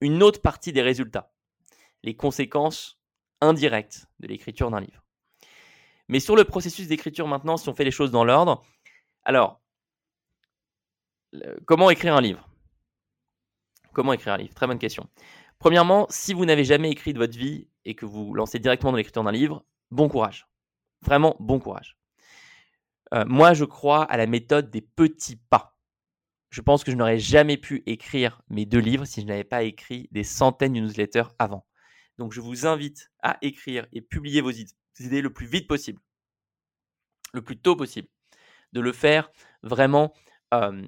une 0.00 0.22
autre 0.22 0.40
partie 0.40 0.72
des 0.72 0.82
résultats. 0.82 1.32
Les 2.02 2.16
conséquences 2.16 2.98
indirectes 3.40 4.06
de 4.20 4.28
l'écriture 4.28 4.70
d'un 4.70 4.80
livre. 4.80 5.02
Mais 6.08 6.20
sur 6.20 6.36
le 6.36 6.44
processus 6.44 6.88
d'écriture 6.88 7.26
maintenant, 7.26 7.56
si 7.56 7.68
on 7.68 7.74
fait 7.74 7.84
les 7.84 7.90
choses 7.90 8.10
dans 8.10 8.24
l'ordre, 8.24 8.64
alors, 9.24 9.60
comment 11.66 11.90
écrire 11.90 12.14
un 12.14 12.20
livre? 12.20 12.48
Comment 13.92 14.12
écrire 14.12 14.34
un 14.34 14.36
livre? 14.36 14.54
Très 14.54 14.66
bonne 14.66 14.78
question. 14.78 15.08
Premièrement, 15.58 16.06
si 16.10 16.34
vous 16.34 16.44
n'avez 16.44 16.64
jamais 16.64 16.90
écrit 16.90 17.12
de 17.12 17.18
votre 17.18 17.36
vie 17.36 17.68
et 17.84 17.94
que 17.94 18.06
vous 18.06 18.34
lancez 18.34 18.58
directement 18.58 18.92
dans 18.92 18.98
l'écriture 18.98 19.24
d'un 19.24 19.32
livre, 19.32 19.64
bon 19.90 20.08
courage. 20.08 20.48
Vraiment, 21.02 21.36
bon 21.40 21.58
courage. 21.58 21.96
Euh, 23.14 23.24
moi, 23.26 23.54
je 23.54 23.64
crois 23.64 24.04
à 24.04 24.16
la 24.16 24.26
méthode 24.26 24.70
des 24.70 24.82
petits 24.82 25.36
pas. 25.36 25.78
Je 26.50 26.60
pense 26.60 26.84
que 26.84 26.90
je 26.90 26.96
n'aurais 26.96 27.18
jamais 27.18 27.56
pu 27.56 27.82
écrire 27.86 28.42
mes 28.48 28.66
deux 28.66 28.78
livres 28.78 29.04
si 29.04 29.20
je 29.20 29.26
n'avais 29.26 29.44
pas 29.44 29.62
écrit 29.62 30.08
des 30.10 30.24
centaines 30.24 30.72
de 30.74 30.80
newsletters 30.80 31.28
avant. 31.38 31.66
Donc, 32.18 32.32
je 32.32 32.40
vous 32.40 32.66
invite 32.66 33.10
à 33.22 33.38
écrire 33.42 33.86
et 33.92 34.00
publier 34.00 34.40
vos 34.40 34.50
idées 34.50 35.22
le 35.22 35.32
plus 35.32 35.46
vite 35.46 35.68
possible, 35.68 36.00
le 37.32 37.42
plus 37.42 37.58
tôt 37.58 37.76
possible. 37.76 38.08
De 38.72 38.80
le 38.80 38.92
faire 38.92 39.30
vraiment 39.62 40.12
euh, 40.54 40.86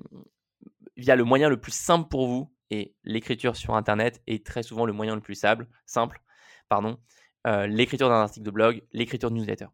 via 0.97 1.17
le 1.17 1.25
moyen 1.25 1.49
le 1.49 1.61
plus 1.61 1.73
simple 1.73 2.09
pour 2.09 2.27
vous 2.27 2.53
et 2.71 2.95
l'écriture 3.05 3.57
sur 3.57 3.75
Internet 3.75 4.23
est 4.27 4.45
très 4.45 4.63
souvent 4.63 4.87
le 4.87 4.93
moyen 4.93 5.15
le 5.15 5.21
plus 5.21 5.35
simple, 5.35 5.67
simple 5.87 6.23
pardon, 6.69 6.99
euh, 7.47 7.67
l'écriture 7.67 8.09
d'un 8.09 8.21
article 8.21 8.45
de 8.45 8.51
blog, 8.51 8.83
l'écriture 8.93 9.31
de 9.31 9.37
newsletter. 9.37 9.67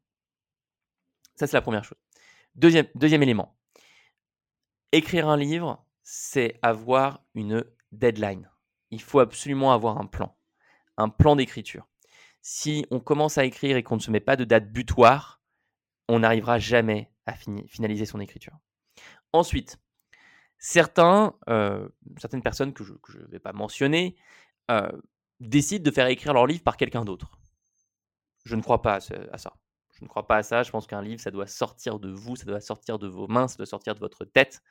Ça, 1.37 1.47
c'est 1.47 1.57
la 1.57 1.63
première 1.63 1.85
chose. 1.85 1.99
Deuxième, 2.55 2.87
deuxième 2.95 3.23
élément. 3.23 3.59
Écrire 4.93 5.29
un 5.29 5.37
livre, 5.37 5.85
c'est 6.03 6.59
avoir 6.63 7.25
une 7.35 7.65
deadline. 7.91 8.49
Il 8.91 9.03
faut 9.03 9.19
absolument 9.19 9.73
avoir 9.73 9.99
un 9.99 10.07
plan, 10.07 10.37
un 10.97 11.09
plan 11.09 11.35
d'écriture. 11.35 11.89
Si 12.43 12.87
on 12.91 13.01
commence 13.01 13.39
à 13.39 13.45
écrire 13.45 13.77
et 13.77 13.83
qu'on 13.83 13.97
ne 13.97 14.01
se 14.01 14.11
met 14.11 14.21
pas 14.21 14.37
de 14.37 14.45
date 14.45 14.71
butoir, 14.71 15.43
on 16.09 16.21
n'arrivera 16.21 16.59
jamais 16.59 17.11
à 17.27 17.35
finaliser 17.35 18.07
son 18.07 18.21
écriture. 18.21 18.57
Ensuite, 19.33 19.79
certains, 20.59 21.35
euh, 21.49 21.89
certaines 22.19 22.43
personnes 22.43 22.73
que 22.73 22.85
je 22.85 23.19
ne 23.19 23.27
vais 23.27 23.39
pas 23.39 23.53
mentionner 23.53 24.17
euh, 24.71 24.91
décident 25.41 25.83
de 25.83 25.91
faire 25.91 26.07
écrire 26.07 26.35
leur 26.35 26.47
livre 26.47 26.63
par 26.63 26.77
quelqu'un 26.77 27.05
d'autre. 27.05 27.39
Je 28.45 28.57
ne 28.57 28.63
crois 28.63 28.83
pas 28.83 28.95
à, 28.95 29.01
ça. 29.39 29.55
Je 29.93 30.05
ne 30.05 30.09
crois 30.09 30.27
pas 30.27 30.37
à 30.37 30.43
ça. 30.43 30.63
Je 30.63 30.71
pense 30.71 30.87
qu'un 30.87 31.03
livre, 31.03 31.21
ça 31.21 31.31
doit 31.31 31.47
sortir 31.47 31.99
de 31.99 32.11
vous, 32.11 32.37
ça 32.37 32.45
doit 32.45 32.61
sortir 32.61 32.99
de 32.99 33.09
vos 33.09 33.27
mains, 33.27 33.49
ça 33.49 33.57
doit 33.57 33.67
sortir 33.67 33.95
de 33.95 34.01
votre 34.01 34.25
tête. 34.25 34.63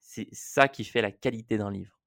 C'est 0.00 0.28
ça 0.32 0.68
qui 0.68 0.84
fait 0.84 1.02
la 1.02 1.10
qualité 1.10 1.58
d'un 1.58 1.70
livre. 1.70 1.98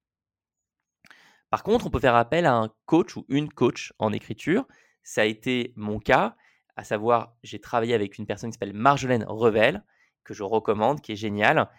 Par 1.50 1.64
contre, 1.64 1.88
on 1.88 1.90
peut 1.90 2.00
faire 2.00 2.16
appel 2.16 2.46
à 2.46 2.54
un 2.56 2.70
coach 2.86 3.18
ou 3.18 3.26
une 3.28 3.52
coach 3.52 3.94
en 4.00 4.14
écriture. 4.14 4.68
Ça 5.04 5.22
a 5.22 5.26
été 5.26 5.74
mon 5.76 6.00
cas, 6.00 6.36
à 6.76 6.84
savoir, 6.84 7.36
j'ai 7.44 7.60
travaillé 7.60 7.94
avec 7.94 8.18
une 8.18 8.26
personne 8.26 8.52
qui 8.52 8.54
s'appelle 8.54 8.74
Marjolaine 8.74 9.26
Revel, 9.28 9.84
que 10.24 10.34
je 10.34 10.44
recommande, 10.44 11.02
qui 11.02 11.14
est 11.14 11.18
géniale, 11.18 11.70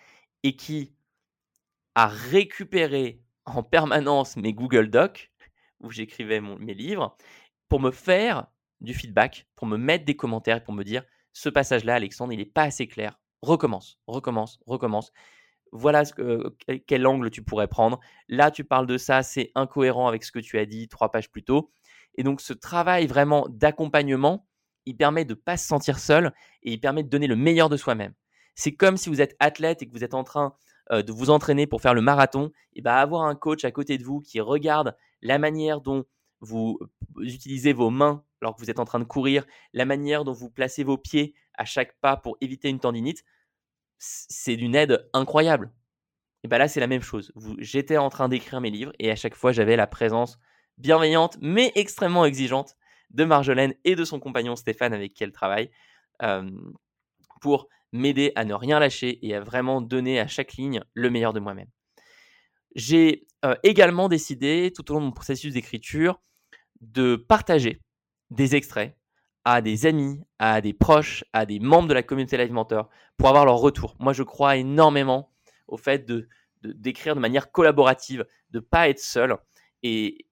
et 0.43 0.57
qui 0.57 0.93
à 1.95 2.07
récupérer 2.07 3.23
en 3.45 3.63
permanence 3.63 4.37
mes 4.37 4.53
Google 4.53 4.91
Docs 4.91 5.33
où 5.81 5.91
j'écrivais 5.91 6.41
mes 6.41 6.75
livres 6.75 7.17
pour 7.69 7.81
me 7.81 7.91
faire 7.91 8.47
du 8.81 8.95
feedback, 8.95 9.47
pour 9.57 9.67
me 9.67 9.77
mettre 9.77 10.05
des 10.05 10.17
commentaires, 10.17 10.63
pour 10.63 10.75
me 10.75 10.85
dire 10.85 11.05
ce 11.33 11.49
passage-là, 11.49 11.95
Alexandre, 11.95 12.33
il 12.33 12.39
n'est 12.39 12.45
pas 12.45 12.65
assez 12.65 12.87
clair. 12.87 13.19
Recommence, 13.43 13.99
recommence, 14.07 14.59
recommence. 14.67 15.13
Voilà 15.73 16.03
quel 16.87 17.07
angle 17.07 17.31
tu 17.31 17.43
pourrais 17.43 17.69
prendre. 17.69 18.01
Là, 18.29 18.51
tu 18.51 18.65
parles 18.65 18.87
de 18.87 18.99
ça, 18.99 19.23
c'est 19.23 19.53
incohérent 19.55 20.09
avec 20.09 20.25
ce 20.25 20.33
que 20.33 20.41
tu 20.41 20.59
as 20.59 20.67
dit 20.67 20.89
trois 20.89 21.11
pages 21.11 21.31
plus 21.31 21.45
tôt. 21.45 21.73
Et 22.17 22.25
donc, 22.25 22.41
ce 22.41 22.53
travail 22.53 23.07
vraiment 23.07 23.47
d'accompagnement, 23.49 24.47
il 24.85 24.97
permet 24.97 25.25
de 25.25 25.35
ne 25.35 25.39
pas 25.39 25.57
se 25.57 25.67
sentir 25.67 25.99
seul 26.01 26.33
et 26.63 26.73
il 26.73 26.81
permet 26.81 27.05
de 27.05 27.09
donner 27.09 27.29
le 27.29 27.37
meilleur 27.37 27.69
de 27.69 27.77
soi-même. 27.77 28.15
C'est 28.57 28.75
comme 28.75 28.97
si 28.97 29.09
vous 29.09 29.21
êtes 29.21 29.37
athlète 29.39 29.83
et 29.83 29.87
que 29.87 29.93
vous 29.93 30.05
êtes 30.05 30.15
en 30.15 30.25
train 30.25 30.55
euh, 30.91 31.03
de 31.03 31.13
vous 31.13 31.31
entraîner 31.31 31.67
pour 31.67 31.81
faire 31.81 31.95
le 31.95 32.01
marathon, 32.01 32.53
et 32.75 32.83
bah, 32.83 32.97
avoir 32.97 33.23
un 33.25 33.35
coach 33.35 33.65
à 33.65 33.71
côté 33.71 33.99
de 33.99 34.05
vous 34.05 34.21
qui 34.21 34.41
regarde 34.41 34.97
la 35.23 35.39
manière 35.39 35.81
dont 35.81 36.05
vous 36.41 36.79
utilisez 37.19 37.73
vos 37.73 37.91
mains 37.91 38.25
alors 38.41 38.55
que 38.55 38.61
vous 38.61 38.71
êtes 38.71 38.81
en 38.81 38.85
train 38.85 38.99
de 38.99 39.05
courir, 39.05 39.45
la 39.73 39.85
manière 39.85 40.25
dont 40.25 40.33
vous 40.33 40.51
placez 40.51 40.85
vos 40.85 40.97
pieds 40.97 41.35
à 41.55 41.65
chaque 41.65 41.99
pas 42.01 42.17
pour 42.17 42.37
éviter 42.41 42.69
une 42.69 42.81
tendinite, 42.81 43.25
c'est 43.99 44.57
d'une 44.57 44.75
aide 44.75 45.09
incroyable. 45.13 45.71
Et 46.43 46.49
bien 46.49 46.59
là, 46.59 46.69
c'est 46.69 46.81
la 46.81 46.87
même 46.87 47.03
chose. 47.03 47.33
J'étais 47.59 47.99
en 47.99 48.09
train 48.09 48.29
d'écrire 48.29 48.61
mes 48.61 48.71
livres 48.71 48.93
et 48.99 49.11
à 49.11 49.17
chaque 49.17 49.35
fois, 49.35 49.53
j'avais 49.53 49.77
la 49.77 49.87
présence 49.87 50.39
bienveillante 50.79 51.37
mais 51.43 51.71
extrêmement 51.75 52.25
exigeante 52.25 52.77
de 53.11 53.25
Marjolaine 53.25 53.75
et 53.85 53.95
de 53.95 54.05
son 54.05 54.19
compagnon 54.19 54.57
Stéphane 54.57 54.95
avec 54.95 55.13
qui 55.13 55.25
elle 55.25 55.33
travaille 55.33 55.71
pour 57.43 57.69
m'aider 57.93 58.33
à 58.35 58.45
ne 58.45 58.55
rien 58.55 58.79
lâcher 58.79 59.19
et 59.27 59.35
à 59.35 59.41
vraiment 59.41 59.81
donner 59.81 60.21
à 60.21 60.27
chaque 60.27 60.55
ligne 60.55 60.83
le 60.95 61.11
meilleur 61.11 61.33
de 61.33 61.41
moi-même. 61.41 61.69
J'ai 62.75 63.27
également 63.63 64.09
décidé 64.09 64.73
tout 64.75 64.91
au 64.91 64.95
long 64.95 65.01
de 65.01 65.07
mon 65.07 65.13
processus 65.13 65.55
d'écriture 65.55 66.21
de 66.81 67.17
partager 67.17 67.81
des 68.31 68.55
extraits 68.55 68.97
à 69.45 69.63
des 69.63 69.87
amis, 69.87 70.21
à 70.39 70.61
des 70.61 70.73
proches, 70.73 71.25
à 71.33 71.47
des 71.47 71.59
membres 71.59 71.89
de 71.89 71.95
la 71.95 72.03
communauté 72.03 72.37
Live 72.37 72.53
Mentor 72.53 72.91
pour 73.17 73.29
avoir 73.29 73.45
leur 73.45 73.57
retour. 73.57 73.97
Moi, 73.99 74.13
je 74.13 74.23
crois 74.23 74.57
énormément 74.57 75.33
au 75.67 75.77
fait 75.77 76.07
de 76.07 76.29
d'écrire 76.63 77.15
de, 77.15 77.21
manière 77.21 77.51
collaborative, 77.53 78.27
de 78.51 78.61
pas 78.61 78.91
être 78.91 79.01
seul. 79.01 79.35
Et 79.83 80.27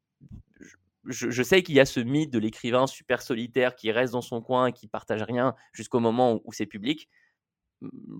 je, 1.06 1.42
sais 1.42 1.62
qu'il 1.62 1.74
y 1.74 1.80
a 1.80 1.86
ce 1.86 2.00
mythe 2.00 2.30
de 2.30 2.38
l'écrivain 2.38 2.86
super 2.86 3.22
solitaire 3.22 3.74
qui 3.74 3.90
reste 3.90 4.12
dans 4.12 4.20
son 4.20 4.42
coin 4.42 4.66
et 4.66 4.72
qui 4.74 4.88
partage 4.88 5.22
rien 5.22 5.54
jusqu'au 5.72 6.00
moment 6.00 6.42
où, 6.44 6.52
c'est 6.52 6.66
public. 6.66 7.08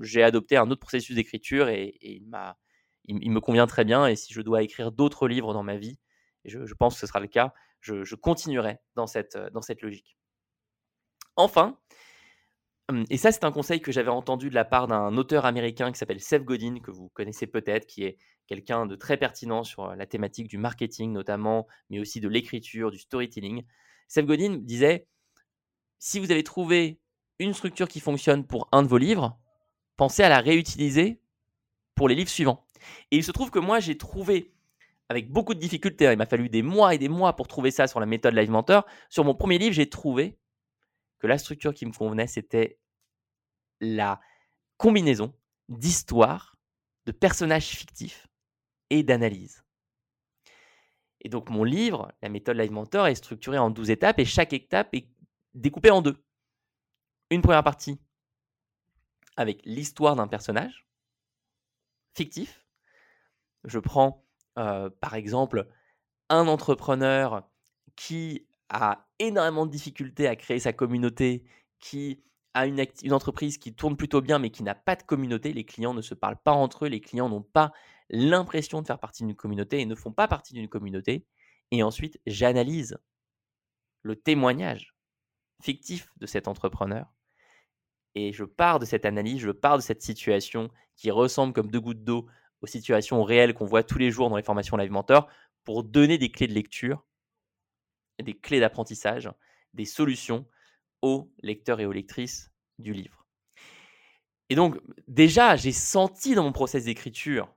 J'ai 0.02 0.22
adopté 0.22 0.56
un 0.56 0.70
autre 0.70 0.80
processus 0.80 1.16
d'écriture 1.16 1.68
et, 1.68 1.98
il, 2.00 2.28
il, 3.04 3.30
me 3.30 3.40
convient 3.40 3.66
très 3.66 3.84
bien. 3.84 4.06
Et 4.06 4.16
si 4.16 4.32
je 4.32 4.40
dois 4.40 4.62
écrire 4.62 4.92
d'autres 4.92 5.28
livres 5.28 5.52
dans 5.52 5.62
ma 5.62 5.76
vie, 5.76 5.98
je, 6.44 6.74
pense 6.74 6.94
que 6.94 7.00
ce 7.00 7.06
sera 7.06 7.20
le 7.20 7.26
cas, 7.26 7.52
je, 7.80 8.14
continuerai 8.14 8.78
dans 8.94 9.06
cette, 9.06 9.36
dans 9.52 9.62
cette 9.62 9.82
logique. 9.82 10.16
Enfin, 11.36 11.78
hum, 12.88 13.04
et 13.10 13.16
ça 13.16 13.32
c'est 13.32 13.44
un 13.44 13.52
conseil 13.52 13.80
que 13.80 13.92
j'avais 13.92 14.10
entendu 14.10 14.50
de 14.50 14.54
la 14.54 14.64
part 14.64 14.88
d'un 14.88 15.16
auteur 15.16 15.46
américain 15.46 15.92
qui 15.92 15.98
s'appelle 15.98 16.20
Seth 16.20 16.44
Godin, 16.44 16.80
que 16.80 16.90
vous 16.90 17.08
connaissez 17.10 17.46
peut-être, 17.46 17.86
qui 17.86 18.04
est 18.04 18.18
quelqu'un 18.46 18.86
de 18.86 18.96
très 18.96 19.16
pertinent 19.16 19.62
sur 19.62 19.84
euh, 19.90 19.94
la 19.94 20.06
thématique 20.06 20.48
du 20.48 20.58
marketing 20.58 21.12
notamment, 21.12 21.66
mais 21.90 22.00
aussi 22.00 22.20
de 22.20 22.28
l'écriture, 22.28 22.90
du 22.90 22.98
storytelling. 22.98 23.64
Seth 24.08 24.26
Godin 24.26 24.56
disait, 24.60 25.06
si 25.98 26.18
vous 26.18 26.30
avez 26.32 26.42
trouvé 26.42 27.00
une 27.38 27.54
structure 27.54 27.88
qui 27.88 28.00
fonctionne 28.00 28.46
pour 28.46 28.68
un 28.72 28.82
de 28.82 28.88
vos 28.88 28.98
livres, 28.98 29.38
pensez 29.98 30.22
à 30.22 30.30
la 30.30 30.40
réutiliser 30.40 31.20
pour 31.94 32.08
les 32.08 32.14
livres 32.14 32.30
suivants. 32.30 32.64
Et 33.10 33.18
il 33.18 33.24
se 33.24 33.32
trouve 33.32 33.50
que 33.50 33.58
moi 33.58 33.80
j'ai 33.80 33.98
trouvé 33.98 34.54
avec 35.10 35.30
beaucoup 35.30 35.54
de 35.54 35.58
difficultés, 35.60 36.06
hein, 36.06 36.12
il 36.12 36.18
m'a 36.18 36.26
fallu 36.26 36.48
des 36.48 36.62
mois 36.62 36.94
et 36.94 36.98
des 36.98 37.08
mois 37.08 37.34
pour 37.34 37.48
trouver 37.48 37.70
ça 37.70 37.86
sur 37.86 37.98
la 37.98 38.06
méthode 38.06 38.34
Live 38.34 38.50
Mentor. 38.50 38.86
Sur 39.08 39.24
mon 39.24 39.34
premier 39.34 39.58
livre, 39.58 39.74
j'ai 39.74 39.88
trouvé 39.88 40.38
que 41.18 41.26
la 41.26 41.38
structure 41.38 41.74
qui 41.74 41.86
me 41.86 41.92
convenait, 41.92 42.26
c'était 42.26 42.78
la 43.80 44.20
combinaison 44.76 45.34
d'histoires, 45.68 46.56
de 47.06 47.12
personnages 47.12 47.68
fictifs 47.68 48.28
et 48.90 49.02
d'analyse. 49.02 49.64
Et 51.22 51.30
donc 51.30 51.50
mon 51.50 51.64
livre, 51.64 52.12
la 52.22 52.28
méthode 52.28 52.58
Live 52.58 52.70
Mentor, 52.70 53.06
est 53.06 53.14
structuré 53.14 53.58
en 53.58 53.70
12 53.70 53.90
étapes 53.90 54.18
et 54.18 54.24
chaque 54.24 54.52
étape 54.52 54.94
est 54.94 55.08
découpée 55.54 55.90
en 55.90 56.02
deux. 56.02 56.22
Une 57.30 57.42
première 57.42 57.64
partie 57.64 57.98
avec 59.38 59.62
l'histoire 59.64 60.16
d'un 60.16 60.26
personnage 60.26 60.86
fictif. 62.14 62.66
Je 63.64 63.78
prends 63.78 64.26
euh, 64.58 64.90
par 65.00 65.14
exemple 65.14 65.68
un 66.28 66.48
entrepreneur 66.48 67.48
qui 67.94 68.46
a 68.68 69.08
énormément 69.20 69.64
de 69.64 69.70
difficultés 69.70 70.26
à 70.26 70.34
créer 70.34 70.58
sa 70.58 70.72
communauté, 70.72 71.44
qui 71.78 72.22
a 72.52 72.66
une, 72.66 72.84
une 73.02 73.12
entreprise 73.12 73.58
qui 73.58 73.74
tourne 73.74 73.96
plutôt 73.96 74.20
bien 74.20 74.40
mais 74.40 74.50
qui 74.50 74.64
n'a 74.64 74.74
pas 74.74 74.96
de 74.96 75.04
communauté, 75.04 75.52
les 75.52 75.64
clients 75.64 75.94
ne 75.94 76.02
se 76.02 76.14
parlent 76.14 76.42
pas 76.42 76.52
entre 76.52 76.86
eux, 76.86 76.88
les 76.88 77.00
clients 77.00 77.28
n'ont 77.28 77.42
pas 77.42 77.72
l'impression 78.10 78.82
de 78.82 78.86
faire 78.86 78.98
partie 78.98 79.24
d'une 79.24 79.36
communauté 79.36 79.80
et 79.80 79.86
ne 79.86 79.94
font 79.94 80.12
pas 80.12 80.26
partie 80.26 80.54
d'une 80.54 80.68
communauté. 80.68 81.26
Et 81.70 81.84
ensuite, 81.84 82.18
j'analyse 82.26 82.98
le 84.02 84.16
témoignage 84.16 84.96
fictif 85.62 86.08
de 86.16 86.26
cet 86.26 86.48
entrepreneur. 86.48 87.06
Et 88.18 88.32
je 88.32 88.42
pars 88.42 88.80
de 88.80 88.84
cette 88.84 89.04
analyse, 89.04 89.38
je 89.38 89.52
pars 89.52 89.76
de 89.76 89.82
cette 89.82 90.02
situation 90.02 90.70
qui 90.96 91.12
ressemble 91.12 91.52
comme 91.52 91.70
deux 91.70 91.80
gouttes 91.80 92.02
d'eau 92.02 92.26
aux 92.62 92.66
situations 92.66 93.22
réelles 93.22 93.54
qu'on 93.54 93.64
voit 93.64 93.84
tous 93.84 93.98
les 93.98 94.10
jours 94.10 94.28
dans 94.28 94.36
les 94.36 94.42
formations 94.42 94.76
Live 94.76 94.90
Mentor 94.90 95.28
pour 95.62 95.84
donner 95.84 96.18
des 96.18 96.32
clés 96.32 96.48
de 96.48 96.52
lecture 96.52 97.04
des 98.20 98.34
clés 98.34 98.58
d'apprentissage, 98.58 99.30
des 99.74 99.84
solutions 99.84 100.44
aux 101.02 101.32
lecteurs 101.44 101.78
et 101.78 101.86
aux 101.86 101.92
lectrices 101.92 102.50
du 102.80 102.92
livre. 102.92 103.24
Et 104.48 104.56
donc, 104.56 104.80
déjà, 105.06 105.54
j'ai 105.54 105.70
senti 105.70 106.34
dans 106.34 106.42
mon 106.42 106.50
process 106.50 106.86
d'écriture 106.86 107.54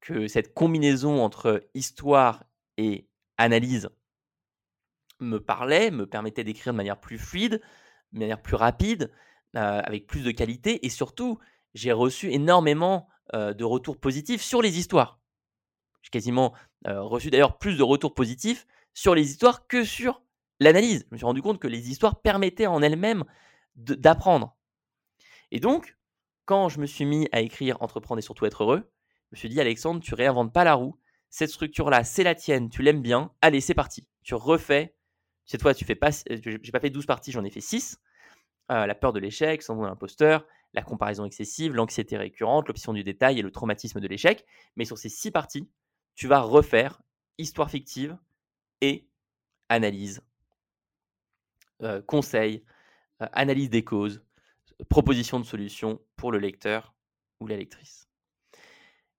que 0.00 0.28
cette 0.28 0.54
combinaison 0.54 1.22
entre 1.22 1.68
histoire 1.74 2.44
et 2.78 3.06
analyse 3.36 3.90
me 5.20 5.38
parlait, 5.38 5.90
me 5.90 6.06
permettait 6.06 6.44
d'écrire 6.44 6.72
de 6.72 6.78
manière 6.78 6.98
plus 6.98 7.18
fluide, 7.18 7.60
de 8.12 8.18
manière 8.18 8.40
plus 8.40 8.56
rapide, 8.56 9.12
euh, 9.58 9.80
avec 9.82 10.06
plus 10.06 10.22
de 10.22 10.30
qualité. 10.30 10.86
Et 10.86 10.88
surtout, 10.88 11.40
j'ai 11.74 11.90
reçu 11.90 12.30
énormément 12.30 13.08
euh, 13.34 13.52
de 13.54 13.64
retours 13.64 13.98
positifs 13.98 14.40
sur 14.40 14.62
les 14.62 14.78
histoires. 14.78 15.18
J'ai 16.02 16.10
quasiment 16.10 16.54
euh, 16.86 17.02
reçu 17.02 17.28
d'ailleurs 17.28 17.58
plus 17.58 17.76
de 17.76 17.82
retours 17.82 18.14
positifs 18.14 18.68
sur 18.94 19.16
les 19.16 19.28
histoires 19.28 19.66
que 19.66 19.82
sur 19.82 20.22
l'analyse. 20.60 21.06
Je 21.08 21.14
me 21.14 21.16
suis 21.16 21.26
rendu 21.26 21.42
compte 21.42 21.58
que 21.58 21.66
les 21.66 21.90
histoires 21.90 22.20
permettaient 22.20 22.68
en 22.68 22.82
elles-mêmes 22.82 23.24
d'apprendre. 23.74 24.56
Et 25.50 25.58
donc, 25.58 25.96
quand 26.44 26.68
je 26.68 26.78
me 26.78 26.86
suis 26.86 27.04
mis 27.04 27.28
à 27.32 27.40
écrire 27.40 27.78
Entreprendre 27.80 28.20
et 28.20 28.22
surtout 28.22 28.46
être 28.46 28.62
heureux, 28.62 28.88
je 29.32 29.36
me 29.36 29.38
suis 29.38 29.48
dit, 29.48 29.60
Alexandre, 29.60 30.00
tu 30.00 30.14
réinventes 30.14 30.52
pas 30.52 30.62
la 30.62 30.74
roue. 30.74 30.96
Cette 31.30 31.50
structure-là, 31.50 32.04
c'est 32.04 32.22
la 32.22 32.36
tienne, 32.36 32.70
tu 32.70 32.82
l'aimes 32.82 33.02
bien. 33.02 33.32
Allez, 33.40 33.60
c'est 33.60 33.74
parti. 33.74 34.06
Tu 34.22 34.36
refais. 34.36 34.94
Cette 35.46 35.62
fois, 35.62 35.74
tu 35.74 35.84
fais 35.84 35.96
pas, 35.96 36.10
j'ai 36.12 36.58
pas 36.70 36.78
fait 36.78 36.90
12 36.90 37.06
parties, 37.06 37.32
j'en 37.32 37.44
ai 37.44 37.50
fait 37.50 37.60
6. 37.60 37.98
Euh, 38.70 38.86
la 38.86 38.94
peur 38.94 39.12
de 39.12 39.18
l'échec, 39.18 39.62
syndrome 39.62 39.86
de 39.86 39.90
l'imposteur, 39.90 40.46
la 40.74 40.82
comparaison 40.82 41.24
excessive, 41.24 41.74
l'anxiété 41.74 42.18
récurrente, 42.18 42.68
l'option 42.68 42.92
du 42.92 43.02
détail 43.02 43.38
et 43.38 43.42
le 43.42 43.50
traumatisme 43.50 44.00
de 44.00 44.06
l'échec. 44.06 44.44
Mais 44.76 44.84
sur 44.84 44.98
ces 44.98 45.08
6 45.08 45.30
parties, 45.30 45.70
tu 46.14 46.28
vas 46.28 46.40
refaire 46.40 47.00
histoire 47.38 47.70
fictive, 47.70 48.18
et 48.80 49.08
analyse, 49.68 50.22
euh, 51.82 52.02
conseil, 52.02 52.64
euh, 53.22 53.26
analyse 53.32 53.70
des 53.70 53.84
causes, 53.84 54.22
proposition 54.88 55.40
de 55.40 55.44
solutions 55.44 56.00
pour 56.16 56.32
le 56.32 56.38
lecteur 56.38 56.94
ou 57.40 57.46
la 57.46 57.56
lectrice. 57.56 58.08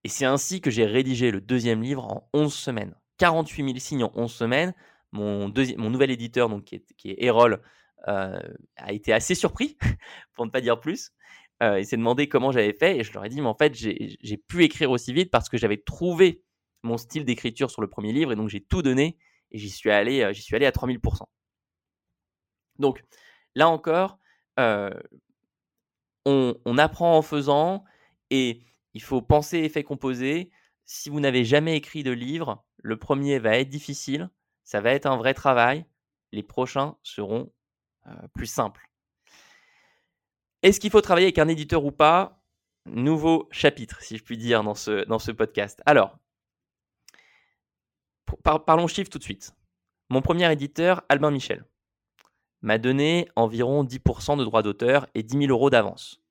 Et 0.04 0.10
c'est 0.10 0.26
ainsi 0.26 0.62
que 0.62 0.72
j'ai 0.72 0.86
rédigé 0.86 1.32
le 1.32 1.42
deuxième 1.42 1.82
livre 1.82 2.06
en 2.06 2.30
11 2.34 2.54
semaines. 2.54 2.96
48 3.18 3.66
000 3.66 3.80
signes 3.80 4.04
en 4.04 4.12
11 4.16 4.32
semaines. 4.32 4.74
Mon, 5.12 5.52
mon 5.78 5.90
nouvel 5.90 6.12
éditeur, 6.12 6.48
donc, 6.48 6.66
qui 6.66 6.76
est, 6.76 6.94
qui 6.96 7.16
Erol, 7.18 7.62
a 8.06 8.92
été 8.92 9.14
assez 9.14 9.36
surpris, 9.36 9.78
pour 10.34 10.46
ne 10.46 10.52
pas 10.52 10.62
dire 10.62 10.80
plus. 10.80 11.12
il 11.62 11.86
s'est 11.86 11.98
demandé 11.98 12.28
comment 12.30 12.52
j'avais 12.52 12.74
fait 12.74 12.98
et 12.98 13.04
je 13.04 13.14
leur 13.14 13.26
ai 13.26 13.30
dit, 13.30 13.42
mais 13.42 13.48
en 13.48 13.56
fait, 13.56 13.74
j'ai 13.76 14.38
pu 14.38 14.64
écrire 14.64 14.92
aussi 14.92 15.14
vite 15.14 15.32
parce 15.32 15.50
que 15.50 15.58
j'avais 15.58 15.78
trouvé 15.78 16.44
mon 16.84 16.98
style 16.98 17.26
d'écriture 17.26 17.70
sur 17.70 17.82
le 17.82 17.90
premier 17.90 18.14
livre 18.14 18.32
et 18.32 18.36
donc 18.36 18.50
j'ai 18.50 18.62
tout 18.62 18.82
donné 18.82 19.18
et 19.52 19.58
j'y 19.58 19.70
suis 19.70 19.92
allé, 19.92 20.34
suis 20.34 20.56
allé 20.56 20.66
à 20.66 20.72
3000%. 20.72 21.26
Donc 22.80 23.04
là 23.56 23.70
encore, 23.70 24.20
euh, 24.60 24.90
on, 26.26 26.78
apprend 26.78 27.18
en 27.18 27.22
faisant 27.22 27.84
et 28.30 28.62
il 28.94 29.02
faut 29.02 29.22
penser 29.22 29.60
effet 29.60 29.84
composé. 29.84 30.52
Si 30.86 31.10
vous 31.10 31.20
n'avez 31.20 31.44
jamais 31.44 31.76
écrit 31.76 32.04
de 32.04 32.12
livre, 32.12 32.64
le 32.78 32.98
premier 32.98 33.40
va 33.40 33.58
être 33.58 33.70
difficile, 33.70 34.30
ça 34.64 34.82
va 34.82 34.92
être 34.92 35.06
un 35.06 35.18
vrai 35.18 35.34
travail. 35.34 35.86
Les 36.32 36.44
prochains 36.44 36.98
seront 37.04 37.52
plus 38.34 38.48
simples. 38.48 38.90
Est-ce 40.62 40.80
qu'il 40.80 40.92
faut 40.92 41.02
travailler 41.02 41.28
avec 41.28 41.40
un 41.40 41.48
éditeur 41.48 41.86
ou 41.86 41.92
pas? 41.92 42.42
Nouveau 42.86 43.48
chapitre, 43.52 44.02
si 44.02 44.18
je 44.18 44.24
puis 44.24 44.38
dire, 44.38 44.64
dans 44.64 44.74
ce, 44.76 45.32
podcast. 45.32 45.82
Alors, 45.86 46.18
parlons 48.66 48.88
chiffres 48.88 49.10
tout 49.10 49.20
de 49.20 49.24
suite. 49.24 49.54
Mon 50.10 50.22
premier 50.22 50.52
éditeur, 50.52 51.04
Albin 51.08 51.32
Michel, 51.32 51.66
m'a 52.62 52.78
donné 52.78 53.30
environ 53.36 53.84
10% 53.84 54.38
de 54.38 54.44
droits 54.44 54.64
d'auteur 54.64 55.08
et 55.14 55.24
10 55.24 55.38
000 55.38 55.52
euros 55.52 55.70
d'avance. 55.70 56.22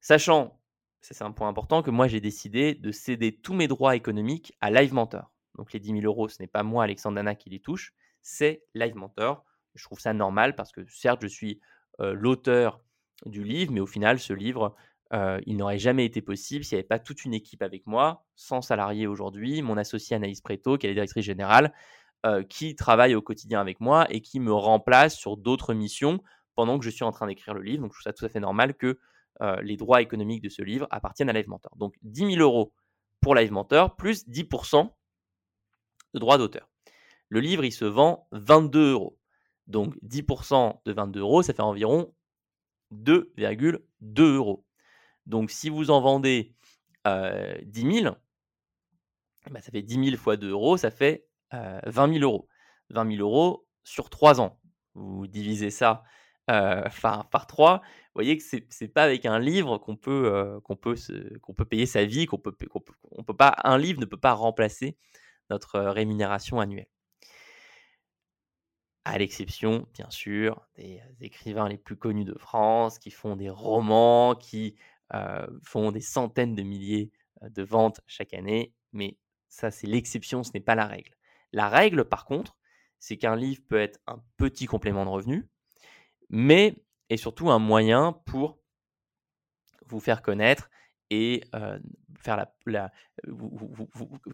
Sachant, 0.00 0.58
c'est 1.00 1.22
un 1.22 1.32
point 1.32 1.48
important, 1.48 1.82
que 1.82 1.90
moi 1.90 2.08
j'ai 2.08 2.20
décidé 2.20 2.74
de 2.74 2.90
céder 2.90 3.32
tous 3.32 3.54
mes 3.54 3.68
droits 3.68 3.94
économiques 3.94 4.56
à 4.60 4.70
Live 4.70 4.94
Mentor. 4.94 5.30
Donc 5.56 5.72
les 5.72 5.80
10 5.80 6.00
000 6.00 6.04
euros, 6.04 6.28
ce 6.28 6.40
n'est 6.40 6.48
pas 6.48 6.62
moi, 6.62 6.84
Alexandre 6.84 7.16
Dana, 7.16 7.34
qui 7.34 7.50
les 7.50 7.60
touche, 7.60 7.92
c'est 8.22 8.64
Live 8.74 8.96
Mentor. 8.96 9.44
Je 9.74 9.84
trouve 9.84 10.00
ça 10.00 10.12
normal 10.12 10.54
parce 10.54 10.72
que 10.72 10.84
certes, 10.88 11.20
je 11.22 11.28
suis 11.28 11.60
l'auteur 11.98 12.80
du 13.26 13.44
livre, 13.44 13.72
mais 13.72 13.80
au 13.80 13.86
final, 13.86 14.18
ce 14.18 14.32
livre, 14.32 14.74
il 15.46 15.56
n'aurait 15.56 15.78
jamais 15.78 16.04
été 16.04 16.22
possible 16.22 16.64
s'il 16.64 16.76
n'y 16.76 16.80
avait 16.80 16.88
pas 16.88 16.98
toute 16.98 17.24
une 17.24 17.34
équipe 17.34 17.62
avec 17.62 17.86
moi, 17.86 18.24
sans 18.34 18.62
salariés 18.62 19.06
aujourd'hui, 19.06 19.62
mon 19.62 19.76
associé 19.76 20.16
Anaïs 20.16 20.40
Preto, 20.40 20.78
qui 20.78 20.86
est 20.86 20.90
la 20.90 20.94
directrice 20.94 21.24
générale, 21.24 21.72
qui 22.48 22.74
travaille 22.76 23.14
au 23.14 23.22
quotidien 23.22 23.60
avec 23.60 23.80
moi 23.80 24.06
et 24.10 24.20
qui 24.20 24.40
me 24.40 24.52
remplace 24.52 25.16
sur 25.16 25.36
d'autres 25.36 25.74
missions 25.74 26.22
pendant 26.54 26.78
que 26.78 26.84
je 26.84 26.90
suis 26.90 27.04
en 27.04 27.12
train 27.12 27.26
d'écrire 27.26 27.54
le 27.54 27.62
livre. 27.62 27.82
Donc 27.82 27.92
je 27.92 27.98
trouve 27.98 28.04
ça 28.04 28.12
tout 28.12 28.24
à 28.24 28.28
fait 28.28 28.40
normal 28.40 28.74
que 28.74 28.98
les 29.62 29.76
droits 29.76 30.02
économiques 30.02 30.42
de 30.42 30.48
ce 30.48 30.62
livre 30.62 30.86
appartiennent 30.90 31.30
à 31.30 31.32
Live 31.32 31.48
Mentor. 31.48 31.76
Donc 31.76 31.94
10 32.02 32.34
000 32.34 32.40
euros 32.40 32.72
pour 33.20 33.34
Live 33.34 33.52
Mentor, 33.52 33.96
plus 33.96 34.26
10% 34.28 34.88
de 36.14 36.18
droits 36.18 36.38
d'auteur. 36.38 36.68
Le 37.28 37.40
livre, 37.40 37.64
il 37.64 37.72
se 37.72 37.84
vend 37.84 38.28
22 38.32 38.92
euros. 38.92 39.18
Donc 39.66 39.94
10% 40.02 40.80
de 40.84 40.92
22 40.92 41.20
euros, 41.20 41.42
ça 41.42 41.52
fait 41.54 41.62
environ 41.62 42.14
2,2 42.92 44.34
euros. 44.34 44.64
Donc 45.26 45.50
si 45.50 45.68
vous 45.68 45.90
en 45.90 46.00
vendez 46.00 46.54
10 47.06 48.00
000, 48.02 48.16
bah, 49.50 49.60
ça 49.60 49.70
fait 49.70 49.82
10 49.82 50.10
000 50.10 50.16
fois 50.16 50.36
2 50.36 50.50
euros, 50.50 50.76
ça 50.76 50.90
fait 50.90 51.26
20 51.52 52.12
000 52.12 52.24
euros. 52.24 52.48
20 52.90 53.16
000 53.16 53.22
euros 53.22 53.66
sur 53.84 54.10
3 54.10 54.40
ans. 54.40 54.60
Vous 54.94 55.26
divisez 55.26 55.70
ça 55.70 56.02
par, 56.46 57.30
par 57.30 57.46
3, 57.46 57.78
vous 57.78 57.82
voyez 58.14 58.36
que 58.36 58.42
ce 58.42 58.56
n'est 58.56 58.88
pas 58.88 59.04
avec 59.04 59.24
un 59.24 59.38
livre 59.38 59.78
qu'on 59.78 59.96
peut, 59.96 60.60
payer 61.68 61.86
sa 61.86 62.04
vie, 62.04 62.26
un 63.64 63.78
livre 63.78 64.00
ne 64.00 64.04
peut 64.04 64.16
pas 64.18 64.32
remplacer 64.32 64.98
notre 65.48 65.80
rémunération 65.80 66.60
annuelle 66.60 66.88
à 69.04 69.18
l'exception, 69.18 69.86
bien 69.94 70.08
sûr, 70.10 70.60
des 70.76 71.00
écrivains 71.20 71.68
les 71.68 71.78
plus 71.78 71.96
connus 71.96 72.24
de 72.24 72.36
France, 72.38 72.98
qui 72.98 73.10
font 73.10 73.36
des 73.36 73.50
romans, 73.50 74.34
qui 74.34 74.76
font 75.62 75.92
des 75.92 76.00
centaines 76.00 76.54
de 76.54 76.62
milliers 76.62 77.10
de 77.42 77.62
ventes 77.62 78.00
chaque 78.06 78.32
année, 78.32 78.72
mais 78.92 79.18
ça 79.48 79.70
c'est 79.70 79.86
l'exception, 79.86 80.42
ce 80.42 80.52
n'est 80.54 80.60
pas 80.60 80.74
la 80.74 80.86
règle. 80.86 81.14
La 81.52 81.68
règle, 81.68 82.04
par 82.04 82.24
contre, 82.24 82.56
c'est 82.98 83.16
qu'un 83.16 83.36
livre 83.36 83.62
peut 83.68 83.80
être 83.80 84.00
un 84.06 84.22
petit 84.36 84.66
complément 84.66 85.04
de 85.04 85.10
revenu, 85.10 85.48
mais 86.30 86.76
est 87.10 87.16
surtout 87.16 87.50
un 87.50 87.58
moyen 87.58 88.12
pour 88.24 88.58
vous 89.86 90.00
faire 90.00 90.22
connaître 90.22 90.70
et 91.10 91.42
faire 92.18 92.46
la, 92.64 92.92
vous, 93.26 93.74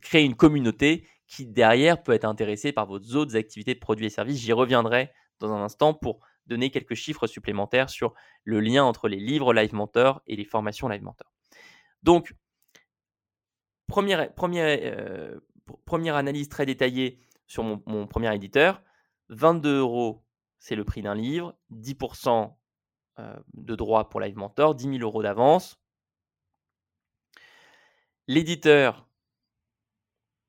créer 0.01 0.25
une 0.25 0.37
communauté 0.37 1.07
qui 1.29 1.47
derrière 1.47 2.03
peut 2.03 2.13
être 2.13 2.25
intéressée 2.25 2.73
par 2.73 2.87
vos 2.87 2.99
autres 2.99 3.37
activités 3.37 3.75
de 3.75 3.79
produits 3.79 4.07
et 4.07 4.11
services. 4.11 4.41
J'y 4.41 4.53
reviendrai 4.53 5.13
dans 5.39 5.53
un 5.53 5.63
instant 5.63 5.95
pour 5.95 6.21
donner 6.47 6.71
quelques 6.71 6.95
chiffres 6.95 7.27
supplémentaires 7.27 7.91
sur 7.91 8.15
le 8.45 8.61
lien 8.61 8.85
entre 8.85 9.09
les 9.09 9.19
livres 9.19 9.53
Live 9.53 9.75
Mentor 9.75 10.23
et 10.27 10.37
les 10.37 10.45
formations 10.45 10.89
Live 10.89 11.03
Mentor. 11.03 11.31
Donc, 12.03 12.35
première, 13.87 14.35
première, 14.35 15.39
première 15.85 16.17
analyse 16.17 16.49
très 16.49 16.65
détaillée 16.65 17.21
sur 17.47 17.63
mon, 17.63 17.83
mon 17.87 18.07
premier 18.07 18.35
éditeur. 18.35 18.83
22 19.29 19.79
euros, 19.79 20.25
c'est 20.59 20.75
le 20.75 20.85
prix 20.85 21.03
d'un 21.03 21.15
livre, 21.15 21.55
10% 21.73 22.55
de 23.55 23.75
droit 23.75 24.09
pour 24.09 24.21
Live 24.21 24.37
Mentor, 24.37 24.75
10 24.75 24.99
000 24.99 24.99
euros 25.03 25.23
d'avance, 25.23 25.79
l'éditeur 28.29 29.09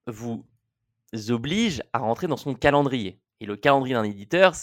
vous 0.05 0.45
oblige 1.29 1.81
à 1.93 1.99
rentrer 1.99 2.27
dans 2.27 2.37
son 2.37 2.53
calendrier. 2.53 3.21
Et 3.39 3.45
le 3.45 3.55
calendrier 3.55 3.95
d'un 3.95 4.03
éditeur, 4.03 4.53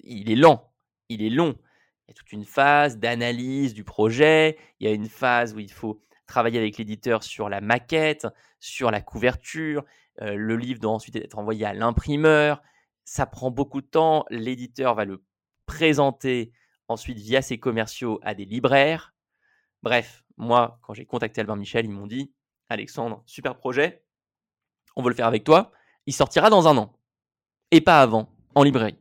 il 0.00 0.30
est 0.30 0.36
lent, 0.36 0.72
il 1.08 1.22
est 1.22 1.30
long. 1.30 1.56
Il 2.06 2.10
y 2.10 2.12
a 2.12 2.14
toute 2.14 2.32
une 2.32 2.44
phase 2.44 2.98
d'analyse 2.98 3.74
du 3.74 3.84
projet, 3.84 4.58
il 4.78 4.88
y 4.88 4.90
a 4.90 4.94
une 4.94 5.08
phase 5.08 5.54
où 5.54 5.58
il 5.58 5.70
faut 5.70 6.00
travailler 6.26 6.58
avec 6.58 6.78
l'éditeur 6.78 7.22
sur 7.22 7.48
la 7.48 7.60
maquette, 7.60 8.26
sur 8.60 8.90
la 8.90 9.00
couverture, 9.00 9.84
euh, 10.22 10.34
le 10.34 10.56
livre 10.56 10.80
doit 10.80 10.92
ensuite 10.92 11.16
être 11.16 11.38
envoyé 11.38 11.64
à 11.64 11.72
l'imprimeur, 11.72 12.62
ça 13.04 13.26
prend 13.26 13.50
beaucoup 13.50 13.80
de 13.80 13.86
temps, 13.86 14.24
l'éditeur 14.30 14.94
va 14.94 15.04
le 15.04 15.24
présenter 15.66 16.52
ensuite 16.88 17.18
via 17.18 17.42
ses 17.42 17.58
commerciaux 17.58 18.20
à 18.22 18.34
des 18.34 18.44
libraires. 18.44 19.14
Bref, 19.82 20.24
moi, 20.36 20.78
quand 20.82 20.94
j'ai 20.94 21.06
contacté 21.06 21.40
Albin 21.40 21.56
Michel, 21.56 21.84
ils 21.84 21.90
m'ont 21.90 22.06
dit 22.06 22.32
Alexandre, 22.68 23.22
super 23.26 23.56
projet, 23.56 24.04
on 24.96 25.02
veut 25.02 25.10
le 25.10 25.14
faire 25.14 25.26
avec 25.26 25.44
toi, 25.44 25.72
il 26.10 26.12
sortira 26.12 26.50
dans 26.50 26.66
un 26.66 26.76
an. 26.76 26.92
Et 27.70 27.80
pas 27.80 28.02
avant, 28.02 28.28
en 28.56 28.64
librairie. 28.64 28.98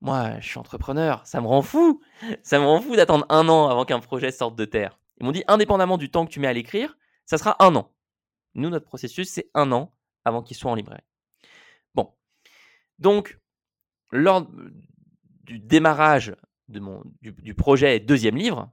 Moi, 0.00 0.40
je 0.40 0.48
suis 0.48 0.58
entrepreneur, 0.58 1.26
ça 1.26 1.42
me 1.42 1.46
rend 1.46 1.60
fou. 1.60 2.00
Ça 2.42 2.58
me 2.58 2.64
rend 2.64 2.80
fou 2.80 2.96
d'attendre 2.96 3.26
un 3.28 3.46
an 3.50 3.68
avant 3.68 3.84
qu'un 3.84 4.00
projet 4.00 4.30
sorte 4.30 4.56
de 4.56 4.64
terre. 4.64 4.98
Ils 5.20 5.26
m'ont 5.26 5.32
dit, 5.32 5.44
indépendamment 5.46 5.98
du 5.98 6.10
temps 6.10 6.24
que 6.24 6.30
tu 6.30 6.40
mets 6.40 6.46
à 6.46 6.54
l'écrire, 6.54 6.96
ça 7.26 7.36
sera 7.36 7.62
un 7.62 7.76
an. 7.76 7.92
Nous, 8.54 8.70
notre 8.70 8.86
processus, 8.86 9.28
c'est 9.28 9.50
un 9.52 9.70
an 9.72 9.92
avant 10.24 10.42
qu'il 10.42 10.56
soit 10.56 10.70
en 10.70 10.74
librairie. 10.74 11.04
Bon. 11.94 12.14
Donc, 12.98 13.38
lors 14.10 14.48
du 15.42 15.58
démarrage 15.58 16.34
du 16.68 17.54
projet 17.54 18.00
deuxième 18.00 18.36
livre, 18.36 18.72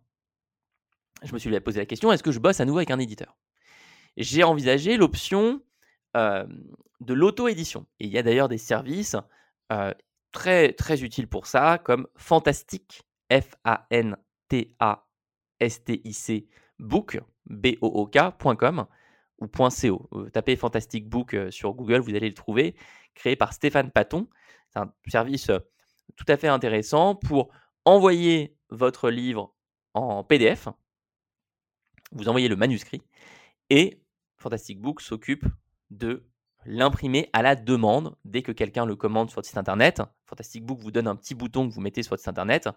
je 1.23 1.34
me 1.34 1.39
suis 1.39 1.60
posé 1.60 1.79
la 1.79 1.86
question, 1.86 2.13
est-ce 2.13 2.23
que 2.23 2.31
je 2.31 2.39
bosse 2.39 2.62
à 2.62 2.65
nouveau 2.65 2.77
avec 2.77 2.91
un 2.91 2.99
éditeur? 2.99 3.36
J'ai 4.15 4.45
envisagé 4.45 4.95
l'option 4.95 5.62
de 6.15 7.13
l'auto-édition. 7.13 7.86
Il 7.99 8.10
y 8.10 8.17
a 8.17 8.23
d'ailleurs 8.23 8.47
des 8.47 8.58
services 8.58 9.17
très, 10.32 10.73
très 10.73 11.04
utiles 11.04 11.28
pour 11.28 11.45
ça, 11.45 11.78
comme 11.78 12.08
Fantastic, 12.15 13.04
F-A-N-T-A-S-T-I-C, 13.32 14.17
book, 16.80 17.19
B-O-O-K.com 17.47 18.86
ou 19.39 19.47
.co. 19.47 20.10
tapez 20.32 20.56
Fantastic 20.56 21.10
Book 21.10 21.36
sur 21.49 21.73
Google, 21.73 21.99
vous 21.99 22.15
allez 22.15 22.30
le 22.30 22.34
trouver, 22.34 22.75
créé 23.13 23.36
par 23.36 23.51
Stéphane 23.54 23.91
Paton. 23.91 24.30
C'est 24.69 24.80
un 24.80 24.93
service 25.08 25.51
tout 26.15 26.25
à 26.28 26.38
fait 26.38 26.47
intéressant 26.47 27.15
pour 27.15 27.49
envoyer 27.84 28.58
votre 28.69 29.10
livre 29.10 29.54
en 29.93 30.23
PDF. 30.23 30.69
Vous 32.12 32.30
envoyez 32.30 32.47
le 32.47 32.56
manuscrit 32.56 33.01
et 33.69 34.01
Fantastic 34.38 34.80
Book 34.80 35.01
s'occupe 35.01 35.45
de 35.91 36.26
l'imprimer 36.65 37.30
à 37.34 37.41
la 37.41 37.56
demande 37.56 38.15
dès 38.26 38.41
que 38.41 38.52
quelqu'un 38.52 38.86
le 38.86 38.95
commande 38.95 39.30
sur 39.30 39.36
votre 39.36 39.48
site 39.48 39.58
internet. 39.58 40.02
Fantastic 40.26 40.65
Book 40.65 40.80
vous 40.80 40.91
donne 40.91 41.08
un 41.08 41.15
petit 41.15 41.36
bouton 41.36 41.67
que 41.67 41.74
vous 41.74 41.82
mettez 41.82 42.02
sur 42.04 42.12
votre 42.12 42.21
site 42.21 42.30
internet. 42.30 42.69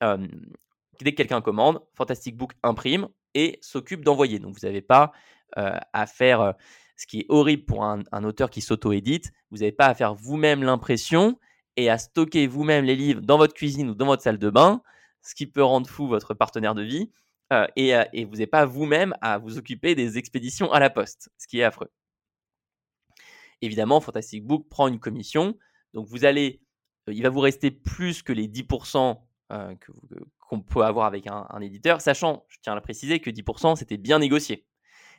dès 0.00 1.12
que 1.12 1.16
quelqu'un 1.16 1.40
commande, 1.40 1.80
Fantastic 1.94 2.36
Book 2.36 2.52
imprime 2.62 3.08
et 3.34 3.58
s'occupe 3.62 4.04
d'envoyer. 4.04 4.38
Donc 4.38 4.54
vous 4.58 4.66
n'avez 4.66 4.82
pas 4.82 5.12
à 5.56 6.06
faire 6.06 6.54
ce 7.00 7.06
qui 7.06 7.20
est 7.20 7.26
horrible 7.30 7.64
pour 7.64 7.82
un, 7.82 8.24
auteur 8.24 8.50
qui 8.50 8.60
s'auto-édite. 8.60 9.32
Vous 9.50 9.58
n'avez 9.58 9.72
pas 9.72 9.86
à 9.86 9.94
faire 9.94 10.14
vous-même 10.14 10.62
l'impression 10.62 11.38
et 11.76 11.88
à 11.88 11.96
stocker 11.96 12.46
vous-même 12.46 12.84
les 12.84 12.94
livres 12.94 13.22
dans 13.22 13.38
votre 13.38 13.54
cuisine 13.54 13.88
ou 13.88 13.94
dans 13.94 14.04
votre 14.04 14.22
salle 14.22 14.38
de 14.38 14.50
bain, 14.50 14.82
ce 15.22 15.34
qui 15.34 15.46
peut 15.46 15.64
rendre 15.64 15.88
fou 15.88 16.08
votre 16.08 16.34
partenaire 16.34 16.74
de 16.74 16.82
vie. 16.82 17.10
Euh, 17.54 17.66
euh, 17.78 18.04
et, 18.12 18.24
vous 18.26 18.32
n'avez 18.32 18.46
pas 18.46 18.66
vous-même 18.66 19.14
à 19.22 19.38
vous 19.38 19.56
occuper 19.56 19.94
des 19.94 20.18
expéditions 20.18 20.70
à 20.72 20.78
la 20.78 20.90
poste, 20.90 21.30
ce 21.38 21.46
qui 21.46 21.60
est 21.60 21.64
affreux. 21.64 21.90
Évidemment, 23.62 24.00
Fantastic 24.00 24.44
Book 24.44 24.68
prend 24.68 24.88
une 24.88 24.98
commission, 24.98 25.56
donc 25.94 26.06
vous 26.06 26.24
allez, 26.24 26.62
euh, 27.08 27.12
il 27.12 27.22
va 27.22 27.28
vous 27.28 27.40
rester 27.40 27.70
plus 27.70 28.22
que 28.22 28.32
les 28.32 28.48
10% 28.48 29.18
qu'on 30.38 30.60
peut 30.60 30.82
avoir 30.82 31.06
avec 31.06 31.26
un, 31.26 31.60
éditeur, 31.60 32.00
sachant, 32.00 32.44
je 32.46 32.58
tiens 32.62 32.72
à 32.72 32.76
le 32.76 32.82
préciser, 32.82 33.18
que 33.18 33.30
10% 33.30 33.74
c'était 33.74 33.96
bien 33.96 34.20
négocié. 34.20 34.64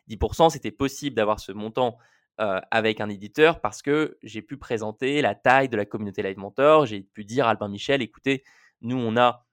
10% 0.08 0.52
c'était 0.52 0.72
possible 0.72 1.18
d'avoir 1.18 1.42
ce 1.42 1.52
montant 1.52 1.98
avec 2.38 3.02
un 3.02 3.10
éditeur 3.10 3.60
parce 3.60 3.82
que 3.82 4.18
j'ai 4.24 4.42
pu 4.42 4.58
présenter 4.58 5.22
la 5.22 5.36
taille 5.36 5.68
de 5.68 5.76
la 5.76 5.86
communauté 5.86 6.24
Live 6.24 6.38
Mentor, 6.38 6.86
j'ai 6.86 7.02
pu 7.02 7.26
dire 7.26 7.46
à 7.46 7.52
Albin 7.52 7.68
Michel, 7.68 8.02
écoutez, 8.02 8.44
nous 8.80 8.98
on 8.98 9.18
a 9.18 9.46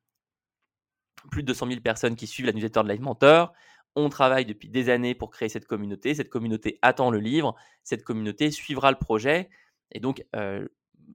plus 1.31 1.42
de 1.42 1.48
200 1.48 1.66
000 1.68 1.81
personnes 1.81 2.16
qui 2.16 2.27
suivent 2.27 2.46
la 2.46 2.53
newsletter 2.53 2.83
de 2.83 2.88
Live 2.88 3.03
Mentor. 3.03 3.53
On 4.01 4.09
travaille 4.11 4.47
depuis 4.47 4.69
des 4.69 4.91
années 4.91 5.17
pour 5.17 5.29
créer 5.29 5.49
cette 5.49 5.67
communauté. 5.67 6.15
Cette 6.15 6.29
communauté 6.29 6.79
attend 6.83 7.11
le 7.11 7.19
livre. 7.19 7.57
Cette 7.83 8.05
communauté 8.05 8.53
suivra 8.53 8.93
le 8.93 8.97
projet. 8.97 9.51
Et 9.91 9.99
donc, 9.99 10.25
euh, 10.37 10.69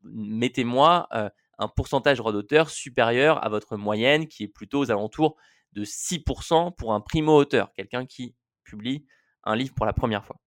mettez-moi 0.03 1.07
euh, 1.13 1.29
un 1.59 1.69
pourcentage 1.69 2.17
droit 2.17 2.33
d'auteur 2.33 2.69
supérieur 2.69 3.41
à 3.41 3.47
votre 3.47 3.77
moyenne, 3.77 4.27
qui 4.27 4.43
est 4.43 4.49
plutôt 4.49 4.79
aux 4.79 4.91
alentours 4.91 5.37
de 5.71 5.85
6% 5.85 6.75
pour 6.75 6.93
un 6.93 6.99
primo-auteur, 6.99 7.71
quelqu'un 7.71 8.05
qui 8.05 8.35
publie 8.65 9.05
un 9.45 9.55
livre 9.55 9.73
pour 9.73 9.85
la 9.85 9.93
première 9.93 10.25
fois. 10.25 10.41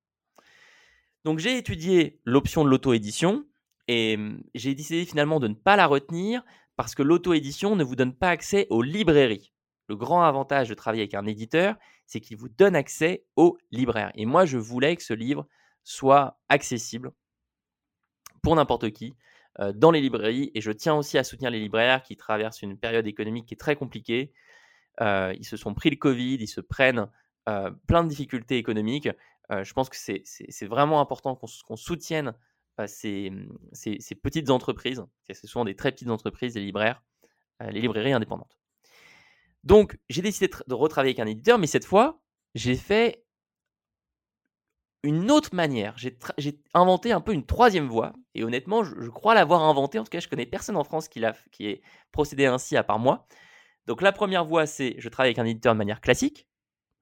Donc, 1.25 1.39
j'ai 1.39 1.57
étudié 1.57 2.21
l'option 2.25 2.67
de 2.67 2.69
l'auto-édition 2.69 3.47
et 3.89 4.17
hum, 4.17 4.43
j'ai 4.55 4.75
décidé 4.75 5.07
finalement 5.07 5.41
de 5.41 5.49
ne 5.49 5.55
pas 5.55 5.77
la 5.77 5.87
retenir 5.87 6.45
parce 6.77 6.95
que 6.95 7.03
l'auto-édition 7.03 7.77
ne 7.77 7.83
vous 7.85 7.97
donne 7.97 8.15
pas 8.15 8.29
accès 8.29 8.67
aux 8.69 8.83
librairies. 8.83 9.55
Le 9.89 9.97
grand 9.97 10.23
avantage 10.23 10.69
de 10.69 10.75
travailler 10.75 11.05
avec 11.05 11.15
un 11.15 11.25
éditeur, 11.25 11.77
c'est 12.07 12.21
qu'il 12.21 12.37
vous 12.37 12.49
donne 12.49 12.77
accès 12.77 13.25
aux 13.37 13.59
libraires. 13.71 14.13
Et 14.15 14.27
moi, 14.27 14.47
je 14.47 14.59
voulais 14.59 14.97
que 14.97 15.03
ce 15.03 15.13
livre 15.15 15.47
soit 15.85 16.39
accessible 16.49 17.13
pour 18.43 18.57
n'importe 18.57 18.91
qui 18.91 19.17
euh, 19.61 19.73
dans 19.73 19.91
les 19.91 20.01
librairies. 20.01 20.51
Et 20.55 20.61
je 20.61 20.71
tiens 20.71 20.95
aussi 20.95 21.19
à 21.19 21.25
soutenir 21.25 21.51
les 21.51 21.61
libraires 21.61 22.03
qui 22.03 22.17
traversent 22.17 22.63
une 22.63 22.79
période 22.79 23.07
économique 23.07 23.47
qui 23.47 23.55
est 23.55 23.59
très 23.59 23.77
compliquée. 23.77 24.33
Euh, 25.01 25.35
ils 25.39 25.45
se 25.45 25.57
sont 25.57 25.75
pris 25.75 25.91
le 25.91 25.97
Covid, 25.97 26.37
ils 26.37 26.49
se 26.49 26.61
prennent 26.61 27.09
euh, 27.49 27.71
plein 27.87 28.05
de 28.05 28.09
difficultés 28.09 28.57
économiques. 28.57 29.09
je 29.51 29.73
pense 29.73 29.89
que 29.89 29.97
c'est 29.97 30.67
vraiment 30.67 31.01
important 31.01 31.37
qu'on 31.37 31.77
soutienne 31.77 32.35
ces, 32.87 33.31
petites 34.23 34.51
entreprises, 34.51 35.05
c'est 35.23 35.47
souvent 35.47 35.65
des 35.65 35.77
très 35.77 35.93
petites 35.93 36.11
entreprises, 36.11 36.55
des 36.55 36.61
libraires, 36.61 37.01
les 37.61 37.81
librairies 37.81 38.13
indépendantes. 38.13 38.59
Donc, 39.67 39.99
j'ai 40.09 40.23
décidé 40.23 40.49
de 40.49 40.75
retravailler 40.75 41.11
avec 41.11 41.19
un 41.19 41.29
éditeur, 41.29 41.59
mais 41.59 41.67
cette 41.67 41.85
fois, 41.85 42.23
j'ai 42.55 42.77
fait 42.77 43.27
une 45.03 45.29
autre 45.33 45.57
manière. 45.57 45.99
J'ai 45.99 46.17
inventé 46.73 47.11
un 47.11 47.21
peu 47.21 47.33
une 47.33 47.45
troisième 47.45 47.89
voie, 47.89 48.13
et 48.37 48.45
honnêtement, 48.45 48.85
je, 48.85 49.11
crois 49.11 49.35
l'avoir 49.35 49.65
inventé. 49.65 49.99
En 49.99 50.05
tout 50.05 50.11
cas, 50.11 50.21
je 50.21 50.29
connais 50.29 50.47
personne 50.47 50.77
en 50.77 50.85
France 50.85 51.09
qui, 51.09 51.21
qui 51.51 51.67
ait 51.67 51.83
procédé 52.13 52.47
ainsi 52.47 52.77
à 52.77 52.85
part 52.85 53.01
moi. 53.01 53.27
Donc, 53.87 54.03
la 54.03 54.13
première 54.13 54.45
voie, 54.45 54.67
c'est 54.67 54.95
je 54.99 55.09
travaille 55.09 55.31
avec 55.31 55.41
un 55.41 55.47
éditeur 55.47 55.75
de 55.75 55.79
manière 55.79 56.01
classique. 56.01 56.47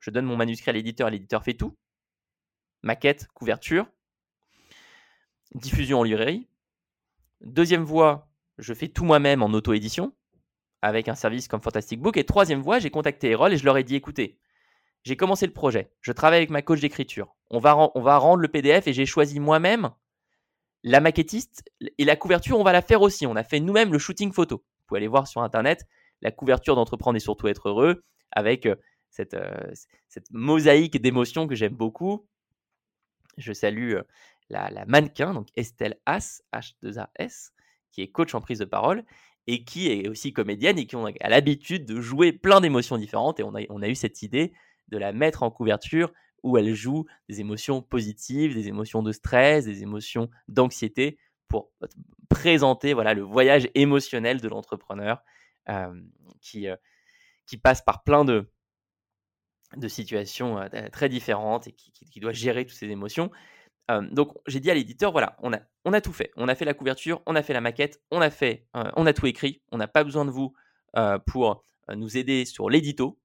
Je 0.00 0.10
donne 0.10 0.24
mon 0.24 0.36
manuscrit 0.36 0.70
à 0.70 0.72
l'éditeur, 0.72 1.10
l'éditeur 1.10 1.44
fait 1.44 1.52
tout. 1.54 1.76
Maquette, 2.82 3.28
couverture, 3.34 3.86
diffusion 5.54 6.00
en 6.00 6.02
librairie. 6.02 6.48
Deuxième 7.42 7.84
voie, 7.84 8.30
je 8.56 8.72
fais 8.72 8.88
tout 8.88 9.04
moi-même 9.04 9.42
en 9.42 9.52
auto-édition 9.52 10.14
avec 10.84 11.08
un 11.08 11.14
service 11.14 11.48
comme 11.48 11.62
Fantastic 11.62 12.00
Book. 12.00 12.16
Et 12.18 12.24
troisième 12.24 12.60
voie, 12.60 12.78
j'ai 12.78 12.90
contacté 12.90 13.30
Erol 13.30 13.52
et 13.52 13.56
je 13.56 13.64
leur 13.64 13.78
ai 13.78 13.84
dit 13.84 13.96
écoutez, 13.96 14.38
j'ai 15.02 15.16
commencé 15.16 15.46
le 15.46 15.52
projet, 15.52 15.90
je 16.00 16.12
travaille 16.12 16.38
avec 16.38 16.50
ma 16.50 16.62
coach 16.62 16.80
d'écriture, 16.80 17.34
on 17.50 17.58
va, 17.58 17.90
on 17.94 18.00
va 18.00 18.18
rendre 18.18 18.40
le 18.40 18.48
PDF 18.48 18.86
et 18.86 18.92
j'ai 18.92 19.06
choisi 19.06 19.40
moi-même 19.40 19.90
la 20.82 21.00
maquettiste 21.00 21.64
et 21.80 22.04
la 22.04 22.16
couverture, 22.16 22.58
on 22.58 22.62
va 22.62 22.72
la 22.72 22.82
faire 22.82 23.00
aussi. 23.00 23.26
On 23.26 23.36
a 23.36 23.42
fait 23.42 23.58
nous-mêmes 23.58 23.90
le 23.90 23.98
shooting 23.98 24.32
photo. 24.32 24.56
Vous 24.56 24.86
pouvez 24.86 24.98
aller 24.98 25.08
voir 25.08 25.26
sur 25.26 25.40
internet 25.40 25.86
la 26.20 26.30
couverture 26.30 26.74
d'entreprendre 26.74 27.16
et 27.16 27.20
surtout 27.20 27.48
être 27.48 27.70
heureux 27.70 28.04
avec 28.32 28.66
euh, 28.66 28.76
cette, 29.08 29.32
euh, 29.32 29.72
cette 30.08 30.30
mosaïque 30.30 31.00
d'émotions 31.00 31.46
que 31.46 31.54
j'aime 31.54 31.74
beaucoup. 31.74 32.28
Je 33.38 33.54
salue 33.54 33.94
euh, 33.94 34.02
la, 34.50 34.70
la, 34.70 34.84
mannequin, 34.84 35.32
donc 35.32 35.48
Estelle 35.56 35.96
As, 36.04 36.42
H2AS, 36.52 37.52
qui 37.90 38.02
est 38.02 38.08
coach 38.08 38.34
en 38.34 38.42
prise 38.42 38.58
de 38.58 38.66
parole 38.66 39.04
et 39.46 39.64
qui 39.64 39.90
est 39.90 40.08
aussi 40.08 40.32
comédienne 40.32 40.78
et 40.78 40.86
qui 40.86 40.96
a 40.96 41.28
l'habitude 41.28 41.84
de 41.84 42.00
jouer 42.00 42.32
plein 42.32 42.60
d'émotions 42.60 42.96
différentes. 42.96 43.40
Et 43.40 43.42
on 43.42 43.54
a, 43.54 43.88
eu 43.88 43.94
cette 43.94 44.22
idée 44.22 44.52
de 44.88 44.98
la 44.98 45.12
mettre 45.12 45.42
en 45.42 45.50
couverture 45.50 46.12
où 46.42 46.58
elle 46.58 46.74
joue 46.74 47.06
des 47.28 47.40
émotions 47.40 47.82
positives, 47.82 48.54
des 48.54 48.68
émotions 48.68 49.02
de 49.02 49.12
stress, 49.12 49.64
des 49.64 49.82
émotions 49.82 50.30
d'anxiété 50.48 51.18
pour 51.48 51.70
présenter 52.28 52.94
voilà, 52.94 53.14
le 53.14 53.22
voyage 53.22 53.68
émotionnel 53.74 54.40
de 54.40 54.48
l'entrepreneur 54.48 55.22
qui, 56.40 56.68
passe 57.62 57.82
par 57.82 58.02
plein 58.02 58.24
de, 58.24 58.46
situations 59.88 60.58
très 60.92 61.08
différentes 61.08 61.66
et 61.66 61.72
qui, 61.72 61.92
qui, 61.92 62.20
doit 62.20 62.32
gérer 62.32 62.64
toutes 62.64 62.76
ces 62.76 62.90
émotions 62.90 63.30
donc 63.88 64.32
j'ai 64.46 64.60
dit 64.60 64.70
à 64.70 64.74
l'éditeur, 64.74 65.12
voilà, 65.12 65.36
on 65.42 65.52
a, 65.52 65.60
on 65.84 65.92
a 65.92 66.00
tout 66.00 66.12
fait. 66.12 66.32
On 66.36 66.48
a 66.48 66.54
fait 66.54 66.64
la 66.64 66.74
couverture, 66.74 67.22
on 67.26 67.36
a 67.36 67.42
fait 67.42 67.52
la 67.52 67.60
maquette, 67.60 68.02
on 68.10 68.20
a 68.20 68.30
fait, 68.30 68.66
on 68.74 69.06
a 69.06 69.12
tout 69.12 69.26
écrit. 69.26 69.62
On 69.72 69.76
n'a 69.76 69.88
pas 69.88 70.04
besoin 70.04 70.24
de 70.24 70.30
vous 70.30 70.54
pour 71.26 71.62
nous 71.94 72.16
aider 72.16 72.44
sur 72.44 72.70
l'édito. 72.70 73.20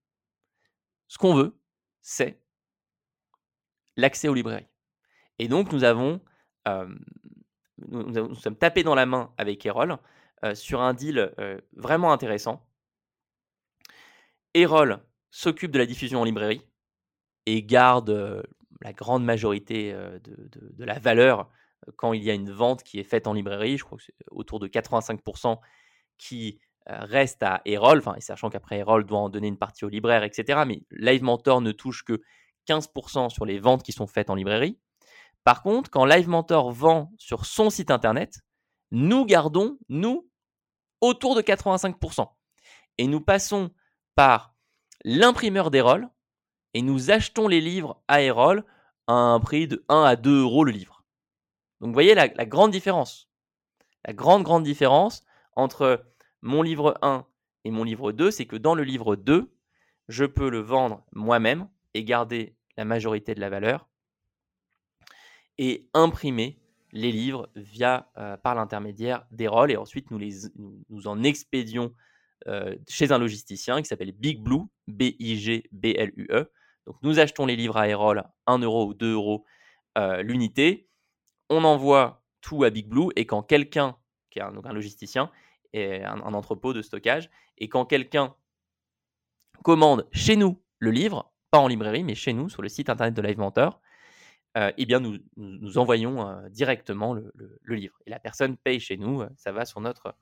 Ce 1.07 1.17
qu'on 1.17 1.33
veut, 1.33 1.57
c'est 2.01 2.41
l'accès 3.95 4.27
aux 4.27 4.33
librairies. 4.33 4.67
Et 5.39 5.47
donc 5.47 5.71
nous 5.71 5.83
avons, 5.83 6.21
nous, 7.87 8.35
sommes 8.35 8.57
tapés 8.57 8.83
dans 8.83 8.95
la 8.95 9.05
main 9.05 9.33
avec 9.37 9.65
Erol 9.65 9.97
sur 10.53 10.81
un 10.81 10.93
deal 10.93 11.33
vraiment 11.73 12.11
intéressant. 12.11 12.67
Erol 14.53 14.99
s'occupe 15.31 15.71
de 15.71 15.79
la 15.79 15.85
diffusion 15.85 16.21
en 16.21 16.25
librairie 16.25 16.65
et 17.45 17.63
garde 17.63 18.45
la 18.81 18.93
grande 18.93 19.23
majorité 19.23 19.93
de, 19.93 20.85
la 20.85 20.99
valeur 20.99 21.49
quand 21.95 22.13
il 22.13 22.23
y 22.23 22.29
a 22.29 22.33
une 22.33 22.51
vente 22.51 22.83
qui 22.83 22.99
est 22.99 23.03
faite 23.03 23.27
en 23.27 23.33
librairie. 23.33 23.77
Je 23.77 23.83
crois 23.83 23.97
que 23.97 24.03
c'est 24.03 24.15
autour 24.31 24.59
de 24.59 24.67
85% 24.67 25.59
qui 26.17 26.59
reste 26.85 27.43
à 27.43 27.61
Erol, 27.65 27.99
enfin, 27.99 28.15
sachant 28.19 28.49
qu'après 28.49 28.79
Erol 28.79 29.05
doit 29.05 29.19
en 29.19 29.29
donner 29.29 29.47
une 29.47 29.57
partie 29.57 29.85
au 29.85 29.89
libraire, 29.89 30.23
etc. 30.23 30.63
Mais 30.65 30.83
Live 30.91 31.23
Mentor 31.23 31.61
ne 31.61 31.71
touche 31.71 32.03
que 32.03 32.21
15% 32.67 33.29
sur 33.29 33.45
les 33.45 33.59
ventes 33.59 33.83
qui 33.83 33.91
sont 33.91 34.07
faites 34.07 34.29
en 34.29 34.35
librairie. 34.35 34.79
Par 35.43 35.63
contre, 35.63 35.89
quand 35.89 36.05
Live 36.05 36.27
Mentor 36.27 36.71
vend 36.71 37.11
sur 37.17 37.45
son 37.45 37.69
site 37.69 37.91
internet, 37.91 38.39
nous 38.91 39.25
gardons, 39.25 39.77
nous, 39.87 40.29
autour 41.01 41.35
de 41.35 41.41
85%. 41.41 42.27
Et 42.97 43.07
nous 43.07 43.21
passons 43.21 43.71
par 44.15 44.53
l'imprimeur 45.03 45.71
d'Erol, 45.71 46.09
et 46.73 46.81
nous 46.81 47.11
achetons 47.11 47.47
les 47.47 47.61
livres 47.61 48.01
à 48.07 48.21
Erol 48.21 48.63
à 49.07 49.13
un 49.13 49.39
prix 49.39 49.67
de 49.67 49.83
1 49.89 50.03
à 50.03 50.15
2 50.15 50.41
euros 50.41 50.63
le 50.63 50.71
livre. 50.71 51.03
Donc 51.81 51.89
vous 51.89 51.93
voyez 51.93 52.13
la, 52.13 52.27
grande 52.27 52.71
différence. 52.71 53.29
La 54.05 54.13
grande, 54.13 54.43
grande 54.43 54.63
différence 54.63 55.23
entre 55.55 56.05
mon 56.41 56.61
livre 56.61 56.97
1 57.01 57.25
et 57.65 57.71
mon 57.71 57.83
livre 57.83 58.11
2, 58.11 58.31
c'est 58.31 58.45
que 58.45 58.55
dans 58.55 58.75
le 58.75 58.83
livre 58.83 59.15
2, 59.15 59.51
je 60.07 60.25
peux 60.25 60.49
le 60.49 60.59
vendre 60.59 61.05
moi-même 61.13 61.69
et 61.93 62.03
garder 62.03 62.55
la 62.77 62.85
majorité 62.85 63.35
de 63.35 63.39
la 63.39 63.49
valeur 63.49 63.87
et 65.57 65.89
imprimer 65.93 66.59
les 66.91 67.11
livres 67.11 67.49
via 67.55 68.09
euh, 68.17 68.37
par 68.37 68.55
l'intermédiaire 68.55 69.25
d'Erol 69.31 69.71
et 69.71 69.77
ensuite 69.77 70.07
nous 70.11 71.07
en 71.07 71.23
expédions 71.23 71.93
euh, 72.47 72.75
chez 72.87 73.11
un 73.11 73.17
logisticien 73.17 73.81
qui 73.81 73.87
s'appelle 73.87 74.13
Big 74.13 74.41
Blue, 74.41 74.63
B-I-G-B-L-U-E, 74.87 76.49
donc 76.89 76.97
nous 77.03 77.19
achetons 77.19 77.45
les 77.45 77.55
livres 77.55 77.77
à 77.77 77.87
Erol 77.87 78.23
1 78.47 78.57
euro 78.59 78.87
ou 78.87 78.93
2 78.95 79.13
euros 79.13 79.45
euh, 79.99 80.23
l'unité. 80.23 80.89
On 81.47 81.63
envoie 81.63 82.25
tout 82.41 82.63
à 82.63 82.71
Big 82.71 82.87
Blue 82.87 83.09
et 83.15 83.27
quand 83.27 83.43
quelqu'un, 83.43 83.95
qui 84.31 84.39
est 84.39 84.41
un, 84.41 84.73
logisticien, 84.73 85.31
et 85.71 86.03
un, 86.03 86.19
entrepôt 86.21 86.73
de 86.73 86.81
stockage, 86.81 87.29
et 87.59 87.69
quand 87.69 87.85
quelqu'un 87.85 88.35
commande 89.63 90.07
chez 90.11 90.35
nous 90.35 90.59
le 90.79 90.89
livre, 90.89 91.31
pas 91.51 91.59
en 91.59 91.67
librairie, 91.67 92.03
mais 92.03 92.15
chez 92.15 92.33
nous, 92.33 92.49
sur 92.49 92.63
le 92.63 92.69
site 92.69 92.89
internet 92.89 93.13
de 93.13 93.21
Live 93.21 93.37
Mentor, 93.37 93.79
euh, 94.57 94.71
eh 94.75 94.85
bien 94.87 94.99
nous, 94.99 95.77
envoyons 95.77 96.27
euh, 96.27 96.49
directement 96.49 97.13
le, 97.13 97.31
livre. 97.67 97.99
Et 98.07 98.09
la 98.09 98.19
personne 98.19 98.57
paye 98.57 98.79
chez 98.79 98.97
nous, 98.97 99.21
ça 99.37 99.51
va 99.51 99.65
sur 99.65 99.79
notre 99.79 100.15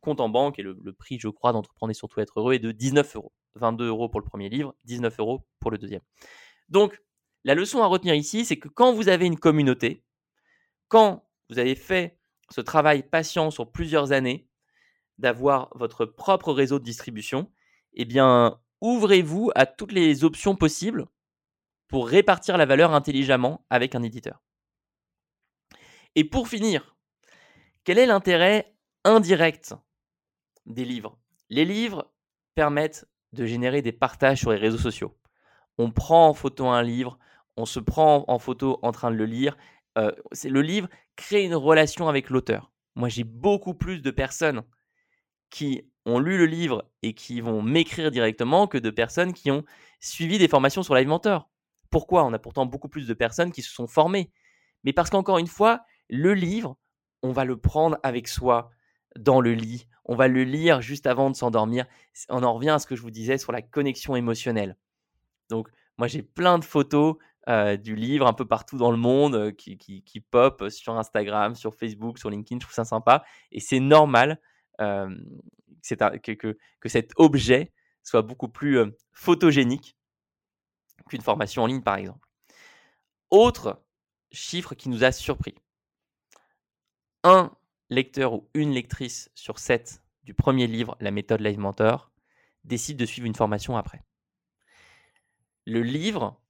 compte 0.00 0.22
en 0.22 0.30
banque, 0.30 0.58
et 0.58 0.62
le, 0.62 0.74
le 0.82 0.92
prix, 0.94 1.18
je 1.18 1.28
crois, 1.28 1.52
d'entreprendre 1.52 1.90
et 1.90 1.94
surtout 1.94 2.20
être 2.20 2.40
heureux 2.40 2.54
est 2.54 2.60
de 2.60 2.72
19 2.72 3.16
euros. 3.16 3.32
22 3.56 3.86
euros 3.88 4.08
pour 4.08 4.20
le 4.20 4.26
premier 4.26 4.48
livre, 4.48 4.74
19 4.84 5.18
euros 5.18 5.46
pour 5.60 5.70
le 5.70 5.78
deuxième. 5.78 6.02
Donc, 6.68 7.00
la 7.44 7.54
leçon 7.54 7.82
à 7.82 7.86
retenir 7.86 8.14
ici, 8.14 8.44
c'est 8.44 8.58
que 8.58 8.68
quand 8.68 8.92
vous 8.92 9.08
avez 9.08 9.26
une 9.26 9.38
communauté, 9.38 10.04
quand 10.88 11.28
vous 11.50 11.58
avez 11.58 11.74
fait 11.74 12.18
ce 12.50 12.60
travail 12.60 13.02
patient 13.02 13.50
sur 13.50 13.70
plusieurs 13.70 14.12
années, 14.12 14.48
d'avoir 15.18 15.70
votre 15.74 16.06
propre 16.06 16.52
réseau 16.52 16.78
de 16.78 16.84
distribution, 16.84 17.52
eh 17.92 18.04
bien, 18.04 18.60
ouvrez-vous 18.80 19.50
à 19.54 19.66
toutes 19.66 19.92
les 19.92 20.24
options 20.24 20.56
possibles 20.56 21.06
pour 21.88 22.08
répartir 22.08 22.56
la 22.56 22.66
valeur 22.66 22.92
intelligemment 22.92 23.64
avec 23.70 23.94
un 23.94 24.02
éditeur. 24.02 24.42
Et 26.16 26.24
pour 26.24 26.48
finir, 26.48 26.96
quel 27.84 27.98
est 27.98 28.06
l'intérêt 28.06 28.74
indirect 29.04 29.74
des 30.66 30.84
livres? 30.84 31.18
Les 31.50 31.64
livres 31.64 32.12
permettent 32.54 33.06
de 33.34 33.46
générer 33.46 33.82
des 33.82 33.92
partages 33.92 34.40
sur 34.40 34.52
les 34.52 34.58
réseaux 34.58 34.78
sociaux. 34.78 35.16
On 35.78 35.90
prend 35.90 36.28
en 36.28 36.34
photo 36.34 36.66
un 36.66 36.82
livre, 36.82 37.18
on 37.56 37.66
se 37.66 37.80
prend 37.80 38.24
en 38.28 38.38
photo 38.38 38.78
en 38.82 38.92
train 38.92 39.10
de 39.10 39.16
le 39.16 39.26
lire. 39.26 39.56
Euh, 39.98 40.12
le 40.44 40.62
livre 40.62 40.88
crée 41.16 41.44
une 41.44 41.54
relation 41.54 42.08
avec 42.08 42.30
l'auteur. 42.30 42.72
Moi, 42.96 43.08
j'ai 43.08 43.24
beaucoup 43.24 43.74
plus 43.74 44.00
de 44.00 44.10
personnes 44.10 44.62
qui 45.50 45.82
ont 46.06 46.18
lu 46.18 46.36
le 46.36 46.46
livre 46.46 46.90
et 47.02 47.14
qui 47.14 47.40
vont 47.40 47.62
m'écrire 47.62 48.10
directement 48.10 48.66
que 48.66 48.78
de 48.78 48.90
personnes 48.90 49.32
qui 49.32 49.50
ont 49.50 49.64
suivi 50.00 50.38
des 50.38 50.48
formations 50.48 50.82
sur 50.82 50.94
Live. 50.94 51.10
Pourquoi? 51.90 52.24
On 52.24 52.32
a 52.32 52.38
pourtant 52.38 52.66
beaucoup 52.66 52.88
plus 52.88 53.06
de 53.06 53.14
personnes 53.14 53.52
qui 53.52 53.62
se 53.62 53.72
sont 53.72 53.86
formées. 53.86 54.30
Mais 54.82 54.92
parce 54.92 55.10
qu'encore 55.10 55.38
une 55.38 55.46
fois, 55.46 55.82
le 56.08 56.34
livre, 56.34 56.76
on 57.22 57.32
va 57.32 57.44
le 57.44 57.56
prendre 57.56 57.98
avec 58.02 58.28
soi 58.28 58.70
dans 59.16 59.40
le 59.40 59.54
lit, 59.54 59.86
on 60.04 60.16
va 60.16 60.28
le 60.28 60.44
lire 60.44 60.80
juste 60.80 61.06
avant 61.06 61.30
de 61.30 61.36
s'endormir. 61.36 61.86
On 62.28 62.42
en 62.42 62.54
revient 62.54 62.70
à 62.70 62.78
ce 62.78 62.86
que 62.86 62.96
je 62.96 63.02
vous 63.02 63.10
disais 63.10 63.38
sur 63.38 63.52
la 63.52 63.62
connexion 63.62 64.16
émotionnelle. 64.16 64.76
Donc, 65.48 65.68
moi, 65.98 66.08
j'ai 66.08 66.22
plein 66.22 66.58
de 66.58 66.64
photos 66.64 67.16
euh, 67.48 67.76
du 67.76 67.94
livre 67.94 68.26
un 68.26 68.32
peu 68.32 68.46
partout 68.46 68.78
dans 68.78 68.90
le 68.90 68.96
monde 68.96 69.34
euh, 69.34 69.52
qui, 69.52 69.76
qui, 69.76 70.20
pop 70.20 70.68
sur 70.70 70.96
Instagram, 70.96 71.54
sur 71.54 71.74
Facebook, 71.74 72.18
sur 72.18 72.30
LinkedIn. 72.30 72.58
Je 72.60 72.66
trouve 72.66 72.74
ça 72.74 72.84
sympa. 72.84 73.24
Et 73.52 73.60
c'est 73.60 73.80
normal 73.80 74.40
euh, 74.80 75.14
que, 76.22 76.32
que, 76.32 76.58
que, 76.80 76.88
cet 76.88 77.12
objet 77.16 77.72
soit 78.02 78.22
beaucoup 78.22 78.48
plus 78.48 78.78
photogénique 79.12 79.96
qu'une 81.08 81.20
formation 81.20 81.62
en 81.62 81.66
ligne, 81.66 81.82
par 81.82 81.96
exemple. 81.96 82.26
Autre 83.30 83.82
chiffre 84.32 84.74
qui 84.74 84.88
nous 84.88 85.04
a 85.04 85.12
surpris. 85.12 85.54
Un 87.22 87.50
lecteur 87.90 88.32
ou 88.34 88.48
une 88.54 88.72
lectrice 88.72 89.30
sur 89.34 89.58
7 89.58 90.02
du 90.24 90.34
premier 90.34 90.66
livre, 90.66 90.96
La 91.00 91.10
méthode 91.10 91.40
Live 91.40 91.58
Mentor, 91.58 92.10
décide 92.64 92.96
de 92.96 93.06
suivre 93.06 93.26
une 93.26 93.34
formation 93.34 93.76
après. 93.76 94.02
Le 95.66 95.82
livre 95.82 96.40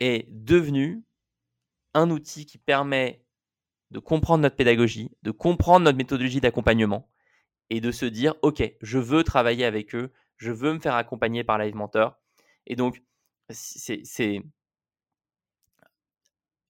est 0.00 0.26
devenu 0.30 1.04
un 1.94 2.10
outil 2.10 2.46
qui 2.46 2.58
permet 2.58 3.24
de 3.90 3.98
comprendre 3.98 4.42
notre 4.42 4.56
pédagogie, 4.56 5.10
de 5.22 5.30
comprendre 5.30 5.84
notre 5.84 5.98
méthodologie 5.98 6.40
d'accompagnement 6.40 7.10
et 7.70 7.80
de 7.80 7.90
se 7.92 8.06
dire, 8.06 8.34
OK, 8.42 8.62
je 8.80 8.98
veux 8.98 9.24
travailler 9.24 9.64
avec 9.64 9.94
eux, 9.94 10.12
Je 10.36 10.50
veux 10.50 10.72
me 10.72 10.80
faire 10.80 10.96
accompagner 10.96 11.44
par 11.44 11.56
Live 11.58 11.76
Mentor. 11.76 12.18
Et 12.66 12.74
donc, 12.74 13.00
c'est 13.50 14.42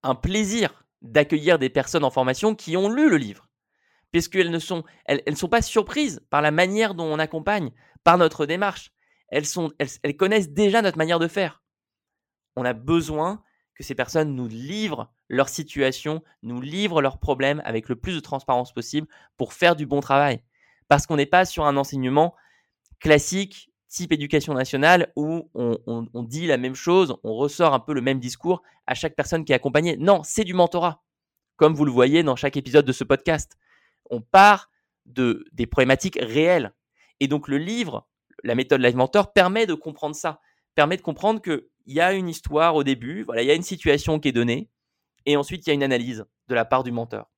un 0.02 0.14
plaisir 0.14 0.84
d'accueillir 1.00 1.58
des 1.58 1.70
personnes 1.70 2.04
en 2.04 2.10
formation 2.10 2.54
qui 2.54 2.76
ont 2.76 2.90
lu 2.90 3.08
le 3.08 3.16
livre, 3.16 3.48
puisqu'elles 4.12 4.50
ne 4.50 4.58
sont, 4.58 4.84
elles, 5.06 5.36
sont 5.36 5.48
pas 5.48 5.62
surprises 5.62 6.20
par 6.30 6.42
la 6.42 6.50
manière 6.50 6.94
dont 6.94 7.06
on 7.06 7.18
accompagne, 7.18 7.70
par 8.04 8.18
notre 8.18 8.46
démarche. 8.46 8.92
Elles, 9.28 9.46
sont, 9.46 9.72
elles, 9.78 10.16
connaissent 10.16 10.50
déjà 10.50 10.82
notre 10.82 10.98
manière 10.98 11.18
de 11.18 11.28
faire. 11.28 11.62
On 12.54 12.64
a 12.64 12.74
besoin 12.74 13.42
que 13.74 13.82
ces 13.82 13.94
personnes 13.94 14.34
nous 14.34 14.48
livrent 14.48 15.10
leur 15.28 15.48
situation, 15.48 16.22
nous 16.42 16.60
livrent 16.60 17.00
leurs 17.00 17.18
problèmes 17.18 17.62
avec 17.64 17.88
le 17.88 17.96
plus 17.96 18.14
de 18.14 18.20
transparence 18.20 18.74
possible 18.74 19.08
pour 19.38 19.54
faire 19.54 19.74
du 19.74 19.86
bon 19.86 20.00
travail. 20.00 20.42
Parce 20.88 21.06
qu'on 21.06 21.16
n'est 21.16 21.24
pas 21.24 21.46
sur 21.46 21.64
un 21.64 21.78
enseignement 21.78 22.34
classique 23.00 23.70
type 23.88 24.12
éducation 24.12 24.52
nationale 24.54 25.12
où 25.16 25.50
on, 25.54 26.22
dit 26.22 26.46
la 26.46 26.58
même 26.58 26.74
chose, 26.74 27.16
on 27.24 27.34
ressort 27.34 27.72
un 27.72 27.80
peu 27.80 27.94
le 27.94 28.00
même 28.02 28.20
discours 28.20 28.62
à 28.86 28.94
chaque 28.94 29.14
personne 29.14 29.44
qui 29.44 29.52
est 29.52 29.54
accompagnée. 29.54 29.96
Non, 29.96 30.22
c'est 30.22 30.44
du 30.44 30.54
mentorat, 30.54 31.02
comme 31.56 31.74
vous 31.74 31.84
le 31.84 31.90
voyez 31.90 32.22
dans 32.22 32.36
chaque 32.36 32.56
épisode 32.56 32.86
de 32.86 32.92
ce 32.92 33.04
podcast. 33.04 33.56
On 34.10 34.20
part 34.20 34.70
de, 35.06 35.44
des 35.52 35.66
problématiques 35.66 36.18
réelles. 36.20 36.72
Et 37.20 37.28
donc 37.28 37.48
le 37.48 37.58
livre, 37.58 38.08
la 38.42 38.54
méthode 38.54 38.80
Live 38.80 38.96
Mentor, 38.96 39.32
permet 39.32 39.66
de 39.66 39.74
comprendre 39.74 40.16
ça, 40.16 40.40
permet 40.74 40.96
de 40.96 41.02
comprendre 41.02 41.40
qu'il 41.40 41.62
y 41.86 42.00
a 42.00 42.12
une 42.12 42.28
histoire 42.28 42.74
au 42.74 42.84
début, 42.84 43.22
voilà, 43.22 43.42
il 43.42 43.46
y 43.46 43.50
a 43.50 43.54
une 43.54 43.62
situation 43.62 44.18
qui 44.18 44.28
est 44.28 44.32
donnée, 44.32 44.70
et 45.26 45.36
ensuite 45.36 45.66
il 45.66 45.70
y 45.70 45.72
a 45.72 45.74
une 45.74 45.82
analyse 45.82 46.24
de 46.48 46.54
la 46.54 46.64
part 46.64 46.82
du 46.82 46.92
menteur. 46.92 47.30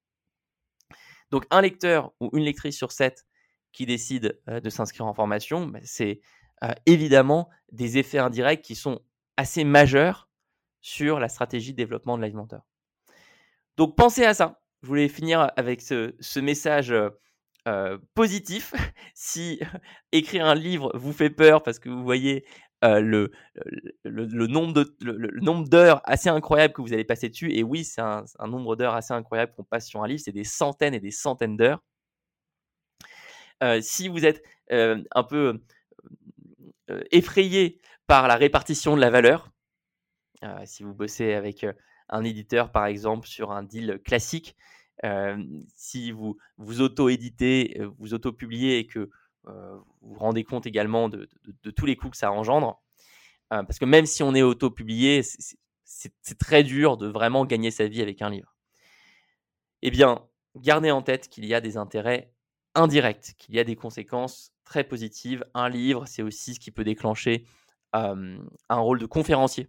Donc 1.31 1.47
un 1.51 1.61
lecteur 1.61 2.12
ou 2.21 2.31
une 2.35 2.45
lectrice 2.45 2.77
sur 2.77 2.93
sept 2.93 3.27
qui 3.73 3.87
décide 3.87 4.41
euh, 4.49 4.61
de 4.61 4.71
s'inscrire 4.71 5.07
en 5.07 5.15
formation, 5.15 5.67
ben, 5.67 5.83
c'est 5.85 6.21
euh, 6.62 6.73
évidemment 6.87 7.51
des 7.73 7.99
effets 7.99 8.19
indirects 8.19 8.62
qui 8.62 8.77
sont 8.77 9.01
assez 9.37 9.65
majeurs 9.65 10.29
sur 10.81 11.19
la 11.19 11.29
stratégie 11.29 11.73
de 11.73 11.77
développement 11.77 12.17
de 12.17 12.23
Live 12.23 12.37
Mentor. 12.37 12.61
Donc 13.77 13.97
pensez 13.97 14.25
à 14.25 14.35
ça. 14.35 14.62
Je 14.85 14.89
voulais 14.89 15.09
finir 15.09 15.51
avec 15.57 15.80
ce, 15.80 16.41
message 16.41 16.93
positif. 18.12 18.74
si 19.14 19.59
écrire 20.12 20.45
un 20.45 20.55
livre 20.55 20.93
vous 20.95 21.14
fait 21.14 21.30
peur 21.30 21.62
parce 21.62 21.78
que 21.78 21.89
vous 21.89 22.03
voyez 22.03 22.45
le, 22.82 23.30
nombre 24.05 25.68
d'heures 25.70 26.03
assez 26.05 26.28
incroyable 26.28 26.74
que 26.74 26.82
vous 26.82 26.93
allez 26.93 27.07
passer 27.07 27.30
dessus, 27.30 27.51
et 27.55 27.62
oui, 27.62 27.82
c'est 27.82 28.03
un, 28.03 28.26
nombre 28.47 28.76
d'heures 28.76 28.93
assez 28.93 29.14
incroyable 29.14 29.55
qu'on 29.57 29.64
passe 29.64 29.89
sur 29.89 30.03
un 30.03 30.07
livre, 30.07 30.20
c'est 30.22 30.32
des 30.32 30.45
centaines 30.45 30.93
et 30.93 31.01
des 31.01 31.11
centaines 31.11 31.57
d'heures. 31.57 31.82
si 33.80 34.09
vous 34.09 34.26
êtes 34.26 34.43
un 34.68 35.22
peu 35.22 35.62
effrayé 37.11 37.80
par 38.07 38.28
la 38.28 38.37
répartition 38.37 38.97
de 38.97 39.01
la 39.01 39.09
valeur. 39.09 39.51
Si 40.66 40.82
vous 40.82 40.93
bossez 40.93 41.32
avec 41.32 41.64
un 42.09 42.25
éditeur, 42.25 42.71
par 42.71 42.87
exemple, 42.87 43.27
sur 43.27 43.53
un 43.53 43.63
deal 43.63 44.01
classique, 44.05 44.57
si 45.75 46.13
vous 46.13 46.39
vous 46.57 46.81
auto-éditez, 46.81 47.81
vous 47.99 48.15
auto-publiez 48.15 48.79
et 48.79 48.87
que 48.87 49.11
vous 49.45 49.85
vous 50.03 50.19
rendez 50.19 50.45
compte 50.45 50.67
également 50.67 51.09
de, 51.09 51.29
tous 51.77 51.87
les 51.87 51.97
coûts 51.97 52.11
que 52.11 52.17
ça 52.17 52.33
engendre, 52.33 52.83
parce 53.51 53.79
que 53.79 53.85
même 53.85 54.07
si 54.07 54.23
on 54.23 54.35
est 54.35 54.43
auto-publié, 54.43 55.23
c'est 55.85 56.39
très 56.39 56.63
dur 56.63 56.97
de 56.97 57.07
vraiment 57.07 57.45
gagner 57.45 57.71
sa 57.71 57.87
vie 57.87 58.03
avec 58.03 58.23
un 58.23 58.31
livre. 58.31 58.55
Eh 59.83 59.91
bien, 59.91 60.27
gardez 60.57 60.91
en 60.91 61.03
tête 61.03 61.29
qu'il 61.29 61.45
y 61.45 61.55
a 61.55 61.61
des 61.61 61.77
intérêts 61.77 62.33
indirects, 62.75 63.35
qu'il 63.39 63.55
y 63.55 63.59
a 63.59 63.65
des 63.65 63.77
conséquences 63.77 64.53
très 64.65 64.85
positive. 64.85 65.45
Un 65.55 65.69
livre, 65.69 66.07
c'est 66.07 66.23
aussi 66.23 66.55
ce 66.55 66.61
qui 66.61 66.71
peut 66.71 66.85
déclencher 66.85 67.45
un 67.93 68.41
rôle 68.71 68.99
de 68.99 69.07
conférencier. 69.07 69.69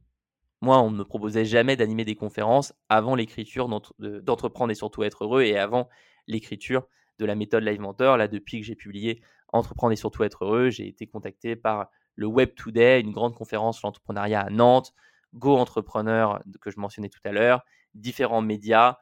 Moi, 0.66 0.82
on 0.82 0.90
ne 0.90 0.98
me 0.98 1.04
proposait 1.06 1.46
jamais 1.46 1.76
d'animer 1.76 2.06
des 2.06 2.16
conférences 2.16 2.74
avant 2.90 3.14
l'écriture 3.14 3.70
d'entreprendre 4.00 4.72
et 4.72 4.74
surtout 4.74 5.04
être 5.04 5.24
heureux 5.24 5.44
et 5.44 5.60
avant 5.60 5.90
l'écriture 6.26 6.88
de 7.20 7.26
la 7.26 7.36
méthode 7.36 7.64
Live 7.64 7.80
Mentor. 7.80 8.18
Là, 8.18 8.28
depuis 8.28 8.62
que 8.62 8.66
j'ai 8.66 8.74
publié 8.74 9.22
Entreprendre 9.54 9.94
et 9.94 9.96
surtout 9.96 10.24
être 10.24 10.44
heureux, 10.44 10.72
j'ai 10.72 10.88
été 10.88 11.06
contacté 11.06 11.56
par 11.56 11.92
le 12.16 12.26
Web 12.26 12.56
Today, 12.56 13.00
une 13.00 13.12
grande 13.12 13.36
conférence 13.36 13.78
sur 13.78 13.88
l'entrepreneuriat 13.88 14.42
à 14.42 14.50
Nantes, 14.50 14.92
Go 15.36 15.56
Entrepreneur 15.56 16.42
que 16.60 16.72
je 16.72 16.80
mentionnais 16.80 17.10
tout 17.10 17.22
à 17.26 17.32
l'heure, 17.32 17.64
différents 17.94 18.42
médias, 18.42 18.98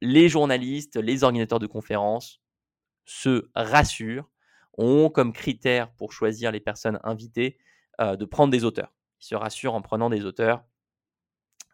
les 0.00 0.30
journalistes, 0.30 0.96
les 0.96 1.24
organisateurs 1.24 1.58
de 1.58 1.66
conférences 1.66 2.40
se 3.04 3.50
rassurent 3.54 4.30
ont 4.78 5.10
comme 5.10 5.34
critère 5.34 5.92
pour 5.92 6.14
choisir 6.14 6.52
les 6.52 6.60
personnes 6.60 7.00
invitées 7.04 7.58
euh, 8.00 8.16
de 8.16 8.24
prendre 8.24 8.50
des 8.50 8.64
auteurs. 8.64 8.94
Se 9.18 9.34
rassurent 9.34 9.74
en 9.74 9.82
prenant 9.82 10.10
des 10.10 10.24
auteurs. 10.24 10.64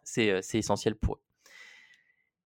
C'est 0.03 0.31
euh, 0.31 0.41
essentiel 0.53 0.95
pour 0.95 1.15
eux. 1.15 1.21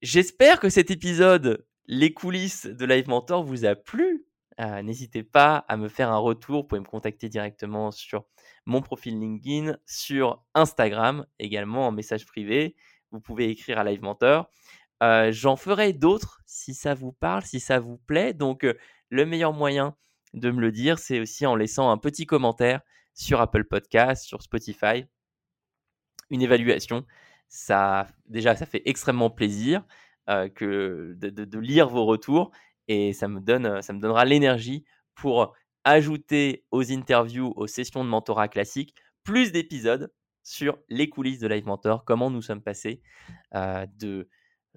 J'espère 0.02 0.60
que 0.60 0.70
cet 0.70 0.92
épisode, 0.92 1.66
les 1.86 2.14
coulisses 2.14 2.66
de 2.66 2.86
Live 2.86 3.08
Mentor, 3.08 3.44
vous 3.44 3.66
a 3.66 3.76
plu. 3.76 4.26
Euh, 4.60 4.82
n'hésitez 4.82 5.24
pas 5.24 5.58
à 5.68 5.78
me 5.78 5.90
faire 5.90 6.10
un 6.10 6.18
retour. 6.18 6.62
Vous 6.62 6.68
pouvez 6.68 6.82
me 6.82 6.86
contacter 6.86 7.30
directement 7.30 7.92
sur 7.92 8.26
mon 8.66 8.82
profil 8.82 9.20
LinkedIn, 9.20 9.78
sur 9.86 10.44
Instagram, 10.54 11.26
également 11.40 11.88
en 11.88 11.92
message 11.92 12.26
privé. 12.26 12.76
Vous 13.12 13.20
pouvez 13.20 13.50
écrire 13.50 13.80
à 13.80 13.84
Live 13.84 14.02
Mentor. 14.02 14.50
J'en 15.02 15.56
ferai 15.56 15.94
d'autres 15.94 16.42
si 16.46 16.74
ça 16.74 16.94
vous 16.94 17.14
parle, 17.14 17.44
si 17.44 17.60
ça 17.60 17.80
vous 17.80 17.98
plaît. 17.98 18.34
Donc, 18.34 18.66
le 19.10 19.26
meilleur 19.26 19.54
moyen 19.54 19.96
de 20.34 20.52
me 20.52 20.62
le 20.62 20.72
dire, 20.72 21.00
c'est 21.00 21.20
aussi 21.20 21.46
en 21.46 21.56
laissant 21.56 21.90
un 21.90 21.98
petit 21.98 22.26
commentaire 22.26 22.82
sur 23.20 23.42
Apple 23.42 23.66
Podcast, 23.66 24.24
sur 24.24 24.42
Spotify, 24.42 25.06
une 26.30 26.42
évaluation. 26.42 27.06
Ça, 27.50 28.08
déjà, 28.28 28.56
ça 28.56 28.66
fait 28.66 28.82
extrêmement 28.86 29.30
plaisir 29.30 29.84
euh, 30.30 30.48
de, 30.58 31.60
lire 31.60 31.90
vos 31.90 32.06
retours 32.06 32.52
et 32.88 33.12
ça 33.12 33.28
me, 33.28 33.42
donne, 33.42 33.82
ça 33.82 33.92
me 33.92 34.00
donnera 34.00 34.24
l'énergie 34.24 34.86
pour 35.16 35.54
ajouter 35.84 36.64
aux 36.72 36.92
interviews, 36.94 37.52
aux 37.58 37.68
sessions 37.68 38.06
de 38.06 38.10
mentorat 38.10 38.48
classique, 38.48 38.96
plus 39.24 39.52
d'épisodes 39.52 40.14
sur 40.44 40.78
les 40.88 41.10
coulisses 41.10 41.40
de 41.40 41.48
Live 41.48 41.66
Mentor, 41.66 42.06
comment 42.06 42.32
nous 42.32 42.42
sommes 42.42 42.62
passés 42.64 43.02
euh, 43.54 43.86
de 43.98 44.30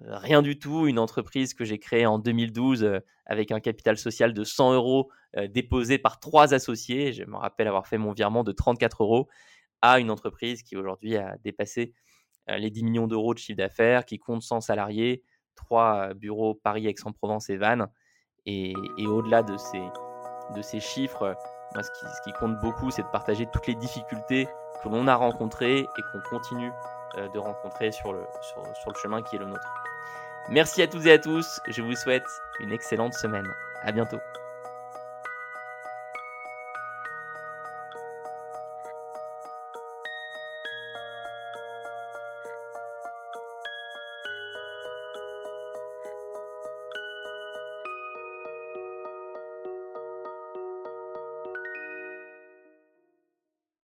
rien 0.07 0.41
du 0.41 0.59
tout, 0.59 0.87
une 0.87 0.99
entreprise 0.99 1.53
que 1.53 1.65
j'ai 1.65 1.79
créée 1.79 2.05
en 2.05 2.19
2012 2.19 2.83
euh, 2.83 2.99
avec 3.25 3.51
un 3.51 3.59
capital 3.59 3.97
social 3.97 4.33
de 4.33 4.43
100 4.43 4.73
euros 4.73 5.09
euh, 5.37 5.47
déposé 5.47 5.97
par 5.97 6.19
trois 6.19 6.53
associés. 6.53 7.13
Je 7.13 7.23
me 7.23 7.37
rappelle 7.37 7.67
avoir 7.67 7.87
fait 7.87 7.97
mon 7.97 8.11
virement 8.11 8.43
de 8.43 8.51
34 8.51 9.03
euros 9.03 9.27
à 9.81 9.99
une 9.99 10.11
entreprise 10.11 10.63
qui 10.63 10.75
aujourd'hui 10.75 11.17
a 11.17 11.37
dépassé 11.43 11.93
euh, 12.49 12.57
les 12.57 12.69
10 12.69 12.83
millions 12.83 13.07
d'euros 13.07 13.33
de 13.33 13.39
chiffre 13.39 13.57
d'affaires, 13.57 14.05
qui 14.05 14.19
compte 14.19 14.41
100 14.41 14.61
salariés, 14.61 15.23
trois 15.55 16.13
bureaux 16.13 16.53
Paris, 16.55 16.87
Aix-en-Provence 16.87 17.49
et 17.49 17.57
Vannes. 17.57 17.87
Et, 18.45 18.73
au-delà 19.05 19.41
de 19.41 19.55
ces, 19.55 20.79
chiffres, 20.81 21.33
moi, 21.73 21.83
ce 21.83 21.89
qui, 22.25 22.33
compte 22.33 22.59
beaucoup, 22.59 22.91
c'est 22.91 23.03
de 23.03 23.07
partager 23.07 23.45
toutes 23.53 23.67
les 23.67 23.75
difficultés 23.75 24.49
que 24.83 24.89
l'on 24.89 25.07
a 25.07 25.15
rencontrées 25.15 25.79
et 25.79 26.01
qu'on 26.11 26.21
continue 26.29 26.71
de 27.15 27.39
rencontrer 27.39 27.93
sur 27.93 28.11
le 28.11 28.25
chemin 29.01 29.21
qui 29.21 29.37
est 29.37 29.39
le 29.39 29.45
nôtre. 29.45 29.92
Merci 30.49 30.81
à 30.81 30.87
toutes 30.87 31.05
et 31.05 31.11
à 31.11 31.19
tous. 31.19 31.61
Je 31.67 31.81
vous 31.81 31.95
souhaite 31.95 32.27
une 32.59 32.71
excellente 32.71 33.13
semaine. 33.13 33.47
À 33.81 33.91
bientôt. 33.91 34.19